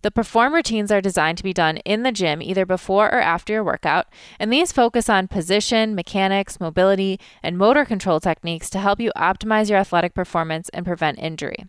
The 0.02 0.12
perform 0.12 0.54
routines 0.54 0.92
are 0.92 1.02
designed 1.02 1.38
to 1.40 1.44
be 1.44 1.54
done 1.54 1.78
in 1.78 2.04
the 2.04 2.12
gym 2.12 2.42
either 2.42 2.66
before 2.66 3.08
or 3.08 3.20
after 3.20 3.54
your 3.54 3.64
workout, 3.64 4.08
and 4.40 4.52
these 4.52 4.72
focus 4.72 5.10
on 5.10 5.28
position, 5.28 5.96
mechanics, 5.96 6.60
mobility, 6.60 7.20
and 7.44 7.58
motor 7.58 7.86
control 7.86 8.20
techniques 8.20 8.70
to 8.72 8.80
help 8.80 9.00
you 9.00 9.12
optimize 9.16 9.70
your 9.70 9.80
athletic 9.80 10.14
performance 10.14 10.70
and 10.70 10.86
prevent 10.86 11.20
injury. 11.20 11.66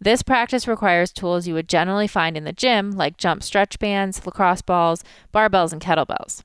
This 0.00 0.22
practice 0.22 0.68
requires 0.68 1.12
tools 1.12 1.46
you 1.46 1.54
would 1.54 1.68
generally 1.68 2.06
find 2.06 2.36
in 2.36 2.44
the 2.44 2.52
gym, 2.52 2.92
like 2.92 3.16
jump 3.16 3.42
stretch 3.42 3.78
bands, 3.78 4.24
lacrosse 4.24 4.62
balls, 4.62 5.02
barbells, 5.32 5.72
and 5.72 5.80
kettlebells. 5.82 6.42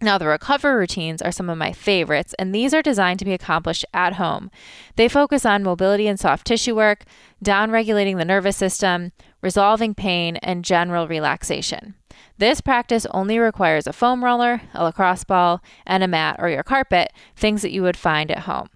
Now, 0.00 0.18
the 0.18 0.26
recover 0.26 0.76
routines 0.76 1.22
are 1.22 1.32
some 1.32 1.48
of 1.48 1.56
my 1.56 1.72
favorites, 1.72 2.34
and 2.38 2.52
these 2.52 2.74
are 2.74 2.82
designed 2.82 3.20
to 3.20 3.24
be 3.24 3.32
accomplished 3.32 3.86
at 3.94 4.14
home. 4.14 4.50
They 4.96 5.08
focus 5.08 5.46
on 5.46 5.62
mobility 5.62 6.08
and 6.08 6.18
soft 6.18 6.46
tissue 6.46 6.74
work, 6.74 7.04
down 7.42 7.70
regulating 7.70 8.16
the 8.16 8.24
nervous 8.24 8.56
system, 8.56 9.12
resolving 9.44 9.94
pain, 9.94 10.36
and 10.36 10.64
general 10.64 11.06
relaxation. 11.06 11.94
This 12.38 12.62
practice 12.62 13.06
only 13.10 13.38
requires 13.38 13.86
a 13.86 13.92
foam 13.92 14.24
roller, 14.24 14.62
a 14.72 14.82
lacrosse 14.82 15.22
ball, 15.22 15.62
and 15.86 16.02
a 16.02 16.08
mat 16.08 16.36
or 16.38 16.48
your 16.48 16.62
carpet, 16.62 17.12
things 17.36 17.60
that 17.60 17.70
you 17.70 17.82
would 17.82 17.96
find 17.96 18.30
at 18.30 18.40
home. 18.50 18.68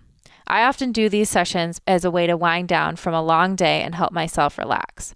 I 0.46 0.64
often 0.64 0.92
do 0.92 1.08
these 1.08 1.30
sessions 1.30 1.80
as 1.86 2.04
a 2.04 2.10
way 2.10 2.26
to 2.26 2.36
wind 2.36 2.68
down 2.68 2.96
from 2.96 3.14
a 3.14 3.22
long 3.22 3.56
day 3.56 3.80
and 3.80 3.94
help 3.94 4.12
myself 4.12 4.58
relax. 4.58 5.14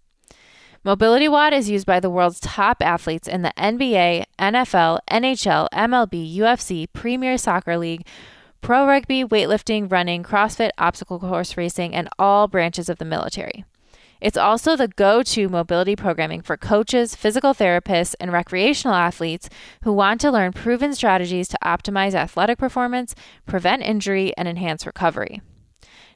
Mobility 0.84 1.28
WOD 1.28 1.52
is 1.52 1.68
used 1.68 1.86
by 1.86 2.00
the 2.00 2.10
world's 2.10 2.40
top 2.40 2.78
athletes 2.80 3.28
in 3.28 3.42
the 3.42 3.52
NBA, 3.58 4.24
NFL, 4.38 5.00
NHL, 5.10 5.68
MLB, 5.70 6.34
UFC, 6.34 6.86
Premier 6.94 7.36
Soccer 7.36 7.76
League, 7.76 8.06
pro 8.62 8.86
rugby, 8.86 9.22
weightlifting, 9.22 9.92
running, 9.92 10.22
CrossFit, 10.22 10.70
obstacle 10.78 11.18
course 11.18 11.58
racing, 11.58 11.94
and 11.94 12.08
all 12.18 12.48
branches 12.48 12.88
of 12.88 12.96
the 12.96 13.04
military. 13.04 13.66
It's 14.22 14.36
also 14.36 14.76
the 14.76 14.86
go 14.86 15.24
to 15.24 15.48
mobility 15.48 15.96
programming 15.96 16.42
for 16.42 16.56
coaches, 16.56 17.16
physical 17.16 17.52
therapists, 17.52 18.14
and 18.20 18.30
recreational 18.32 18.94
athletes 18.94 19.50
who 19.82 19.92
want 19.92 20.20
to 20.20 20.30
learn 20.30 20.52
proven 20.52 20.94
strategies 20.94 21.48
to 21.48 21.58
optimize 21.64 22.14
athletic 22.14 22.56
performance, 22.56 23.16
prevent 23.46 23.82
injury, 23.82 24.32
and 24.38 24.46
enhance 24.46 24.86
recovery. 24.86 25.42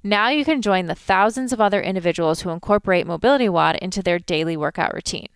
Now 0.05 0.29
you 0.29 0.45
can 0.45 0.63
join 0.63 0.87
the 0.87 0.95
thousands 0.95 1.53
of 1.53 1.61
other 1.61 1.81
individuals 1.81 2.43
who 2.43 2.51
incorporate 2.51 3.09
Mobility 3.09 3.49
WOD 3.49 3.75
into 3.83 4.05
their 4.05 4.21
daily 4.21 4.57
workout 4.57 4.95
routine. 4.95 5.29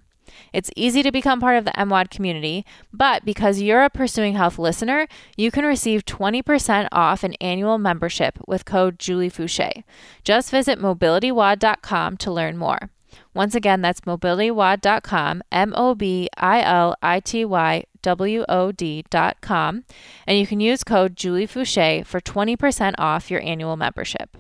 It's 0.53 0.71
easy 0.77 1.03
to 1.03 1.13
become 1.13 1.41
part 1.41 1.57
of 1.57 1.65
the 1.65 1.73
MWOD 1.73 2.11
community, 2.11 2.65
but 2.93 3.25
because 3.25 3.61
you're 3.61 3.83
a 3.83 3.91
Pursuing 3.91 4.35
Health 4.35 4.59
listener, 4.59 5.07
you 5.37 5.51
can 5.51 5.65
receive 5.65 6.05
20% 6.05 6.89
off 6.93 7.25
an 7.25 7.35
annual 7.41 7.79
membership 7.79 8.39
with 8.47 8.65
code 8.65 8.99
JulieFoucher. 8.99 9.85
Just 10.25 10.51
visit 10.51 10.79
mobilitywod.com 10.79 12.17
to 12.19 12.31
learn 12.31 12.57
more. 12.57 12.91
Once 13.35 13.55
again, 13.55 13.81
that's 13.81 14.03
mobilitywod.com, 14.03 15.43
M 15.53 15.73
O 15.77 15.95
B 15.95 16.29
I 16.37 16.63
L 16.63 16.97
I 17.03 17.21
T 17.21 17.45
Y 17.45 17.85
W 18.03 18.45
O 18.49 18.73
D.com, 18.73 19.85
and 20.27 20.39
you 20.39 20.47
can 20.47 20.61
use 20.61 20.85
code 20.85 21.17
JulieFoucher 21.17 22.07
for 22.07 22.21
20% 22.21 22.95
off 22.99 23.31
your 23.31 23.43
annual 23.43 23.77
membership. 23.77 24.37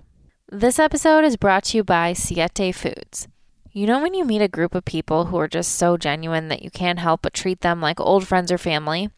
This 0.51 0.79
episode 0.79 1.25
is 1.25 1.37
brought 1.37 1.65
to 1.65 1.79
you 1.79 1.85
by 1.85 2.13
Siete 2.13 2.75
Foods. 2.75 3.29
You 3.73 3.87
know, 3.87 4.01
when 4.01 4.15
you 4.15 4.25
meet 4.25 4.43
a 4.43 4.49
group 4.49 4.75
of 4.75 4.85
people 4.85 5.27
who 5.27 5.39
are 5.39 5.47
just 5.47 5.77
so 5.77 5.97
genuine 5.97 6.49
that 6.49 6.63
you 6.63 6.71
can't 6.71 6.99
help 6.99 7.23
but 7.23 7.33
treat 7.33 7.61
them 7.61 7.81
like 7.81 8.01
old 8.01 8.27
friends 8.27 8.51
or 8.51 8.59
family? 8.59 9.11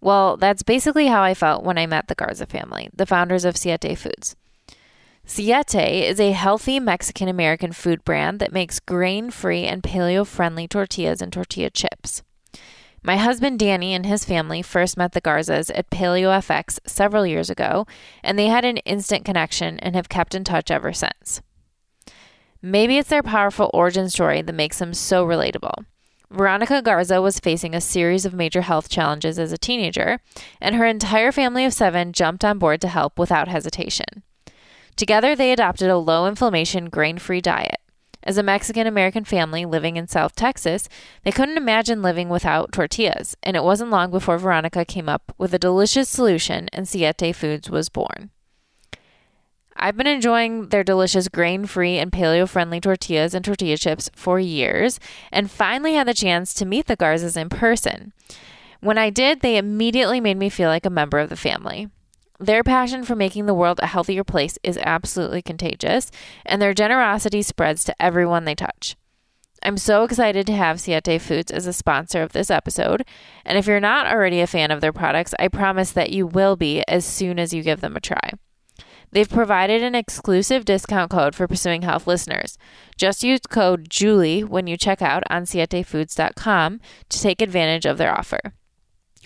Well, 0.00 0.38
that's 0.38 0.62
basically 0.62 1.08
how 1.08 1.22
I 1.22 1.34
felt 1.34 1.64
when 1.64 1.76
I 1.76 1.84
met 1.84 2.08
the 2.08 2.14
Garza 2.14 2.46
family, 2.46 2.88
the 2.94 3.04
founders 3.04 3.44
of 3.44 3.58
Siete 3.58 3.98
Foods. 3.98 4.36
Siete 5.26 5.74
is 6.08 6.18
a 6.18 6.32
healthy 6.32 6.80
Mexican 6.80 7.28
American 7.28 7.72
food 7.72 8.02
brand 8.02 8.40
that 8.40 8.54
makes 8.54 8.80
grain 8.80 9.30
free 9.30 9.64
and 9.64 9.82
paleo 9.82 10.26
friendly 10.26 10.66
tortillas 10.66 11.20
and 11.20 11.30
tortilla 11.30 11.68
chips. 11.68 12.22
My 13.02 13.18
husband 13.18 13.58
Danny 13.58 13.94
and 13.94 14.06
his 14.06 14.24
family 14.24 14.62
first 14.62 14.96
met 14.96 15.12
the 15.12 15.20
Garzas 15.20 15.70
at 15.74 15.90
Paleo 15.90 16.30
FX 16.38 16.78
several 16.86 17.26
years 17.26 17.48
ago, 17.48 17.86
and 18.22 18.38
they 18.38 18.46
had 18.46 18.64
an 18.64 18.78
instant 18.78 19.24
connection 19.24 19.78
and 19.80 19.94
have 19.94 20.08
kept 20.08 20.34
in 20.34 20.44
touch 20.44 20.70
ever 20.70 20.92
since. 20.92 21.42
Maybe 22.62 22.98
it's 22.98 23.08
their 23.08 23.22
powerful 23.22 23.70
origin 23.72 24.10
story 24.10 24.42
that 24.42 24.52
makes 24.52 24.78
them 24.78 24.92
so 24.92 25.24
relatable. 25.24 25.84
Veronica 26.30 26.82
Garza 26.82 27.20
was 27.20 27.40
facing 27.40 27.74
a 27.74 27.80
series 27.80 28.24
of 28.24 28.34
major 28.34 28.60
health 28.60 28.88
challenges 28.88 29.38
as 29.38 29.50
a 29.50 29.58
teenager, 29.58 30.20
and 30.60 30.76
her 30.76 30.86
entire 30.86 31.32
family 31.32 31.64
of 31.64 31.72
seven 31.72 32.12
jumped 32.12 32.44
on 32.44 32.58
board 32.58 32.80
to 32.82 32.88
help 32.88 33.18
without 33.18 33.48
hesitation. 33.48 34.22
Together, 34.94 35.34
they 35.34 35.52
adopted 35.52 35.88
a 35.88 35.96
low 35.96 36.26
inflammation, 36.26 36.90
grain 36.90 37.18
free 37.18 37.40
diet. 37.40 37.80
As 38.22 38.36
a 38.36 38.42
Mexican 38.42 38.86
American 38.86 39.24
family 39.24 39.64
living 39.64 39.96
in 39.96 40.06
South 40.06 40.36
Texas, 40.36 40.88
they 41.24 41.32
couldn't 41.32 41.56
imagine 41.56 42.02
living 42.02 42.28
without 42.28 42.70
tortillas, 42.70 43.34
and 43.42 43.56
it 43.56 43.64
wasn't 43.64 43.90
long 43.90 44.10
before 44.10 44.36
Veronica 44.36 44.84
came 44.84 45.08
up 45.08 45.34
with 45.38 45.54
a 45.54 45.58
delicious 45.58 46.08
solution 46.08 46.68
and 46.72 46.86
Siete 46.86 47.34
Foods 47.34 47.70
was 47.70 47.88
born. 47.88 48.30
I've 49.82 49.96
been 49.96 50.06
enjoying 50.06 50.68
their 50.68 50.84
delicious 50.84 51.28
grain 51.28 51.64
free 51.64 51.96
and 51.96 52.12
paleo 52.12 52.46
friendly 52.46 52.80
tortillas 52.80 53.32
and 53.34 53.42
tortilla 53.42 53.78
chips 53.78 54.10
for 54.14 54.38
years 54.38 55.00
and 55.32 55.50
finally 55.50 55.94
had 55.94 56.06
the 56.06 56.12
chance 56.12 56.52
to 56.54 56.66
meet 56.66 56.86
the 56.86 56.98
Garzas 56.98 57.34
in 57.34 57.48
person. 57.48 58.12
When 58.80 58.98
I 58.98 59.08
did, 59.08 59.40
they 59.40 59.56
immediately 59.56 60.20
made 60.20 60.36
me 60.36 60.50
feel 60.50 60.68
like 60.68 60.84
a 60.84 60.90
member 60.90 61.18
of 61.18 61.30
the 61.30 61.36
family. 61.36 61.88
Their 62.38 62.62
passion 62.62 63.04
for 63.04 63.16
making 63.16 63.46
the 63.46 63.54
world 63.54 63.80
a 63.82 63.86
healthier 63.86 64.22
place 64.22 64.58
is 64.62 64.78
absolutely 64.78 65.40
contagious, 65.40 66.10
and 66.44 66.60
their 66.60 66.74
generosity 66.74 67.40
spreads 67.40 67.82
to 67.84 68.02
everyone 68.02 68.44
they 68.44 68.54
touch. 68.54 68.96
I'm 69.62 69.78
so 69.78 70.04
excited 70.04 70.46
to 70.46 70.56
have 70.56 70.80
Siete 70.80 71.20
Foods 71.20 71.50
as 71.50 71.66
a 71.66 71.72
sponsor 71.72 72.22
of 72.22 72.32
this 72.32 72.50
episode, 72.50 73.06
and 73.46 73.56
if 73.56 73.66
you're 73.66 73.80
not 73.80 74.06
already 74.06 74.40
a 74.40 74.46
fan 74.46 74.70
of 74.70 74.82
their 74.82 74.92
products, 74.92 75.34
I 75.38 75.48
promise 75.48 75.92
that 75.92 76.10
you 76.10 76.26
will 76.26 76.56
be 76.56 76.82
as 76.86 77.04
soon 77.04 77.38
as 77.38 77.54
you 77.54 77.62
give 77.62 77.80
them 77.80 77.96
a 77.96 78.00
try. 78.00 78.32
They've 79.12 79.28
provided 79.28 79.82
an 79.82 79.94
exclusive 79.94 80.64
discount 80.64 81.10
code 81.10 81.34
for 81.34 81.48
Pursuing 81.48 81.82
Health 81.82 82.06
listeners. 82.06 82.56
Just 82.96 83.24
use 83.24 83.40
code 83.48 83.90
JULIE 83.90 84.44
when 84.44 84.66
you 84.66 84.76
check 84.76 85.02
out 85.02 85.22
on 85.30 85.44
sietefoods.com 85.44 86.80
to 87.08 87.20
take 87.20 87.42
advantage 87.42 87.86
of 87.86 87.98
their 87.98 88.16
offer. 88.16 88.40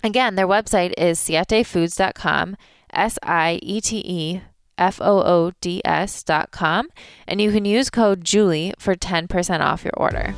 Again, 0.02 0.34
their 0.34 0.48
website 0.48 0.92
is 0.98 1.18
sietefoods.com 1.18 2.56
S 2.92 3.18
I 3.22 3.58
E 3.62 3.80
T 3.80 4.02
E 4.04 4.40
F 4.78 5.00
O 5.00 5.22
O 5.22 5.52
D 5.60 5.80
S 5.84 6.22
dot 6.22 6.50
com, 6.50 6.88
and 7.26 7.40
you 7.40 7.52
can 7.52 7.64
use 7.64 7.90
code 7.90 8.24
Julie 8.24 8.74
for 8.78 8.94
10% 8.94 9.60
off 9.60 9.84
your 9.84 9.94
order. 9.96 10.34